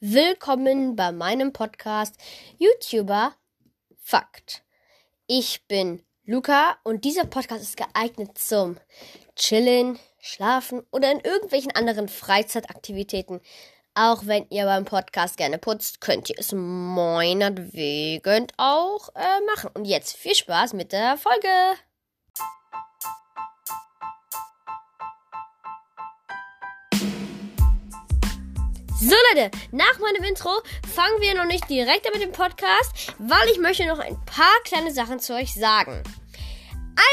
Willkommen 0.00 0.96
bei 0.96 1.12
meinem 1.12 1.52
Podcast 1.52 2.16
YouTuber 2.58 3.34
Fakt. 4.00 4.64
Ich 5.28 5.66
bin 5.68 6.02
Luca 6.24 6.76
und 6.82 7.04
dieser 7.04 7.26
Podcast 7.26 7.62
ist 7.62 7.76
geeignet 7.76 8.36
zum 8.38 8.76
Chillen, 9.36 9.98
Schlafen 10.18 10.82
oder 10.90 11.12
in 11.12 11.20
irgendwelchen 11.20 11.70
anderen 11.72 12.08
Freizeitaktivitäten. 12.08 13.40
Auch 13.94 14.26
wenn 14.26 14.46
ihr 14.50 14.64
beim 14.64 14.84
Podcast 14.84 15.36
gerne 15.36 15.58
putzt, 15.58 16.00
könnt 16.00 16.28
ihr 16.30 16.38
es 16.38 16.52
meinetwegen 16.52 18.48
auch 18.56 19.10
äh, 19.14 19.40
machen. 19.46 19.70
Und 19.74 19.84
jetzt 19.84 20.16
viel 20.16 20.34
Spaß 20.34 20.72
mit 20.72 20.92
der 20.92 21.16
Folge. 21.16 21.48
So 29.00 29.14
Leute, 29.32 29.52
nach 29.70 30.00
meinem 30.00 30.24
Intro 30.24 30.50
fangen 30.92 31.20
wir 31.20 31.32
noch 31.36 31.44
nicht 31.44 31.70
direkt 31.70 32.12
mit 32.12 32.20
dem 32.20 32.32
Podcast, 32.32 33.14
weil 33.20 33.48
ich 33.48 33.60
möchte 33.60 33.86
noch 33.86 34.00
ein 34.00 34.18
paar 34.26 34.58
kleine 34.64 34.90
Sachen 34.92 35.20
zu 35.20 35.34
euch 35.34 35.54
sagen. 35.54 36.02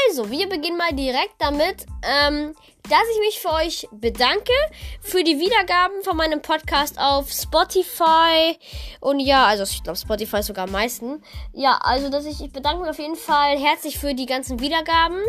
Also, 0.08 0.28
wir 0.28 0.48
beginnen 0.48 0.76
mal 0.76 0.92
direkt 0.92 1.34
damit, 1.38 1.86
ähm, 2.02 2.56
dass 2.82 3.02
ich 3.14 3.20
mich 3.20 3.38
für 3.40 3.52
euch 3.52 3.86
bedanke 3.92 4.52
für 5.00 5.22
die 5.22 5.38
Wiedergaben 5.38 6.02
von 6.02 6.16
meinem 6.16 6.42
Podcast 6.42 6.98
auf 6.98 7.30
Spotify 7.30 8.58
und 8.98 9.20
ja, 9.20 9.46
also 9.46 9.62
ich 9.62 9.84
glaube 9.84 9.96
Spotify 9.96 10.38
ist 10.38 10.46
sogar 10.46 10.64
am 10.64 10.72
meisten. 10.72 11.22
Ja, 11.52 11.78
also 11.82 12.10
dass 12.10 12.24
ich, 12.24 12.40
ich 12.40 12.52
bedanke 12.52 12.80
mich 12.80 12.90
auf 12.90 12.98
jeden 12.98 13.14
Fall 13.14 13.56
herzlich 13.58 13.96
für 13.96 14.12
die 14.12 14.26
ganzen 14.26 14.58
Wiedergaben. 14.58 15.20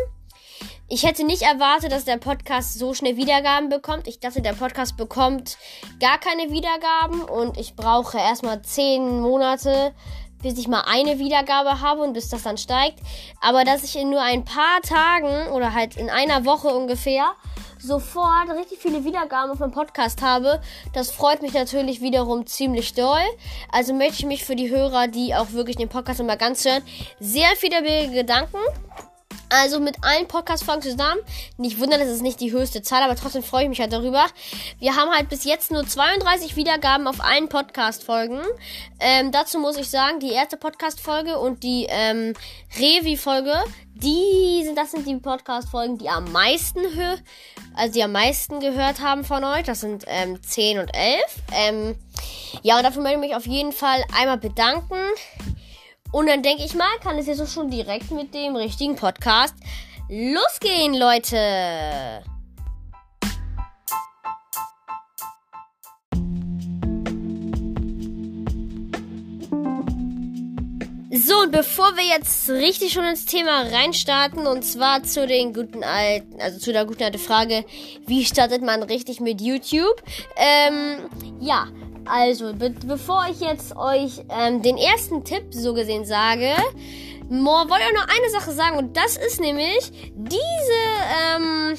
Ich 0.90 1.02
hätte 1.02 1.22
nicht 1.22 1.42
erwartet, 1.42 1.92
dass 1.92 2.06
der 2.06 2.16
Podcast 2.16 2.78
so 2.78 2.94
schnell 2.94 3.18
Wiedergaben 3.18 3.68
bekommt. 3.68 4.08
Ich 4.08 4.20
dachte, 4.20 4.40
der 4.40 4.54
Podcast 4.54 4.96
bekommt 4.96 5.58
gar 6.00 6.16
keine 6.18 6.50
Wiedergaben 6.50 7.20
und 7.20 7.58
ich 7.58 7.76
brauche 7.76 8.16
erstmal 8.16 8.62
zehn 8.62 9.20
Monate, 9.20 9.92
bis 10.42 10.56
ich 10.56 10.66
mal 10.66 10.84
eine 10.86 11.18
Wiedergabe 11.18 11.82
habe 11.82 12.00
und 12.00 12.14
bis 12.14 12.30
das 12.30 12.44
dann 12.44 12.56
steigt. 12.56 13.00
Aber 13.42 13.64
dass 13.64 13.84
ich 13.84 13.96
in 13.96 14.08
nur 14.08 14.22
ein 14.22 14.46
paar 14.46 14.80
Tagen 14.80 15.52
oder 15.52 15.74
halt 15.74 15.98
in 15.98 16.08
einer 16.08 16.46
Woche 16.46 16.68
ungefähr 16.68 17.32
sofort 17.78 18.48
richtig 18.56 18.78
viele 18.78 19.04
Wiedergaben 19.04 19.50
auf 19.50 19.58
meinem 19.58 19.72
Podcast 19.72 20.22
habe, 20.22 20.62
das 20.94 21.10
freut 21.10 21.42
mich 21.42 21.52
natürlich 21.52 22.00
wiederum 22.00 22.46
ziemlich 22.46 22.94
doll. 22.94 23.26
Also 23.70 23.92
möchte 23.92 24.20
ich 24.20 24.26
mich 24.26 24.42
für 24.42 24.56
die 24.56 24.70
Hörer, 24.70 25.06
die 25.06 25.34
auch 25.34 25.52
wirklich 25.52 25.76
den 25.76 25.90
Podcast 25.90 26.20
immer 26.20 26.38
ganz 26.38 26.64
hören, 26.64 26.82
sehr 27.20 27.54
viel 27.56 27.68
dafür 27.68 28.08
bedanken. 28.08 28.56
Also 29.50 29.80
mit 29.80 29.96
allen 30.02 30.28
Podcast-Folgen 30.28 30.82
zusammen. 30.82 31.20
Nicht 31.56 31.80
wundern, 31.80 32.00
das 32.00 32.08
ist 32.08 32.22
nicht 32.22 32.40
die 32.40 32.52
höchste 32.52 32.82
Zahl, 32.82 33.02
aber 33.02 33.16
trotzdem 33.16 33.42
freue 33.42 33.64
ich 33.64 33.68
mich 33.68 33.80
halt 33.80 33.92
darüber. 33.92 34.26
Wir 34.78 34.96
haben 34.96 35.10
halt 35.10 35.28
bis 35.28 35.44
jetzt 35.44 35.70
nur 35.70 35.86
32 35.86 36.56
Wiedergaben 36.56 37.06
auf 37.06 37.20
allen 37.20 37.48
Podcast-Folgen. 37.48 38.40
Ähm, 39.00 39.32
dazu 39.32 39.58
muss 39.58 39.76
ich 39.76 39.88
sagen, 39.88 40.20
die 40.20 40.32
erste 40.32 40.56
Podcast-Folge 40.56 41.38
und 41.38 41.62
die 41.62 41.86
ähm, 41.88 42.34
Revi-Folge, 42.78 43.54
die 43.94 44.62
sind, 44.64 44.76
das 44.76 44.92
sind 44.92 45.06
die 45.06 45.16
Podcast-Folgen, 45.16 45.98
die 45.98 46.08
am 46.08 46.30
meisten 46.30 46.80
hö 46.80 47.16
also 47.78 47.92
die 47.92 48.02
am 48.02 48.12
meisten 48.12 48.58
gehört 48.58 49.00
haben 49.00 49.24
von 49.24 49.44
euch. 49.44 49.62
Das 49.62 49.80
sind 49.80 50.04
ähm, 50.08 50.42
10 50.42 50.80
und 50.80 50.90
11. 50.94 51.18
Ähm, 51.52 51.94
ja, 52.62 52.76
und 52.76 52.82
dafür 52.82 53.02
möchte 53.02 53.20
ich 53.20 53.28
mich 53.28 53.36
auf 53.36 53.46
jeden 53.46 53.72
Fall 53.72 54.04
einmal 54.18 54.38
bedanken. 54.38 54.96
Und 56.12 56.26
dann 56.26 56.42
denke 56.42 56.64
ich 56.64 56.74
mal, 56.74 56.88
kann 57.02 57.18
es 57.18 57.26
jetzt 57.26 57.40
auch 57.40 57.48
schon 57.48 57.70
direkt 57.70 58.10
mit 58.10 58.32
dem 58.34 58.56
richtigen 58.56 58.96
Podcast 58.96 59.54
losgehen, 60.08 60.94
Leute. 60.94 62.22
So, 71.10 71.40
und 71.40 71.52
bevor 71.52 71.96
wir 71.96 72.04
jetzt 72.04 72.48
richtig 72.48 72.92
schon 72.92 73.04
ins 73.04 73.26
Thema 73.26 73.62
reinstarten, 73.62 74.46
und 74.46 74.62
zwar 74.62 75.02
zu 75.02 75.26
den 75.26 75.52
guten 75.52 75.82
alten, 75.82 76.40
also 76.40 76.58
zu 76.58 76.72
der 76.72 76.86
guten 76.86 77.02
alten 77.02 77.18
Frage, 77.18 77.64
wie 78.06 78.24
startet 78.24 78.62
man 78.62 78.82
richtig 78.82 79.20
mit 79.20 79.40
YouTube? 79.40 80.02
Ähm, 80.36 81.08
ja, 81.40 81.66
also, 82.08 82.52
be 82.54 82.74
bevor 82.86 83.26
ich 83.30 83.40
jetzt 83.40 83.76
euch 83.76 84.22
ähm, 84.30 84.62
den 84.62 84.76
ersten 84.76 85.24
Tipp 85.24 85.46
so 85.50 85.74
gesehen 85.74 86.04
sage, 86.04 86.54
wollte 87.28 87.82
ich 87.82 87.98
auch 87.98 88.06
noch 88.06 88.16
eine 88.16 88.30
Sache 88.30 88.52
sagen. 88.52 88.78
Und 88.78 88.96
das 88.96 89.16
ist 89.16 89.40
nämlich 89.40 90.12
diese, 90.14 91.36
ähm, 91.36 91.76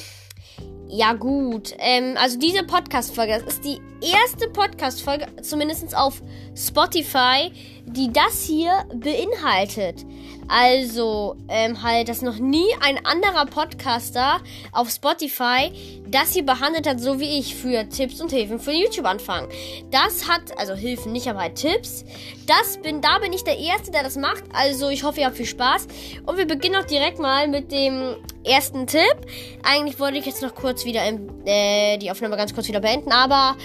ja 0.88 1.14
gut, 1.14 1.76
ähm, 1.80 2.16
also 2.18 2.38
diese 2.40 2.64
Podcast-Folge, 2.64 3.42
das 3.44 3.56
ist 3.56 3.66
die 3.66 3.80
erste 4.02 4.50
Podcast-Folge, 4.50 5.28
zumindest 5.42 5.96
auf 5.96 6.22
Spotify, 6.56 7.52
die 7.86 8.12
das 8.12 8.44
hier 8.44 8.72
beinhaltet. 8.94 10.06
Also, 10.50 11.36
ähm, 11.48 11.84
halt, 11.84 12.10
dass 12.10 12.24
noch 12.24 12.38
nie 12.38 12.68
ein 12.82 13.06
anderer 13.06 13.46
Podcaster 13.46 14.40
auf 14.72 14.90
Spotify 14.90 15.72
das 16.08 16.34
hier 16.34 16.44
behandelt 16.44 16.88
hat, 16.88 17.00
so 17.00 17.20
wie 17.20 17.38
ich, 17.38 17.56
für 17.56 17.88
Tipps 17.88 18.20
und 18.20 18.32
Hilfen 18.32 18.60
für 18.60 18.72
YouTube-Anfang. 18.72 19.48
Das 19.92 20.28
hat, 20.28 20.58
also 20.58 20.74
Hilfen 20.74 21.12
nicht, 21.12 21.28
aber 21.28 21.42
halt 21.42 21.56
Tipps. 21.56 22.04
Das 22.48 22.78
bin, 22.82 23.00
da 23.00 23.20
bin 23.20 23.32
ich 23.32 23.44
der 23.44 23.60
Erste, 23.60 23.92
der 23.92 24.02
das 24.02 24.16
macht. 24.16 24.44
Also, 24.54 24.90
ich 24.90 25.04
hoffe, 25.04 25.20
ihr 25.20 25.28
habt 25.28 25.38
viel 25.38 25.46
Spaß. 25.46 25.88
Und 26.26 26.38
wir 26.38 26.48
beginnen 26.48 26.78
auch 26.78 26.88
direkt 26.88 27.20
mal 27.20 27.48
mit 27.48 27.72
dem 27.72 28.16
ersten 28.44 28.88
Tipp. 28.88 29.18
Eigentlich 29.64 30.00
wollte 30.00 30.18
ich 30.18 30.26
jetzt 30.26 30.42
noch 30.42 30.56
kurz 30.56 30.84
wieder 30.84 31.08
im, 31.08 31.46
äh, 31.46 31.98
die 31.98 32.10
Aufnahme 32.10 32.38
ganz 32.38 32.56
kurz 32.56 32.68
wieder 32.68 32.80
beenden, 32.80 33.12
aber 33.12 33.56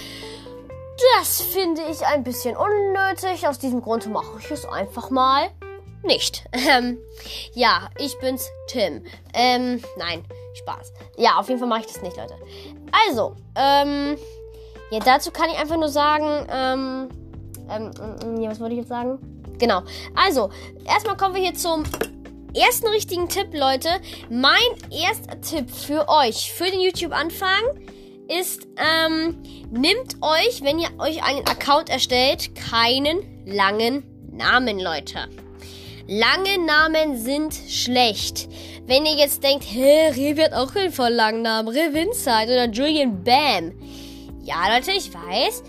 das 1.17 1.41
finde 1.41 1.81
ich 1.91 2.05
ein 2.05 2.23
bisschen 2.23 2.55
unnötig. 2.55 3.47
Aus 3.47 3.59
diesem 3.59 3.81
Grund 3.81 4.07
mache 4.07 4.39
ich 4.39 4.51
es 4.51 4.65
einfach 4.65 5.09
mal 5.09 5.49
nicht. 6.05 6.43
Ähm, 6.67 6.97
ja, 7.53 7.89
ich 7.99 8.17
bin's, 8.19 8.49
Tim. 8.67 9.03
Ähm, 9.33 9.81
nein, 9.97 10.25
Spaß. 10.55 10.93
Ja, 11.17 11.37
auf 11.37 11.47
jeden 11.47 11.59
Fall 11.59 11.67
mache 11.67 11.81
ich 11.81 11.87
das 11.87 12.01
nicht, 12.01 12.17
Leute. 12.17 12.33
Also, 13.07 13.35
ähm, 13.55 14.17
ja, 14.89 14.99
dazu 14.99 15.31
kann 15.31 15.49
ich 15.49 15.57
einfach 15.57 15.77
nur 15.77 15.89
sagen, 15.89 16.47
ähm, 16.49 17.09
ähm, 17.69 17.91
ähm 18.23 18.41
ja, 18.41 18.49
was 18.49 18.59
wollte 18.59 18.73
ich 18.73 18.79
jetzt 18.79 18.89
sagen? 18.89 19.19
Genau. 19.59 19.83
Also, 20.15 20.49
erstmal 20.85 21.17
kommen 21.17 21.35
wir 21.35 21.41
hier 21.41 21.53
zum 21.53 21.83
ersten 22.55 22.87
richtigen 22.87 23.29
Tipp, 23.29 23.49
Leute. 23.53 23.89
Mein 24.29 24.55
erster 24.91 25.39
Tipp 25.41 25.69
für 25.69 26.07
euch, 26.09 26.51
für 26.51 26.69
den 26.69 26.81
YouTube-Anfang, 26.81 27.61
ist, 28.27 28.67
ähm, 28.77 29.41
nimmt 29.69 30.15
euch, 30.21 30.63
wenn 30.63 30.79
ihr 30.79 30.89
euch 30.97 31.23
einen 31.23 31.47
Account 31.47 31.89
erstellt, 31.89 32.55
keinen 32.55 33.45
langen 33.45 34.03
Namen, 34.31 34.79
Leute. 34.79 35.29
Lange 36.07 36.59
Namen 36.63 37.17
sind 37.17 37.53
schlecht. 37.67 38.47
Wenn 38.85 39.07
ihr 39.07 39.15
jetzt 39.15 39.43
denkt, 39.43 39.65
hä, 39.67 40.09
Revi 40.09 40.43
hat 40.43 40.53
auch 40.53 40.75
einen 40.75 40.91
voll 40.91 41.09
langen 41.09 41.41
Namen, 41.41 41.67
Revinzeit 41.69 42.47
oder 42.47 42.69
Julian 42.69 43.23
Bam. 43.23 43.71
Ja, 44.43 44.67
Leute, 44.71 44.91
ich 44.91 45.11
weiß. 45.11 45.63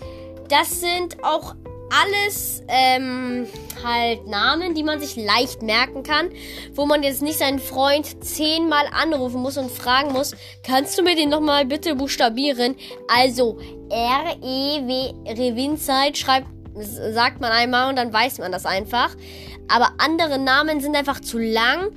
Das 0.47 0.79
sind 0.79 1.23
auch 1.23 1.55
alles 1.89 2.61
ähm, 2.67 3.47
halt 3.83 4.27
Namen, 4.27 4.75
die 4.75 4.83
man 4.83 4.99
sich 4.99 5.15
leicht 5.15 5.61
merken 5.61 6.03
kann, 6.03 6.29
wo 6.73 6.85
man 6.85 7.01
jetzt 7.01 7.21
nicht 7.21 7.39
seinen 7.39 7.59
Freund 7.59 8.23
zehnmal 8.23 8.85
anrufen 8.91 9.41
muss 9.41 9.57
und 9.57 9.71
fragen 9.71 10.11
muss, 10.13 10.35
kannst 10.63 10.97
du 10.97 11.03
mir 11.03 11.15
den 11.15 11.29
nochmal 11.29 11.65
bitte 11.65 11.95
buchstabieren? 11.95 12.75
Also 13.07 13.57
R-E-W 13.89 15.13
Revinzeit 15.33 16.17
schreibt 16.17 16.47
sagt 16.79 17.41
man 17.41 17.51
einmal 17.51 17.89
und 17.89 17.95
dann 17.95 18.11
weiß 18.11 18.39
man 18.39 18.51
das 18.51 18.65
einfach. 18.65 19.15
Aber 19.67 19.91
andere 19.97 20.39
Namen 20.39 20.79
sind 20.79 20.95
einfach 20.95 21.19
zu 21.19 21.37
lang 21.37 21.91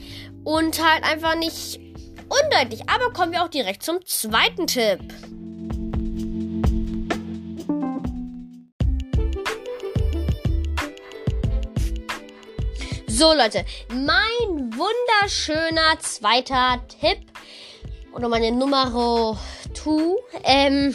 und 0.44 0.82
halt 0.84 1.04
einfach 1.04 1.36
nicht 1.36 1.80
undeutlich. 2.28 2.88
Aber 2.88 3.12
kommen 3.12 3.32
wir 3.32 3.42
auch 3.42 3.48
direkt 3.48 3.82
zum 3.82 4.04
zweiten 4.04 4.66
Tipp. 4.66 5.00
So 13.20 13.34
Leute, 13.34 13.66
mein 13.90 14.72
wunderschöner 14.72 15.98
zweiter 15.98 16.80
Tipp 16.88 17.18
oder 18.14 18.30
meine 18.30 18.50
Nummer 18.50 19.36
2 19.74 20.16
ähm, 20.44 20.94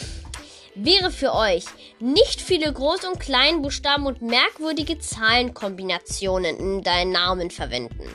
wäre 0.74 1.12
für 1.12 1.36
euch 1.36 1.66
nicht 2.00 2.42
viele 2.42 2.72
Groß- 2.72 3.08
und 3.08 3.20
Kleinbuchstaben 3.20 4.06
und 4.06 4.22
merkwürdige 4.22 5.00
Zahlenkombinationen 5.00 6.58
in 6.58 6.84
deinen 6.84 7.12
Namen 7.12 7.52
verwenden. 7.52 8.10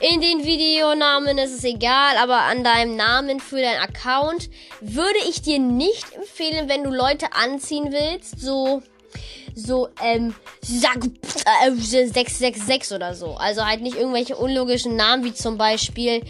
In 0.00 0.20
den 0.20 0.44
Videonamen 0.44 1.38
ist 1.38 1.56
es 1.56 1.64
egal, 1.64 2.16
aber 2.18 2.42
an 2.42 2.62
deinem 2.62 2.96
Namen 2.96 3.40
für 3.40 3.60
deinen 3.60 3.80
Account 3.80 4.50
würde 4.80 5.18
ich 5.28 5.40
dir 5.42 5.58
nicht 5.58 6.12
empfehlen, 6.14 6.68
wenn 6.68 6.84
du 6.84 6.90
Leute 6.90 7.32
anziehen 7.32 7.92
willst, 7.92 8.38
so 8.38 8.82
so, 9.58 9.88
ähm, 10.02 10.34
sag, 10.60 10.98
äh, 11.06 11.70
666 11.72 12.94
oder 12.94 13.14
so. 13.14 13.36
Also 13.36 13.64
halt 13.64 13.80
nicht 13.80 13.96
irgendwelche 13.96 14.36
unlogischen 14.36 14.96
Namen 14.96 15.24
wie 15.24 15.32
zum 15.32 15.56
Beispiel 15.56 16.22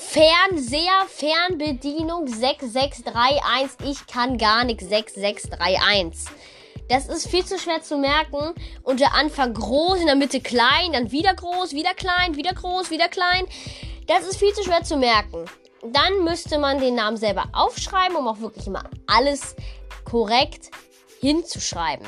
Fernseher, 0.00 1.06
Fernbedienung 1.06 2.26
6631. 2.26 3.86
Ich 3.86 4.06
kann 4.06 4.38
gar 4.38 4.64
nichts 4.64 4.88
6631. 4.88 6.34
Das 6.88 7.06
ist 7.06 7.28
viel 7.28 7.44
zu 7.44 7.58
schwer 7.58 7.82
zu 7.82 7.96
merken. 7.96 8.54
Und 8.82 8.98
der 8.98 9.14
Anfang 9.14 9.54
groß, 9.54 10.00
in 10.00 10.06
der 10.06 10.16
Mitte 10.16 10.40
klein, 10.40 10.94
dann 10.94 11.12
wieder 11.12 11.32
groß, 11.34 11.74
wieder 11.74 11.94
klein, 11.94 12.34
wieder 12.34 12.54
groß, 12.54 12.90
wieder 12.90 13.08
klein. 13.08 13.46
Das 14.08 14.26
ist 14.26 14.38
viel 14.38 14.52
zu 14.52 14.64
schwer 14.64 14.82
zu 14.82 14.96
merken. 14.96 15.44
Dann 15.82 16.24
müsste 16.24 16.58
man 16.58 16.80
den 16.80 16.96
Namen 16.96 17.18
selber 17.18 17.44
aufschreiben, 17.52 18.16
um 18.16 18.26
auch 18.26 18.40
wirklich 18.40 18.66
immer 18.66 18.84
alles 19.06 19.54
korrekt 20.04 20.70
hinzuschreiben. 21.20 22.06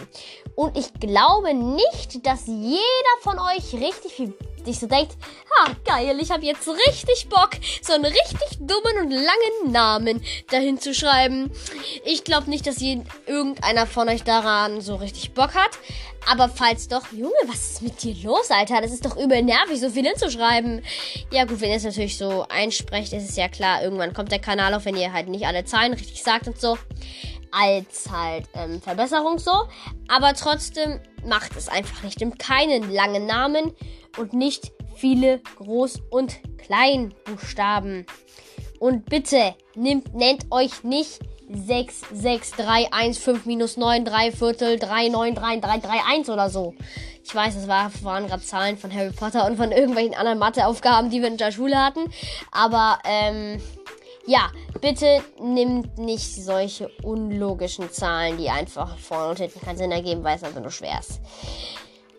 Und 0.54 0.76
ich 0.76 0.92
glaube 0.94 1.54
nicht, 1.54 2.26
dass 2.26 2.46
jeder 2.46 3.16
von 3.22 3.38
euch 3.38 3.72
richtig 3.74 4.12
viel 4.12 4.34
sich 4.64 4.78
so 4.78 4.86
denkt, 4.86 5.16
ha, 5.50 5.74
geil, 5.84 6.18
ich 6.20 6.30
habe 6.30 6.44
jetzt 6.44 6.68
richtig 6.68 7.28
Bock, 7.28 7.50
so 7.82 7.94
einen 7.94 8.04
richtig 8.04 8.58
dummen 8.60 8.98
und 9.00 9.10
langen 9.10 9.72
Namen 9.72 10.22
dahin 10.50 10.78
zu 10.78 10.94
schreiben. 10.94 11.50
Ich 12.04 12.24
glaube 12.24 12.48
nicht, 12.48 12.66
dass 12.66 12.80
jeden, 12.80 13.08
irgendeiner 13.26 13.86
von 13.86 14.08
euch 14.08 14.22
daran 14.22 14.80
so 14.80 14.96
richtig 14.96 15.34
Bock 15.34 15.54
hat. 15.54 15.70
Aber 16.30 16.48
falls 16.48 16.86
doch, 16.86 17.10
Junge, 17.10 17.32
was 17.46 17.72
ist 17.72 17.82
mit 17.82 18.00
dir 18.02 18.14
los, 18.22 18.50
Alter? 18.50 18.80
Das 18.80 18.92
ist 18.92 19.04
doch 19.04 19.16
übel 19.16 19.42
nervig, 19.42 19.80
so 19.80 19.90
viel 19.90 20.06
hinzuschreiben. 20.06 20.84
Ja 21.32 21.44
gut, 21.44 21.60
wenn 21.60 21.70
ihr 21.70 21.76
es 21.76 21.84
natürlich 21.84 22.16
so 22.16 22.46
einsprecht, 22.48 23.12
ist 23.12 23.28
es 23.28 23.36
ja 23.36 23.48
klar, 23.48 23.82
irgendwann 23.82 24.12
kommt 24.12 24.30
der 24.30 24.38
Kanal 24.38 24.74
auf, 24.74 24.84
wenn 24.84 24.96
ihr 24.96 25.12
halt 25.12 25.26
nicht 25.26 25.46
alle 25.46 25.64
Zahlen 25.64 25.94
richtig 25.94 26.22
sagt 26.22 26.46
und 26.46 26.60
so. 26.60 26.78
Als 27.52 28.10
halt 28.10 28.48
ähm, 28.54 28.80
Verbesserung 28.80 29.38
so. 29.38 29.52
Aber 30.08 30.34
trotzdem 30.34 31.00
macht 31.26 31.56
es 31.56 31.68
einfach 31.68 32.02
nicht. 32.02 32.20
Nimmt 32.20 32.38
keinen 32.38 32.92
langen 32.92 33.26
Namen 33.26 33.72
und 34.18 34.32
nicht 34.32 34.72
viele 34.94 35.40
Groß- 35.58 36.00
und 36.10 36.40
Kleinbuchstaben. 36.58 38.06
Und 38.78 39.04
bitte 39.06 39.54
nimmt, 39.74 40.14
nennt 40.14 40.46
euch 40.50 40.82
nicht 40.82 41.20
6, 41.52 42.02
6, 42.12 42.50
3, 42.52 42.92
1, 42.92 43.18
5, 43.18 43.46
minus 43.46 43.76
9, 43.76 44.04
3 44.04 44.32
Viertel, 44.32 44.78
3, 44.78 45.08
9, 45.08 45.34
3, 45.34 45.56
3, 45.58 45.78
3, 45.78 45.88
1 46.14 46.30
oder 46.30 46.48
so. 46.48 46.74
Ich 47.24 47.34
weiß, 47.34 47.54
das 47.54 47.68
war, 47.68 47.90
waren 48.02 48.26
gerade 48.26 48.42
Zahlen 48.42 48.78
von 48.78 48.92
Harry 48.92 49.12
Potter 49.12 49.46
und 49.46 49.56
von 49.56 49.70
irgendwelchen 49.70 50.14
anderen 50.14 50.38
Matheaufgaben, 50.38 51.10
die 51.10 51.20
wir 51.20 51.28
in 51.28 51.36
der 51.36 51.52
Schule 51.52 51.76
hatten. 51.76 52.10
Aber, 52.50 52.98
ähm, 53.04 53.60
ja, 54.26 54.50
bitte 54.80 55.22
nimmt 55.40 55.98
nicht 55.98 56.34
solche 56.34 56.88
unlogischen 57.02 57.90
Zahlen, 57.90 58.38
die 58.38 58.50
einfach 58.50 58.96
vorne 58.98 59.30
und 59.30 59.38
hinten 59.38 59.60
keinen 59.60 59.78
Sinn 59.78 59.92
ergeben, 59.92 60.22
weil 60.22 60.36
es 60.36 60.44
einfach 60.44 60.60
nur 60.60 60.70
schwer 60.70 60.98
ist. 61.00 61.20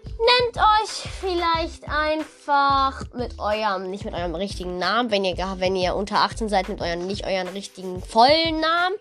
Nennt 0.05 0.57
euch 0.57 1.09
vielleicht 1.19 1.87
einfach 1.89 3.03
mit 3.13 3.39
eurem, 3.39 3.89
nicht 3.89 4.05
mit 4.05 4.13
eurem 4.13 4.35
richtigen 4.35 4.77
Namen, 4.77 5.11
wenn 5.11 5.25
ihr, 5.25 5.35
wenn 5.57 5.75
ihr 5.75 5.95
unter 5.95 6.19
18 6.19 6.49
seid, 6.49 6.69
mit 6.69 6.81
eurem, 6.81 7.07
nicht 7.07 7.25
euren 7.25 7.47
richtigen 7.47 8.01
vollen 8.01 8.59
Namen, 8.59 8.95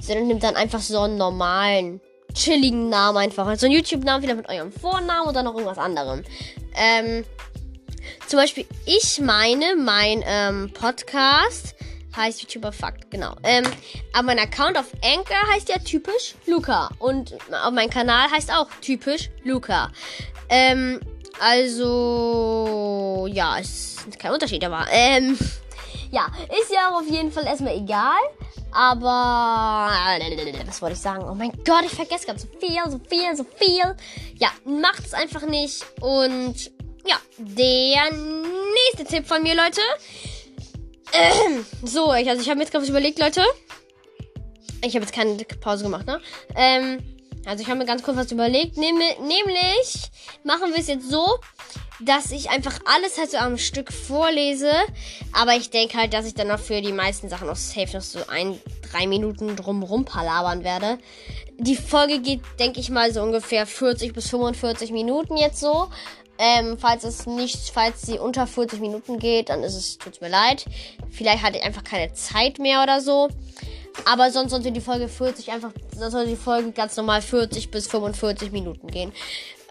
sondern 0.00 0.26
nimmt 0.26 0.42
dann 0.42 0.56
einfach 0.56 0.80
so 0.80 1.00
einen 1.00 1.16
normalen, 1.16 2.00
chilligen 2.34 2.88
Namen 2.88 3.18
einfach. 3.18 3.46
Also 3.46 3.66
einen 3.66 3.76
YouTube-Namen 3.76 4.22
wieder 4.22 4.34
mit 4.34 4.48
eurem 4.48 4.72
Vornamen 4.72 5.28
oder 5.28 5.42
noch 5.42 5.54
irgendwas 5.54 5.78
anderem. 5.78 6.22
Ähm, 6.76 7.24
zum 8.26 8.38
Beispiel, 8.38 8.66
ich 8.84 9.20
meine, 9.20 9.74
mein 9.76 10.22
ähm, 10.26 10.70
Podcast 10.72 11.74
heißt 12.16 12.42
YouTuber 12.42 12.72
Fakt, 12.72 13.10
genau. 13.10 13.34
Ähm, 13.42 13.64
aber 14.12 14.26
mein 14.26 14.38
Account 14.38 14.78
auf 14.78 14.86
Anchor 15.04 15.52
heißt 15.52 15.68
ja 15.68 15.78
typisch 15.78 16.34
Luca. 16.46 16.90
Und 16.98 17.34
auf 17.52 17.72
meinem 17.72 17.90
Kanal 17.90 18.30
heißt 18.30 18.52
auch 18.52 18.68
typisch 18.80 19.30
Luca. 19.44 19.90
Ähm, 20.48 21.00
also, 21.38 23.28
ja, 23.30 23.58
es 23.58 23.96
ist 24.08 24.18
kein 24.18 24.32
Unterschied, 24.32 24.64
aber, 24.64 24.86
ähm, 24.90 25.38
ja, 26.10 26.26
ist 26.60 26.72
ja 26.72 26.90
auch 26.90 27.00
auf 27.00 27.08
jeden 27.08 27.30
Fall 27.30 27.44
erstmal 27.44 27.76
egal. 27.76 28.18
Aber, 28.72 29.90
was 30.66 30.82
wollte 30.82 30.94
ich 30.94 31.00
sagen? 31.00 31.24
Oh 31.28 31.34
mein 31.34 31.52
Gott, 31.64 31.84
ich 31.84 31.92
vergesse 31.92 32.26
gerade 32.26 32.38
so 32.38 32.48
viel, 32.60 32.80
so 32.90 33.00
viel, 33.08 33.36
so 33.36 33.44
viel. 33.44 33.96
Ja, 34.38 34.48
macht 34.64 35.04
es 35.04 35.14
einfach 35.14 35.42
nicht. 35.42 35.84
Und, 36.00 36.70
ja, 37.06 37.16
der 37.38 38.10
nächste 38.12 39.04
Tipp 39.04 39.26
von 39.26 39.42
mir, 39.42 39.54
Leute. 39.54 39.80
So, 41.84 42.12
ich, 42.14 42.28
also 42.28 42.42
ich 42.42 42.48
habe 42.48 42.58
mir 42.58 42.64
jetzt 42.64 42.72
gerade 42.72 42.86
überlegt, 42.86 43.18
Leute. 43.18 43.42
Ich 44.82 44.94
habe 44.94 45.04
jetzt 45.04 45.14
keine 45.14 45.36
Pause 45.60 45.84
gemacht, 45.84 46.06
ne? 46.06 46.20
Ähm, 46.54 46.98
also 47.46 47.62
ich 47.62 47.68
habe 47.68 47.78
mir 47.78 47.86
ganz 47.86 48.02
kurz 48.02 48.16
was 48.16 48.32
überlegt. 48.32 48.76
Nehm, 48.76 48.98
nämlich 48.98 50.10
machen 50.44 50.72
wir 50.72 50.80
es 50.80 50.88
jetzt 50.88 51.08
so, 51.08 51.38
dass 52.00 52.30
ich 52.30 52.50
einfach 52.50 52.78
alles 52.84 53.18
halt 53.18 53.30
so 53.30 53.38
am 53.38 53.56
Stück 53.56 53.92
vorlese. 53.92 54.72
Aber 55.32 55.54
ich 55.54 55.70
denke 55.70 55.96
halt, 55.96 56.12
dass 56.12 56.26
ich 56.26 56.34
dann 56.34 56.48
noch 56.48 56.58
für 56.58 56.80
die 56.80 56.92
meisten 56.92 57.28
Sachen 57.28 57.46
noch 57.46 57.56
safe 57.56 57.96
noch 57.96 58.02
so 58.02 58.26
ein, 58.28 58.60
drei 58.90 59.06
Minuten 59.06 59.56
drumrum 59.56 60.04
palabern 60.04 60.64
werde. 60.64 60.98
Die 61.58 61.76
Folge 61.76 62.20
geht, 62.20 62.40
denke 62.58 62.80
ich 62.80 62.90
mal, 62.90 63.12
so 63.12 63.22
ungefähr 63.22 63.66
40 63.66 64.12
bis 64.12 64.28
45 64.28 64.90
Minuten 64.90 65.36
jetzt 65.36 65.60
so. 65.60 65.88
Ähm, 66.38 66.76
falls 66.78 67.04
es 67.04 67.26
nicht, 67.26 67.70
falls 67.72 68.02
sie 68.02 68.18
unter 68.18 68.46
40 68.46 68.80
Minuten 68.80 69.18
geht, 69.18 69.48
dann 69.48 69.62
ist 69.62 69.74
es, 69.74 69.98
tut's 69.98 70.20
mir 70.20 70.28
leid. 70.28 70.66
Vielleicht 71.10 71.42
hatte 71.42 71.58
ich 71.58 71.64
einfach 71.64 71.84
keine 71.84 72.12
Zeit 72.12 72.58
mehr 72.58 72.82
oder 72.82 73.00
so. 73.00 73.28
Aber 74.04 74.30
sonst 74.30 74.50
sollte 74.50 74.72
die 74.72 74.80
Folge 74.80 75.08
40 75.08 75.50
einfach, 75.52 75.72
sonst 75.96 76.12
sollte 76.12 76.30
die 76.30 76.36
Folge 76.36 76.72
ganz 76.72 76.96
normal 76.96 77.22
40 77.22 77.70
bis 77.70 77.86
45 77.86 78.52
Minuten 78.52 78.88
gehen. 78.88 79.12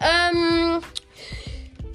Ähm, 0.00 0.80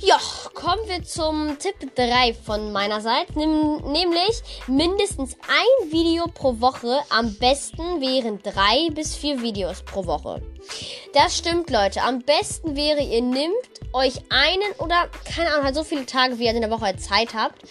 ja, 0.01 0.19
kommen 0.56 0.81
wir 0.88 1.03
zum 1.03 1.57
Tipp 1.59 1.95
3 1.95 2.33
von 2.33 2.71
meiner 2.71 3.01
Seite. 3.01 3.33
nämlich 3.38 4.42
mindestens 4.68 5.36
ein 5.48 5.92
Video 5.92 6.25
pro 6.25 6.59
Woche. 6.59 7.00
Am 7.09 7.36
besten 7.36 8.01
wären 8.01 8.42
drei 8.42 8.89
bis 8.92 9.15
vier 9.15 9.42
Videos 9.42 9.83
pro 9.83 10.06
Woche. 10.06 10.42
Das 11.13 11.38
stimmt, 11.38 11.69
Leute. 11.69 12.01
Am 12.01 12.19
besten 12.19 12.75
wäre, 12.75 13.01
ihr 13.01 13.21
nehmt 13.21 13.53
euch 13.94 14.15
einen 14.30 14.74
oder, 14.80 15.07
keine 15.36 15.51
Ahnung, 15.51 15.65
halt 15.65 15.75
so 15.75 15.83
viele 15.83 16.06
Tage, 16.07 16.39
wie 16.39 16.45
ihr 16.45 16.56
in 16.56 16.62
der 16.62 16.71
Woche 16.71 16.95
Zeit 16.98 17.36
habt. 17.36 17.62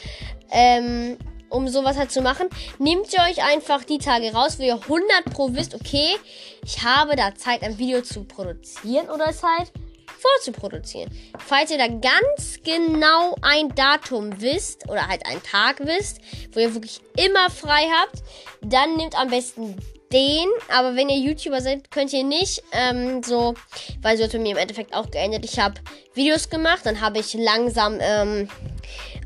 Ähm, 0.53 1.17
um 1.49 1.67
sowas 1.69 1.97
halt 1.97 2.13
zu 2.13 2.23
machen, 2.23 2.49
nehmt 2.79 3.13
ihr 3.13 3.21
euch 3.29 3.43
einfach 3.43 3.83
die 3.83 3.99
Tage 3.99 4.33
raus, 4.33 4.61
wo 4.61 4.63
ihr 4.63 4.75
100 4.75 5.25
pro 5.33 5.53
wisst, 5.53 5.75
okay, 5.75 6.17
ich 6.65 6.85
habe 6.85 7.17
da 7.17 7.35
Zeit, 7.35 7.63
ein 7.65 7.77
Video 7.77 8.03
zu 8.03 8.23
produzieren 8.23 9.11
oder 9.11 9.31
es 9.31 9.43
halt 9.43 9.73
vorzuproduzieren. 10.21 11.11
Falls 11.39 11.71
ihr 11.71 11.79
da 11.79 11.89
ganz 11.89 12.61
genau 12.65 13.37
ein 13.43 13.75
Datum 13.75 14.41
wisst 14.41 14.89
oder 14.89 15.09
halt 15.09 15.25
einen 15.27 15.43
Tag 15.43 15.81
wisst, 15.81 16.21
wo 16.53 16.61
ihr 16.61 16.75
wirklich 16.75 17.01
immer 17.17 17.51
frei 17.51 17.89
habt, 18.01 18.23
dann 18.63 18.97
nehmt 18.97 19.19
am 19.19 19.29
besten 19.29 19.77
den. 20.13 20.49
Aber 20.69 20.97
wenn 20.97 21.09
ihr 21.09 21.19
YouTuber 21.19 21.61
seid, 21.61 21.91
könnt 21.91 22.13
ihr 22.13 22.25
nicht 22.25 22.63
ähm, 22.73 23.23
so, 23.23 23.55
weil 24.03 24.17
so 24.17 24.25
hat 24.25 24.33
bei 24.33 24.39
mir 24.39 24.53
im 24.53 24.59
Endeffekt 24.59 24.95
auch 24.95 25.11
geendet. 25.11 25.45
Ich 25.45 25.59
habe 25.59 25.75
Videos 26.15 26.51
gemacht, 26.51 26.81
dann 26.85 27.01
habe 27.01 27.19
ich 27.19 27.35
langsam 27.35 27.99
ähm, 28.01 28.49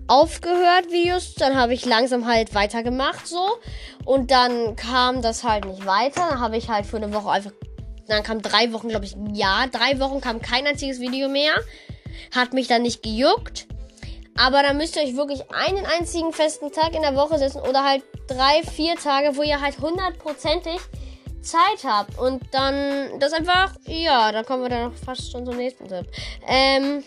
aufgehört, 0.06 0.90
Videos. 0.90 1.34
Dann 1.34 1.56
habe 1.56 1.74
ich 1.74 1.84
langsam 1.84 2.26
halt 2.26 2.54
weitergemacht 2.54 3.26
so. 3.26 3.58
Und 4.04 4.30
dann 4.30 4.76
kam 4.76 5.22
das 5.22 5.44
halt 5.44 5.64
nicht 5.64 5.86
weiter. 5.86 6.28
Dann 6.30 6.40
habe 6.40 6.56
ich 6.56 6.68
halt 6.68 6.86
für 6.86 6.96
eine 6.96 7.12
Woche 7.12 7.30
einfach. 7.30 7.52
Dann 8.08 8.22
kam 8.22 8.42
drei 8.42 8.72
Wochen, 8.72 8.88
glaube 8.88 9.04
ich, 9.04 9.16
ja, 9.32 9.66
drei 9.66 9.98
Wochen 10.00 10.20
kam 10.20 10.42
kein 10.42 10.66
einziges 10.66 11.00
Video 11.00 11.28
mehr. 11.28 11.54
Hat 12.34 12.52
mich 12.52 12.68
dann 12.68 12.82
nicht 12.82 13.02
gejuckt. 13.02 13.66
Aber 14.36 14.62
dann 14.62 14.76
müsst 14.76 14.96
ihr 14.96 15.02
euch 15.02 15.16
wirklich 15.16 15.42
einen 15.50 15.86
einzigen 15.86 16.32
festen 16.32 16.72
Tag 16.72 16.94
in 16.94 17.02
der 17.02 17.14
Woche 17.14 17.38
setzen 17.38 17.60
oder 17.60 17.84
halt 17.84 18.02
drei, 18.26 18.62
vier 18.68 18.96
Tage, 18.96 19.36
wo 19.36 19.42
ihr 19.42 19.60
halt 19.60 19.78
hundertprozentig 19.78 20.80
Zeit 21.40 21.84
habt. 21.84 22.18
Und 22.18 22.42
dann 22.52 23.20
das 23.20 23.32
einfach, 23.32 23.74
ja, 23.86 24.32
da 24.32 24.42
kommen 24.42 24.62
wir 24.62 24.70
dann 24.70 24.90
noch 24.90 24.96
fast 24.96 25.30
schon 25.30 25.46
zum 25.46 25.56
nächsten 25.56 25.86
Tipp. 25.86 26.06
Ähm, 26.48 27.04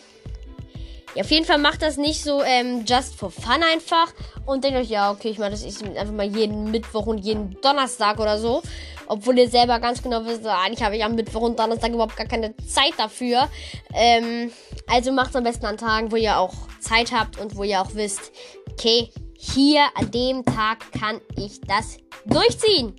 ja, 1.15 1.23
auf 1.23 1.31
jeden 1.31 1.45
Fall 1.45 1.57
macht 1.57 1.81
das 1.81 1.97
nicht 1.97 2.23
so 2.23 2.43
ähm, 2.43 2.85
just 2.85 3.15
for 3.15 3.31
fun 3.31 3.63
einfach 3.73 4.13
und 4.45 4.63
denkt 4.63 4.79
euch, 4.79 4.89
ja, 4.89 5.11
okay, 5.11 5.29
ich 5.29 5.39
mache 5.39 5.51
das 5.51 5.65
einfach 5.81 6.13
mal 6.13 6.27
jeden 6.27 6.71
Mittwoch 6.71 7.07
und 7.07 7.17
jeden 7.17 7.59
Donnerstag 7.61 8.19
oder 8.19 8.37
so. 8.37 8.61
Obwohl 9.07 9.37
ihr 9.39 9.49
selber 9.49 9.79
ganz 9.79 10.01
genau 10.01 10.25
wisst, 10.25 10.45
eigentlich 10.45 10.83
habe 10.83 10.97
ich 10.97 11.03
am 11.03 11.15
Mittwoch 11.15 11.41
und 11.41 11.59
Donnerstag 11.59 11.91
überhaupt 11.91 12.17
gar 12.17 12.27
keine 12.27 12.55
Zeit 12.57 12.93
dafür. 12.97 13.49
Ähm, 13.93 14.51
also 14.87 15.11
macht 15.11 15.29
es 15.29 15.35
am 15.35 15.43
besten 15.43 15.65
an 15.65 15.77
Tagen, 15.77 16.11
wo 16.11 16.15
ihr 16.15 16.37
auch 16.37 16.53
Zeit 16.79 17.11
habt 17.11 17.39
und 17.39 17.55
wo 17.55 17.63
ihr 17.63 17.81
auch 17.81 17.93
wisst, 17.93 18.31
okay, 18.71 19.09
hier 19.37 19.85
an 19.95 20.11
dem 20.11 20.43
Tag 20.45 20.91
kann 20.91 21.21
ich 21.35 21.61
das 21.61 21.97
durchziehen. 22.25 22.95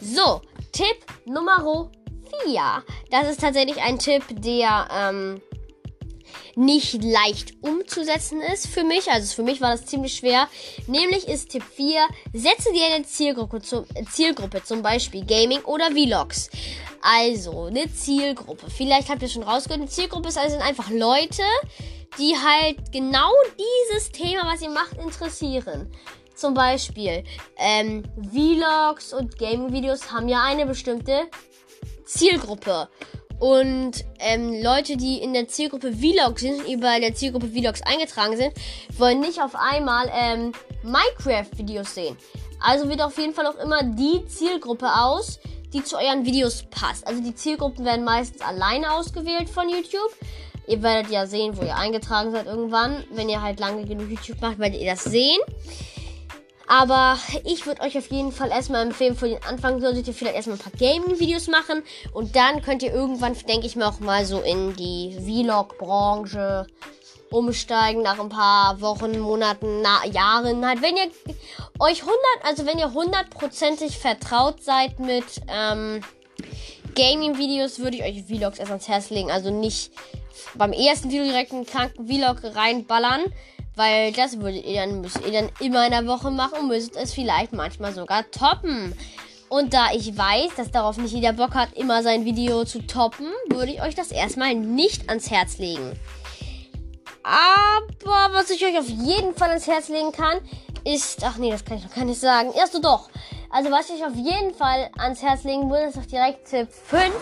So, 0.00 0.40
Tipp 0.72 0.96
Nummer 1.26 1.88
4. 2.44 2.60
Das 3.10 3.30
ist 3.30 3.40
tatsächlich 3.40 3.80
ein 3.82 3.98
Tipp, 3.98 4.22
der 4.30 4.88
ähm, 4.92 5.40
nicht 6.56 7.02
leicht 7.02 7.54
umzusetzen 7.62 8.40
ist 8.40 8.66
für 8.66 8.84
mich. 8.84 9.10
Also 9.10 9.34
für 9.34 9.42
mich 9.42 9.60
war 9.60 9.72
das 9.72 9.86
ziemlich 9.86 10.14
schwer. 10.14 10.48
Nämlich 10.86 11.28
ist 11.28 11.50
Tipp 11.50 11.64
4, 11.74 12.06
setze 12.32 12.72
dir 12.72 12.86
eine 12.86 13.04
Zielgruppe, 13.04 13.60
zum, 13.60 13.84
Zielgruppe, 14.10 14.62
zum 14.62 14.82
Beispiel 14.82 15.24
Gaming 15.24 15.60
oder 15.62 15.90
Vlogs. 15.90 16.50
Also, 17.02 17.64
eine 17.64 17.92
Zielgruppe. 17.92 18.70
Vielleicht 18.70 19.08
habt 19.08 19.22
ihr 19.22 19.28
schon 19.28 19.42
rausgehört, 19.42 19.80
eine 19.80 19.90
Zielgruppe 19.90 20.28
ist 20.28 20.38
also 20.38 20.58
einfach 20.58 20.90
Leute, 20.90 21.42
die 22.18 22.34
halt 22.36 22.92
genau 22.92 23.30
dieses 23.90 24.10
Thema, 24.12 24.42
was 24.44 24.60
ihr 24.60 24.70
macht, 24.70 24.98
interessieren. 24.98 25.90
Zum 26.34 26.54
Beispiel 26.54 27.24
ähm, 27.56 28.02
Vlogs 28.32 29.12
und 29.12 29.38
Gaming-Videos 29.38 30.10
haben 30.12 30.28
ja 30.28 30.42
eine 30.42 30.66
bestimmte 30.66 31.28
Zielgruppe. 32.04 32.88
Und 33.40 34.04
ähm, 34.18 34.62
Leute, 34.62 34.98
die 34.98 35.16
in 35.16 35.32
der 35.32 35.48
Zielgruppe 35.48 35.94
Vlogs 35.94 36.42
sind, 36.42 36.68
über 36.68 37.00
der 37.00 37.14
Zielgruppe 37.14 37.48
Vlogs 37.48 37.80
eingetragen 37.82 38.36
sind, 38.36 38.52
wollen 38.98 39.20
nicht 39.20 39.40
auf 39.40 39.54
einmal 39.54 40.10
ähm, 40.14 40.52
Minecraft-Videos 40.82 41.94
sehen. 41.94 42.16
Also 42.60 42.88
wird 42.90 43.00
auf 43.00 43.16
jeden 43.16 43.32
Fall 43.32 43.46
auch 43.46 43.56
immer 43.56 43.82
die 43.82 44.26
Zielgruppe 44.26 44.86
aus, 44.94 45.40
die 45.72 45.82
zu 45.82 45.96
euren 45.96 46.26
Videos 46.26 46.64
passt. 46.70 47.06
Also 47.06 47.22
die 47.22 47.34
Zielgruppen 47.34 47.84
werden 47.86 48.04
meistens 48.04 48.42
alleine 48.42 48.92
ausgewählt 48.92 49.48
von 49.48 49.70
YouTube. 49.70 50.14
Ihr 50.66 50.82
werdet 50.82 51.10
ja 51.10 51.26
sehen, 51.26 51.56
wo 51.56 51.62
ihr 51.62 51.76
eingetragen 51.76 52.32
seid 52.32 52.46
irgendwann. 52.46 53.04
Wenn 53.10 53.30
ihr 53.30 53.40
halt 53.40 53.58
lange 53.58 53.86
genug 53.86 54.10
YouTube 54.10 54.40
macht, 54.42 54.58
werdet 54.58 54.80
ihr 54.80 54.90
das 54.90 55.04
sehen. 55.04 55.40
Aber 56.70 57.18
ich 57.42 57.66
würde 57.66 57.82
euch 57.82 57.98
auf 57.98 58.12
jeden 58.12 58.30
Fall 58.30 58.50
erstmal 58.50 58.86
empfehlen, 58.86 59.16
für 59.16 59.28
den 59.28 59.42
Anfang 59.42 59.80
solltet 59.80 60.06
ihr 60.06 60.14
vielleicht 60.14 60.36
erstmal 60.36 60.56
ein 60.56 60.62
paar 60.62 60.78
Gaming-Videos 60.78 61.48
machen. 61.48 61.82
Und 62.12 62.36
dann 62.36 62.62
könnt 62.62 62.84
ihr 62.84 62.94
irgendwann, 62.94 63.36
denke 63.48 63.66
ich 63.66 63.74
mal, 63.74 63.88
auch 63.88 63.98
mal 63.98 64.24
so 64.24 64.40
in 64.40 64.76
die 64.76 65.18
Vlog-Branche 65.18 66.68
umsteigen 67.32 68.02
nach 68.02 68.20
ein 68.20 68.28
paar 68.28 68.80
Wochen, 68.80 69.18
Monaten, 69.18 69.82
na, 69.82 70.06
Jahren. 70.06 70.64
Halt, 70.64 70.80
wenn 70.80 70.96
ihr 70.96 71.10
euch 71.80 72.02
100, 72.02 72.16
also 72.44 72.64
wenn 72.66 72.78
ihr 72.78 72.94
hundertprozentig 72.94 73.98
vertraut 73.98 74.62
seid 74.62 75.00
mit 75.00 75.24
ähm, 75.48 76.02
Gaming-Videos, 76.94 77.80
würde 77.80 77.96
ich 77.96 78.04
euch 78.04 78.24
Vlogs 78.26 78.60
erst 78.60 78.70
ans 78.70 78.86
Herz 78.86 79.10
legen. 79.10 79.32
Also 79.32 79.50
nicht 79.50 79.90
beim 80.54 80.72
ersten 80.72 81.10
Video 81.10 81.24
direkt 81.24 81.50
einen 81.50 81.66
kranken 81.66 82.06
Vlog 82.06 82.42
reinballern, 82.44 83.24
weil 83.80 84.12
das 84.12 84.38
würdet 84.38 84.66
ihr 84.66 84.82
dann, 84.82 85.00
müsst 85.00 85.24
ihr 85.24 85.32
dann 85.32 85.48
immer 85.58 85.86
in 85.86 85.92
der 85.92 86.06
Woche 86.06 86.30
machen 86.30 86.58
und 86.60 86.68
müsst 86.68 86.96
es 86.96 87.14
vielleicht 87.14 87.54
manchmal 87.54 87.94
sogar 87.94 88.30
toppen. 88.30 88.94
Und 89.48 89.72
da 89.72 89.86
ich 89.94 90.18
weiß, 90.18 90.54
dass 90.58 90.70
darauf 90.70 90.98
nicht 90.98 91.14
jeder 91.14 91.32
Bock 91.32 91.54
hat, 91.54 91.72
immer 91.72 92.02
sein 92.02 92.26
Video 92.26 92.66
zu 92.66 92.86
toppen, 92.86 93.28
würde 93.48 93.72
ich 93.72 93.80
euch 93.80 93.94
das 93.94 94.10
erstmal 94.10 94.54
nicht 94.54 95.08
ans 95.08 95.30
Herz 95.30 95.56
legen. 95.56 95.98
Aber 97.22 98.34
was 98.34 98.50
ich 98.50 98.62
euch 98.66 98.78
auf 98.78 98.88
jeden 98.88 99.34
Fall 99.34 99.48
ans 99.48 99.66
Herz 99.66 99.88
legen 99.88 100.12
kann, 100.12 100.40
ist. 100.84 101.24
Ach 101.24 101.38
nee, 101.38 101.50
das 101.50 101.64
kann 101.64 101.78
ich 101.78 101.84
noch 101.84 101.94
gar 101.94 102.04
nicht 102.04 102.20
sagen. 102.20 102.52
Erst 102.54 102.74
du 102.74 102.82
doch. 102.82 103.08
Also, 103.48 103.70
was 103.70 103.88
ich 103.88 104.04
auf 104.04 104.14
jeden 104.14 104.54
Fall 104.54 104.90
ans 104.98 105.22
Herz 105.22 105.44
legen 105.44 105.70
würde, 105.70 105.86
ist 105.86 105.96
doch 105.96 106.06
direkt 106.06 106.50
Tipp 106.50 106.68
5. 106.70 107.14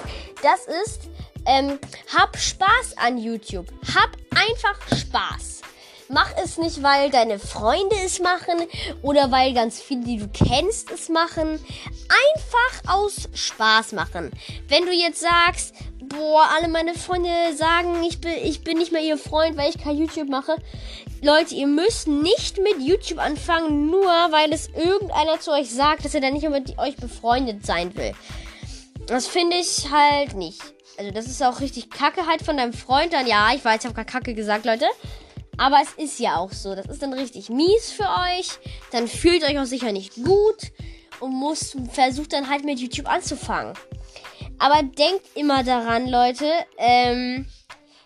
Das 0.42 0.66
ist, 0.82 1.02
ähm, 1.46 1.78
hab 2.16 2.36
Spaß 2.36 2.96
an 2.96 3.16
YouTube. 3.16 3.68
Hab 3.94 4.10
einfach 4.34 4.98
Spaß. 4.98 5.62
Mach 6.10 6.30
es 6.42 6.56
nicht, 6.56 6.82
weil 6.82 7.10
deine 7.10 7.38
Freunde 7.38 7.94
es 8.04 8.18
machen 8.18 8.56
oder 9.02 9.30
weil 9.30 9.52
ganz 9.52 9.80
viele, 9.80 10.04
die 10.04 10.16
du 10.16 10.28
kennst, 10.28 10.90
es 10.90 11.10
machen. 11.10 11.60
Einfach 12.08 12.94
aus 12.94 13.28
Spaß 13.34 13.92
machen. 13.92 14.30
Wenn 14.68 14.86
du 14.86 14.92
jetzt 14.92 15.20
sagst, 15.20 15.74
boah, 16.00 16.48
alle 16.56 16.68
meine 16.68 16.94
Freunde 16.94 17.28
sagen, 17.54 18.02
ich 18.04 18.20
bin, 18.20 18.32
ich 18.42 18.64
bin 18.64 18.78
nicht 18.78 18.90
mehr 18.90 19.02
ihr 19.02 19.18
Freund, 19.18 19.58
weil 19.58 19.68
ich 19.68 19.82
kein 19.82 19.98
YouTube 19.98 20.30
mache. 20.30 20.56
Leute, 21.20 21.54
ihr 21.54 21.66
müsst 21.66 22.08
nicht 22.08 22.58
mit 22.58 22.80
YouTube 22.80 23.18
anfangen, 23.18 23.90
nur 23.90 24.06
weil 24.06 24.52
es 24.52 24.68
irgendeiner 24.68 25.40
zu 25.40 25.50
euch 25.52 25.70
sagt, 25.70 26.04
dass 26.04 26.14
er 26.14 26.20
dann 26.20 26.32
nicht 26.32 26.42
mehr 26.42 26.58
mit 26.58 26.78
euch 26.78 26.96
befreundet 26.96 27.66
sein 27.66 27.94
will. 27.96 28.12
Das 29.08 29.26
finde 29.26 29.56
ich 29.56 29.90
halt 29.90 30.34
nicht. 30.34 30.62
Also 30.96 31.10
das 31.10 31.26
ist 31.26 31.42
auch 31.42 31.60
richtig 31.60 31.90
kacke 31.90 32.26
halt 32.26 32.42
von 32.42 32.56
deinem 32.56 32.72
Freund 32.72 33.12
dann. 33.12 33.26
Ja, 33.26 33.52
ich 33.54 33.64
weiß, 33.64 33.80
ich 33.80 33.84
habe 33.84 33.94
gerade 33.94 34.10
kacke 34.10 34.34
gesagt, 34.34 34.64
Leute. 34.64 34.86
Aber 35.58 35.78
es 35.82 35.92
ist 36.02 36.18
ja 36.18 36.36
auch 36.36 36.52
so. 36.52 36.74
Das 36.74 36.86
ist 36.86 37.02
dann 37.02 37.12
richtig 37.12 37.50
mies 37.50 37.92
für 37.92 38.04
euch. 38.04 38.58
Dann 38.92 39.08
fühlt 39.08 39.42
euch 39.42 39.58
auch 39.58 39.64
sicher 39.64 39.92
nicht 39.92 40.14
gut 40.14 40.72
und 41.20 41.32
muss 41.32 41.76
versucht 41.92 42.32
dann 42.32 42.48
halt 42.48 42.64
mit 42.64 42.78
YouTube 42.78 43.08
anzufangen. 43.08 43.74
Aber 44.58 44.82
denkt 44.82 45.26
immer 45.34 45.62
daran, 45.64 46.08
Leute. 46.08 46.50
Ähm, 46.78 47.46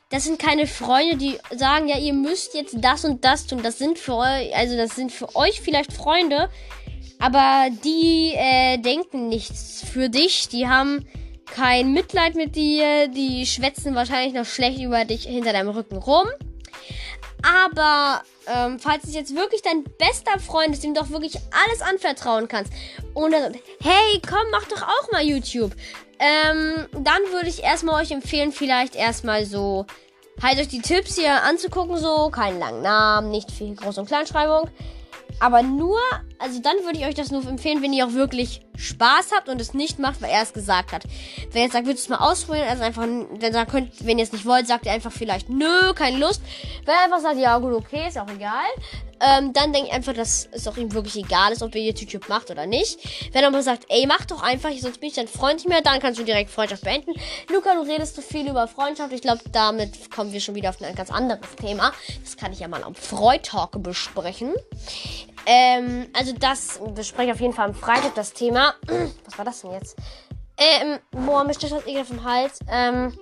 das 0.09 0.25
sind 0.25 0.39
keine 0.39 0.67
Freunde, 0.67 1.17
die 1.17 1.39
sagen, 1.57 1.89
ja, 1.89 1.97
ihr 1.97 2.13
müsst 2.13 2.55
jetzt 2.55 2.77
das 2.79 3.07
und 3.07 3.25
das 3.25 3.47
tun. 3.47 3.63
Das 3.63 3.79
sind 3.79 3.99
für 3.99 4.17
euch, 4.17 4.55
also 4.55 4.77
das 4.77 4.95
sind 4.95 5.11
für 5.11 5.35
euch 5.35 5.63
vielleicht 5.63 5.91
Freunde, 5.91 6.51
aber 7.19 7.69
die 7.83 8.35
äh, 8.35 8.77
denken 8.77 9.31
nichts 9.31 9.83
für 9.91 10.11
dich. 10.11 10.49
Die 10.49 10.69
haben 10.69 11.07
kein 11.47 11.93
Mitleid 11.93 12.35
mit 12.35 12.57
dir. 12.57 13.09
Die 13.09 13.47
schwätzen 13.47 13.95
wahrscheinlich 13.95 14.35
noch 14.35 14.45
schlecht 14.45 14.81
über 14.81 15.07
dich 15.07 15.25
hinter 15.25 15.55
deinem 15.55 15.71
Rücken 15.71 15.97
rum. 15.97 16.27
Aber 17.43 18.23
ähm, 18.47 18.79
falls 18.79 19.05
es 19.05 19.15
jetzt 19.15 19.35
wirklich 19.35 19.63
dein 19.63 19.85
bester 19.85 20.39
Freund 20.39 20.75
ist, 20.75 20.85
dem 20.85 20.95
doch 20.95 21.11
wirklich 21.11 21.37
alles 21.67 21.83
anvertrauen 21.83 22.49
kannst, 22.49 22.73
sagt, 23.15 23.59
hey, 23.81 24.23
komm, 24.29 24.51
mach 24.51 24.65
doch 24.65 24.83
auch 24.83 25.13
mal 25.13 25.23
YouTube, 25.23 25.73
ähm, 26.19 26.87
dann 26.93 27.21
würde 27.33 27.49
ich 27.49 27.63
erstmal 27.63 28.03
euch 28.03 28.13
empfehlen, 28.13 28.53
vielleicht 28.53 28.95
erstmal 28.95 29.45
so, 29.45 29.87
halt 30.41 30.59
euch 30.59 30.69
die 30.69 30.81
Tipps 30.81 31.17
hier 31.17 31.43
anzugucken, 31.43 31.97
so, 31.97 32.31
keinen 32.31 32.61
langen 32.61 32.83
Namen, 32.83 33.31
nicht 33.31 33.51
viel 33.51 33.75
Groß- 33.75 33.99
und 33.99 34.07
Kleinschreibung. 34.07 34.71
Aber 35.41 35.63
nur, 35.63 35.99
also 36.43 36.61
dann 36.61 36.77
würde 36.85 36.99
ich 36.99 37.07
euch 37.07 37.15
das 37.15 37.31
nur 37.31 37.47
empfehlen, 37.47 37.83
wenn 37.83 37.93
ihr 37.93 38.07
auch 38.07 38.13
wirklich 38.13 38.63
Spaß 38.77 39.31
habt 39.35 39.49
und 39.49 39.61
es 39.61 39.75
nicht 39.75 39.99
macht, 39.99 40.21
weil 40.21 40.31
er 40.31 40.43
es 40.43 40.53
gesagt 40.53 40.93
hat. 40.93 41.05
Wenn 41.51 41.59
ihr 41.59 41.63
jetzt 41.65 41.73
sagt, 41.73 41.87
würdest 41.87 42.09
du 42.09 42.13
es 42.13 42.19
mal 42.19 42.27
ausprobieren, 42.27 42.69
also 42.69 42.83
einfach, 42.83 43.03
wenn 43.03 43.55
ihr, 43.55 43.67
könnt, 43.67 44.07
wenn 44.07 44.19
ihr 44.19 44.25
es 44.25 44.33
nicht 44.33 44.47
wollt, 44.47 44.67
sagt 44.67 44.87
ihr 44.87 44.93
einfach 44.93 45.13
vielleicht, 45.13 45.49
nö, 45.49 45.93
keine 45.95 46.19
Lust. 46.19 46.43
Wenn 46.85 46.95
er 46.95 47.05
einfach 47.05 47.21
sagt, 47.21 47.39
ja 47.39 47.59
gut, 47.59 47.73
okay, 47.75 48.09
ist 48.09 48.19
auch 48.19 48.29
egal, 48.29 48.65
ähm, 49.23 49.53
dann 49.53 49.73
denke 49.73 49.89
ich 49.89 49.95
einfach, 49.95 50.15
dass 50.15 50.49
es 50.51 50.67
auch 50.67 50.77
ihm 50.77 50.93
wirklich 50.93 51.17
egal 51.17 51.53
ist, 51.53 51.63
ob 51.63 51.75
ihr 51.75 51.93
YouTube 51.93 52.29
macht 52.29 52.51
oder 52.51 52.67
nicht. 52.67 52.99
Wenn 53.33 53.43
er 53.43 53.49
aber 53.49 53.63
sagt, 53.63 53.85
ey, 53.89 54.05
mach 54.07 54.25
doch 54.25 54.43
einfach, 54.43 54.71
sonst 54.73 54.99
bin 54.99 55.11
ich 55.11 55.15
dein 55.15 55.29
Freund 55.29 55.57
nicht 55.57 55.69
mehr, 55.69 55.81
dann 55.81 56.01
kannst 56.01 56.19
du 56.19 56.25
direkt 56.25 56.51
Freundschaft 56.51 56.83
beenden. 56.83 57.13
Luca, 57.49 57.75
du 57.75 57.83
redest 57.83 58.17
zu 58.17 58.23
viel 58.23 58.49
über 58.49 58.67
Freundschaft. 58.67 59.13
Ich 59.13 59.23
glaube, 59.23 59.41
damit 59.53 60.11
kommen 60.11 60.33
wir 60.33 60.41
schon 60.41 60.57
wieder 60.57 60.71
auf 60.71 60.83
ein 60.83 60.95
ganz 60.97 61.11
anderes 61.11 61.55
Thema. 61.61 61.93
Das 62.23 62.37
kann 62.37 62.53
ich 62.53 62.59
ja 62.59 62.69
mal 62.69 62.83
am 62.83 62.97
Freitag 62.97 63.81
besprechen. 63.81 64.55
Ähm, 65.47 66.09
also 66.13 66.33
das 66.33 66.81
bespreche 66.95 67.33
auf 67.33 67.41
jeden 67.41 67.53
Fall 67.53 67.69
am 67.69 67.75
Freitag 67.75 68.15
das 68.15 68.33
Thema. 68.33 68.75
Was 69.25 69.39
war 69.39 69.45
das 69.45 69.63
denn 69.63 69.73
jetzt? 69.73 69.97
Ähm, 70.57 70.99
boah, 71.11 71.45
mir 71.45 71.55
steht 71.55 71.73
das 71.73 71.79
auf 71.79 72.09
dem 72.09 72.25
Hals. 72.25 72.61
Ähm, 72.71 73.19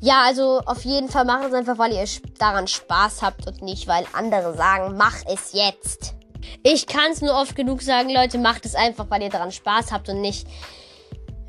ja, 0.00 0.22
also 0.26 0.60
auf 0.66 0.84
jeden 0.84 1.08
Fall 1.08 1.24
macht 1.24 1.44
es 1.44 1.54
einfach, 1.54 1.78
weil 1.78 1.92
ihr 1.92 2.04
daran 2.38 2.68
Spaß 2.68 3.22
habt 3.22 3.46
und 3.46 3.62
nicht, 3.62 3.88
weil 3.88 4.04
andere 4.12 4.54
sagen, 4.54 4.96
mach 4.96 5.16
es 5.26 5.52
jetzt. 5.52 6.14
Ich 6.62 6.86
kann 6.86 7.10
es 7.10 7.22
nur 7.22 7.34
oft 7.34 7.56
genug 7.56 7.80
sagen, 7.80 8.10
Leute, 8.10 8.38
macht 8.38 8.66
es 8.66 8.74
einfach, 8.74 9.06
weil 9.08 9.22
ihr 9.22 9.30
daran 9.30 9.50
Spaß 9.50 9.92
habt 9.92 10.10
und 10.10 10.20
nicht, 10.20 10.46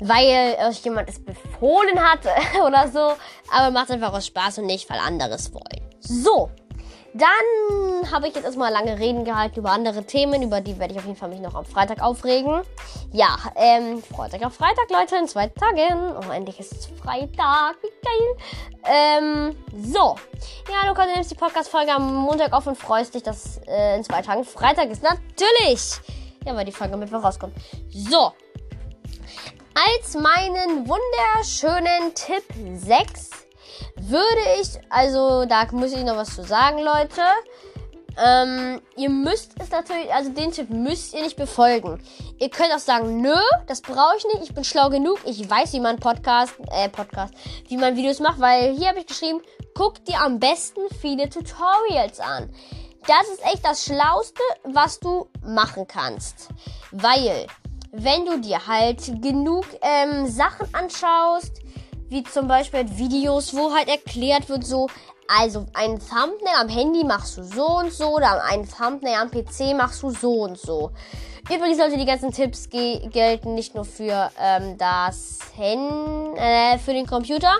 weil 0.00 0.56
euch 0.68 0.82
jemand 0.84 1.10
es 1.10 1.22
befohlen 1.22 2.00
hat 2.00 2.20
oder 2.66 2.88
so. 2.88 3.14
Aber 3.52 3.70
macht 3.70 3.86
es 3.86 3.90
einfach 3.90 4.12
aus 4.12 4.26
Spaß 4.26 4.58
und 4.58 4.66
nicht, 4.66 4.88
weil 4.88 4.98
andere 4.98 5.34
es 5.34 5.52
wollen. 5.52 5.90
So, 6.00 6.50
dann 7.18 8.12
habe 8.12 8.28
ich 8.28 8.34
jetzt 8.34 8.44
erstmal 8.44 8.72
lange 8.72 8.98
Reden 8.98 9.24
gehalten 9.24 9.58
über 9.58 9.70
andere 9.70 10.04
Themen, 10.04 10.42
über 10.42 10.60
die 10.60 10.78
werde 10.78 10.92
ich 10.92 10.98
auf 10.98 11.06
jeden 11.06 11.16
Fall 11.16 11.28
mich 11.28 11.40
noch 11.40 11.54
am 11.54 11.64
Freitag 11.64 12.02
aufregen. 12.02 12.62
Ja, 13.12 13.36
ähm, 13.54 14.02
Freitag 14.02 14.44
auf 14.44 14.54
Freitag, 14.54 14.90
Leute, 14.90 15.16
in 15.16 15.28
zwei 15.28 15.48
Tagen. 15.48 16.16
Oh, 16.16 16.32
endlich 16.32 16.60
ist 16.60 16.72
es 16.72 16.86
Freitag, 16.86 17.76
wie 17.82 17.90
geil. 18.02 18.36
Ähm, 18.84 19.56
so. 19.76 20.16
Ja, 20.70 20.88
Luca, 20.88 21.06
du 21.06 21.12
nimmst 21.12 21.30
die 21.30 21.36
Podcast-Folge 21.36 21.92
am 21.92 22.14
Montag 22.14 22.52
auf 22.52 22.66
und 22.66 22.76
freust 22.76 23.14
dich, 23.14 23.22
dass 23.22 23.60
äh, 23.66 23.96
in 23.96 24.04
zwei 24.04 24.22
Tagen 24.22 24.44
Freitag 24.44 24.90
ist. 24.90 25.02
Natürlich. 25.02 26.00
Ja, 26.44 26.54
weil 26.54 26.64
die 26.64 26.72
Folge 26.72 26.96
Mittwoch 26.96 27.24
rauskommt. 27.24 27.56
So. 27.90 28.32
Als 29.74 30.14
meinen 30.14 30.88
wunderschönen 30.88 32.14
Tipp 32.14 32.44
6 32.74 33.45
würde 33.96 34.60
ich, 34.60 34.68
also 34.90 35.44
da 35.46 35.66
muss 35.72 35.92
ich 35.92 36.04
noch 36.04 36.16
was 36.16 36.34
zu 36.34 36.42
sagen, 36.42 36.78
Leute. 36.78 37.22
Ähm, 38.18 38.80
ihr 38.96 39.10
müsst 39.10 39.52
es 39.60 39.70
natürlich, 39.70 40.12
also 40.12 40.30
den 40.30 40.50
Tipp 40.50 40.70
müsst 40.70 41.12
ihr 41.12 41.22
nicht 41.22 41.36
befolgen. 41.36 42.02
Ihr 42.38 42.48
könnt 42.48 42.72
auch 42.72 42.78
sagen, 42.78 43.20
nö, 43.20 43.36
das 43.66 43.82
brauche 43.82 44.16
ich 44.16 44.24
nicht, 44.24 44.48
ich 44.48 44.54
bin 44.54 44.64
schlau 44.64 44.88
genug, 44.88 45.18
ich 45.26 45.48
weiß, 45.48 45.74
wie 45.74 45.80
man 45.80 45.98
Podcast, 45.98 46.54
äh, 46.70 46.88
Podcast, 46.88 47.34
wie 47.68 47.76
man 47.76 47.94
Videos 47.94 48.20
macht, 48.20 48.40
weil 48.40 48.74
hier 48.74 48.88
habe 48.88 49.00
ich 49.00 49.06
geschrieben, 49.06 49.42
guck 49.74 50.02
dir 50.06 50.20
am 50.20 50.38
besten 50.38 50.80
viele 51.00 51.28
Tutorials 51.28 52.18
an. 52.20 52.48
Das 53.06 53.28
ist 53.28 53.44
echt 53.44 53.64
das 53.64 53.84
Schlauste, 53.84 54.42
was 54.64 54.98
du 54.98 55.28
machen 55.44 55.86
kannst. 55.86 56.48
Weil, 56.90 57.46
wenn 57.92 58.24
du 58.24 58.40
dir 58.40 58.66
halt 58.66 59.22
genug 59.22 59.64
ähm, 59.82 60.26
Sachen 60.26 60.66
anschaust, 60.74 61.60
wie 62.08 62.22
zum 62.24 62.48
Beispiel 62.48 62.86
Videos, 62.96 63.54
wo 63.54 63.74
halt 63.74 63.88
erklärt 63.88 64.48
wird, 64.48 64.64
so, 64.64 64.88
also 65.28 65.66
ein 65.74 65.98
Thumbnail 65.98 66.56
am 66.60 66.68
Handy 66.68 67.04
machst 67.04 67.36
du 67.36 67.42
so 67.42 67.78
und 67.78 67.92
so, 67.92 68.16
oder 68.16 68.44
ein 68.44 68.68
Thumbnail 68.68 69.16
am 69.16 69.30
PC 69.30 69.76
machst 69.76 70.02
du 70.02 70.10
so 70.10 70.42
und 70.42 70.58
so. 70.58 70.92
Übrigens 71.52 71.78
sollte 71.78 71.96
die 71.96 72.06
ganzen 72.06 72.32
Tipps 72.32 72.68
gelten 72.70 73.54
nicht 73.54 73.74
nur 73.74 73.84
für 73.84 74.30
ähm, 74.40 74.76
das 74.78 75.38
Handy, 75.56 76.38
äh, 76.38 76.78
für 76.78 76.92
den 76.92 77.06
Computer, 77.06 77.54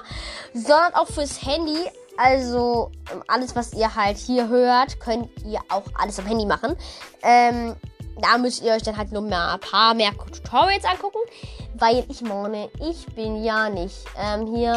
sondern 0.52 0.94
auch 0.94 1.06
fürs 1.06 1.44
Handy. 1.46 1.78
Also 2.16 2.90
alles, 3.28 3.54
was 3.54 3.74
ihr 3.74 3.94
halt 3.94 4.16
hier 4.16 4.48
hört, 4.48 4.98
könnt 5.00 5.28
ihr 5.44 5.60
auch 5.68 5.84
alles 5.94 6.18
am 6.18 6.26
Handy 6.26 6.46
machen. 6.46 6.76
Ähm, 7.22 7.76
da 8.20 8.38
müsst 8.38 8.62
ihr 8.62 8.72
euch 8.72 8.82
dann 8.82 8.96
halt 8.96 9.12
nur 9.12 9.22
mehr 9.22 9.52
ein 9.52 9.60
paar 9.60 9.94
mehr 9.94 10.12
Tutorials 10.12 10.84
angucken, 10.84 11.18
weil 11.78 12.04
ich 12.08 12.22
meine, 12.22 12.68
ich 12.80 13.06
bin 13.14 13.42
ja 13.42 13.68
nicht 13.68 13.96
ähm, 14.18 14.46
hier 14.54 14.72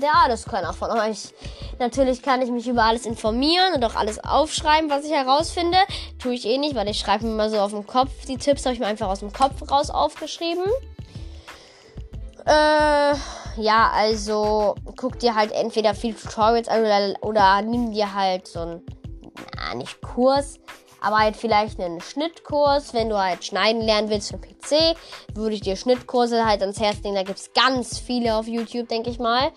der 0.00 0.14
Alleskönner 0.24 0.72
von 0.72 0.90
euch. 0.90 1.32
Natürlich 1.78 2.22
kann 2.22 2.42
ich 2.42 2.50
mich 2.50 2.68
über 2.68 2.84
alles 2.84 3.06
informieren 3.06 3.74
und 3.74 3.84
auch 3.84 3.94
alles 3.94 4.22
aufschreiben, 4.22 4.90
was 4.90 5.04
ich 5.04 5.12
herausfinde. 5.12 5.78
Tue 6.18 6.34
ich 6.34 6.46
eh 6.46 6.58
nicht, 6.58 6.74
weil 6.74 6.88
ich 6.88 6.98
schreibe 6.98 7.26
mir 7.26 7.34
mal 7.34 7.50
so 7.50 7.58
auf 7.58 7.70
dem 7.70 7.86
Kopf. 7.86 8.10
Die 8.26 8.36
Tipps 8.36 8.64
habe 8.64 8.74
ich 8.74 8.80
mir 8.80 8.86
einfach 8.86 9.08
aus 9.08 9.20
dem 9.20 9.32
Kopf 9.32 9.70
raus 9.70 9.90
aufgeschrieben. 9.90 10.64
Äh, 12.44 13.14
ja, 13.56 13.90
also 13.94 14.74
guck 14.96 15.18
dir 15.18 15.34
halt 15.34 15.52
entweder 15.52 15.94
viele 15.94 16.16
Tutorials 16.16 16.68
an 16.68 16.80
oder, 16.80 17.14
oder 17.20 17.62
nimm 17.62 17.92
dir 17.92 18.12
halt 18.14 18.48
so 18.48 18.60
ein, 18.60 18.82
na, 19.56 19.74
nicht 19.74 20.00
Kurs, 20.02 20.58
aber 21.02 21.18
halt 21.18 21.36
vielleicht 21.36 21.80
einen 21.80 22.00
Schnittkurs, 22.00 22.94
wenn 22.94 23.08
du 23.08 23.18
halt 23.18 23.44
schneiden 23.44 23.82
lernen 23.82 24.08
willst 24.08 24.30
für 24.30 24.38
PC, 24.38 24.96
würde 25.34 25.56
ich 25.56 25.60
dir 25.60 25.76
Schnittkurse 25.76 26.46
halt 26.46 26.62
ans 26.62 26.80
Herz 26.80 27.02
legen. 27.02 27.16
Da 27.16 27.24
gibt 27.24 27.38
es 27.38 27.52
ganz 27.52 27.98
viele 27.98 28.36
auf 28.36 28.46
YouTube, 28.46 28.88
denke 28.88 29.10
ich 29.10 29.18
mal. 29.18 29.50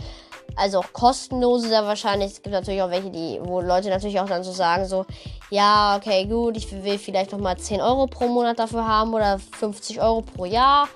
Also 0.56 0.80
auch 0.80 0.94
kostenlose 0.94 1.70
da 1.70 1.86
wahrscheinlich. 1.86 2.32
Es 2.32 2.42
gibt 2.42 2.54
natürlich 2.54 2.82
auch 2.82 2.90
welche, 2.90 3.12
die, 3.12 3.40
wo 3.44 3.62
Leute 3.62 3.90
natürlich 3.90 4.20
auch 4.20 4.28
dann 4.28 4.44
so 4.44 4.52
sagen, 4.52 4.86
so, 4.86 5.06
ja, 5.50 5.98
okay, 5.98 6.26
gut, 6.26 6.58
ich 6.58 6.72
will 6.84 6.98
vielleicht 6.98 7.32
nochmal 7.32 7.58
10 7.58 7.82
Euro 7.82 8.08
pro 8.08 8.28
Monat 8.28 8.58
dafür 8.58 8.88
haben 8.88 9.14
oder 9.14 9.38
50 9.38 10.02
Euro 10.02 10.22
pro 10.22 10.46
Jahr. 10.46 10.88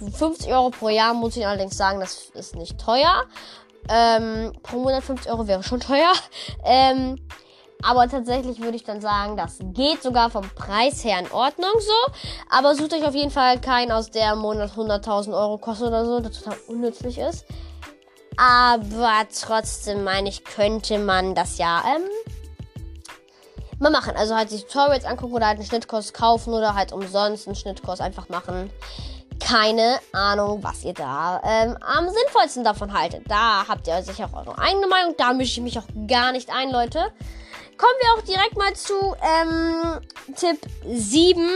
50 0.00 0.52
Euro 0.52 0.70
pro 0.70 0.88
Jahr 0.88 1.14
muss 1.14 1.36
ich 1.36 1.46
allerdings 1.46 1.76
sagen, 1.76 2.00
das 2.00 2.30
ist 2.34 2.56
nicht 2.56 2.80
teuer. 2.80 3.24
Ähm, 3.88 4.52
pro 4.62 4.78
Monat 4.78 5.04
50 5.04 5.30
Euro 5.30 5.46
wäre 5.46 5.62
schon 5.62 5.80
teuer. 5.80 6.12
Ähm, 6.64 7.18
aber 7.82 8.08
tatsächlich 8.08 8.60
würde 8.60 8.76
ich 8.76 8.84
dann 8.84 9.00
sagen, 9.00 9.36
das 9.36 9.58
geht 9.60 10.02
sogar 10.02 10.30
vom 10.30 10.48
Preis 10.54 11.04
her 11.04 11.18
in 11.18 11.30
Ordnung 11.32 11.72
so. 11.80 12.12
Aber 12.48 12.74
sucht 12.74 12.94
euch 12.94 13.04
auf 13.04 13.14
jeden 13.14 13.30
Fall 13.30 13.60
keinen 13.60 13.90
aus, 13.92 14.10
der 14.10 14.32
im 14.32 14.38
Monat 14.38 14.72
100.000 14.72 15.36
Euro 15.36 15.58
kostet 15.58 15.88
oder 15.88 16.04
so, 16.04 16.20
der 16.20 16.32
total 16.32 16.56
unnützlich 16.68 17.18
ist. 17.18 17.44
Aber 18.36 19.26
trotzdem 19.38 20.04
meine 20.04 20.28
ich, 20.28 20.44
könnte 20.44 20.98
man 20.98 21.34
das 21.34 21.58
ja 21.58 21.82
ähm, 21.86 22.02
mal 23.78 23.90
machen. 23.90 24.16
Also 24.16 24.36
halt 24.36 24.50
sich 24.50 24.64
Tutorials 24.64 25.04
angucken 25.04 25.34
oder 25.34 25.46
halt 25.46 25.58
einen 25.58 25.66
Schnittkurs 25.66 26.12
kaufen 26.12 26.54
oder 26.54 26.74
halt 26.74 26.92
umsonst 26.92 27.46
einen 27.46 27.56
Schnittkurs 27.56 28.00
einfach 28.00 28.28
machen. 28.28 28.70
Keine 29.40 29.98
Ahnung, 30.12 30.62
was 30.62 30.84
ihr 30.84 30.94
da 30.94 31.42
ähm, 31.44 31.76
am 31.80 32.08
sinnvollsten 32.08 32.62
davon 32.62 32.92
haltet. 32.92 33.24
Da 33.28 33.66
habt 33.66 33.88
ihr 33.88 34.02
sicher 34.02 34.30
auch 34.32 34.46
eure 34.46 34.58
eigene 34.58 34.86
Meinung. 34.86 35.14
Da 35.18 35.32
mische 35.32 35.60
ich 35.60 35.64
mich 35.64 35.78
auch 35.78 35.88
gar 36.06 36.30
nicht 36.30 36.48
ein, 36.54 36.70
Leute. 36.70 37.12
Kommen 37.76 37.94
wir 38.00 38.12
auch 38.16 38.22
direkt 38.22 38.56
mal 38.56 38.74
zu 38.74 38.94
ähm, 39.22 40.00
Tipp 40.36 40.60
7. 40.86 41.48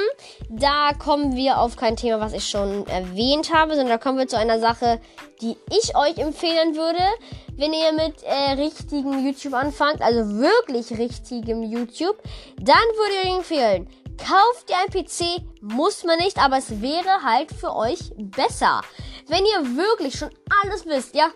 Da 0.49 0.93
kommen 0.93 1.37
wir 1.37 1.59
auf 1.59 1.77
kein 1.77 1.97
Thema, 1.97 2.21
was 2.21 2.33
ich 2.33 2.49
schon 2.49 2.87
erwähnt 2.87 3.53
habe, 3.53 3.73
sondern 3.73 3.89
da 3.89 3.99
kommen 3.99 4.19
wir 4.19 4.27
zu 4.27 4.39
einer 4.39 4.59
Sache, 4.59 5.01
die 5.41 5.57
ich 5.71 5.95
euch 5.97 6.19
empfehlen 6.19 6.75
würde, 6.75 7.03
wenn 7.57 7.73
ihr 7.73 7.93
mit 7.93 8.23
äh, 8.23 8.53
richtigem 8.53 9.25
YouTube 9.25 9.55
anfangt, 9.55 10.03
also 10.03 10.39
wirklich 10.39 10.99
richtigem 10.99 11.63
YouTube, 11.63 12.17
dann 12.61 12.77
würde 12.77 13.15
ich 13.15 13.29
euch 13.29 13.37
empfehlen, 13.37 13.89
kauft 14.19 14.71
ihr 14.71 14.77
ein 14.79 14.91
PC, 14.91 15.43
muss 15.61 16.05
man 16.05 16.19
nicht, 16.19 16.39
aber 16.39 16.59
es 16.59 16.81
wäre 16.81 17.23
halt 17.23 17.53
für 17.53 17.75
euch 17.75 18.13
besser. 18.17 18.81
Wenn 19.29 19.45
ihr 19.45 19.77
wirklich 19.77 20.19
schon 20.19 20.31
alles 20.63 20.87
wisst, 20.87 21.15
ja, 21.15 21.29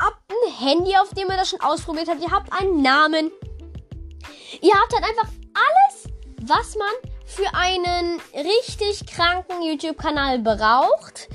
habt 0.00 0.18
ein 0.30 0.52
Handy, 0.54 0.96
auf 0.96 1.10
dem 1.14 1.28
ihr 1.28 1.36
das 1.36 1.50
schon 1.50 1.60
ausprobiert 1.60 2.08
habt, 2.08 2.22
ihr 2.22 2.30
habt 2.30 2.52
einen 2.52 2.82
Namen, 2.82 3.30
Ihr 4.60 4.74
habt 4.74 4.92
halt 4.92 5.04
einfach 5.04 5.28
alles, 5.54 6.12
was 6.42 6.76
man 6.76 7.12
für 7.24 7.54
einen 7.54 8.20
richtig 8.34 9.06
kranken 9.06 9.62
YouTube-Kanal 9.62 10.40
braucht. 10.40 11.28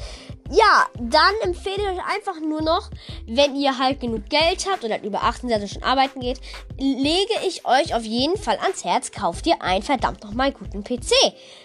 Ja, 0.52 0.88
dann 1.00 1.34
empfehle 1.42 1.78
ich 1.78 1.88
euch 1.88 2.06
einfach 2.06 2.40
nur 2.42 2.62
noch, 2.62 2.90
wenn 3.26 3.56
ihr 3.56 3.78
halt 3.78 4.02
genug 4.02 4.30
Geld 4.30 4.68
habt 4.70 4.84
oder 4.84 5.02
über 5.02 5.24
18 5.24 5.50
Jahre 5.50 5.68
schon 5.68 5.84
arbeiten 5.84 6.20
geht, 6.20 6.42
lege 6.78 7.34
ich 7.48 7.66
euch 7.66 7.96
auf 7.96 8.04
jeden 8.04 8.38
Fall 8.38 8.58
ans 8.58 8.84
Herz, 8.84 9.12
kauft 9.12 9.48
ihr 9.48 9.62
einen 9.62 9.84
verdammt 9.84 10.24
nochmal 10.24 10.52
guten 10.52 10.84
PC. 10.84 11.12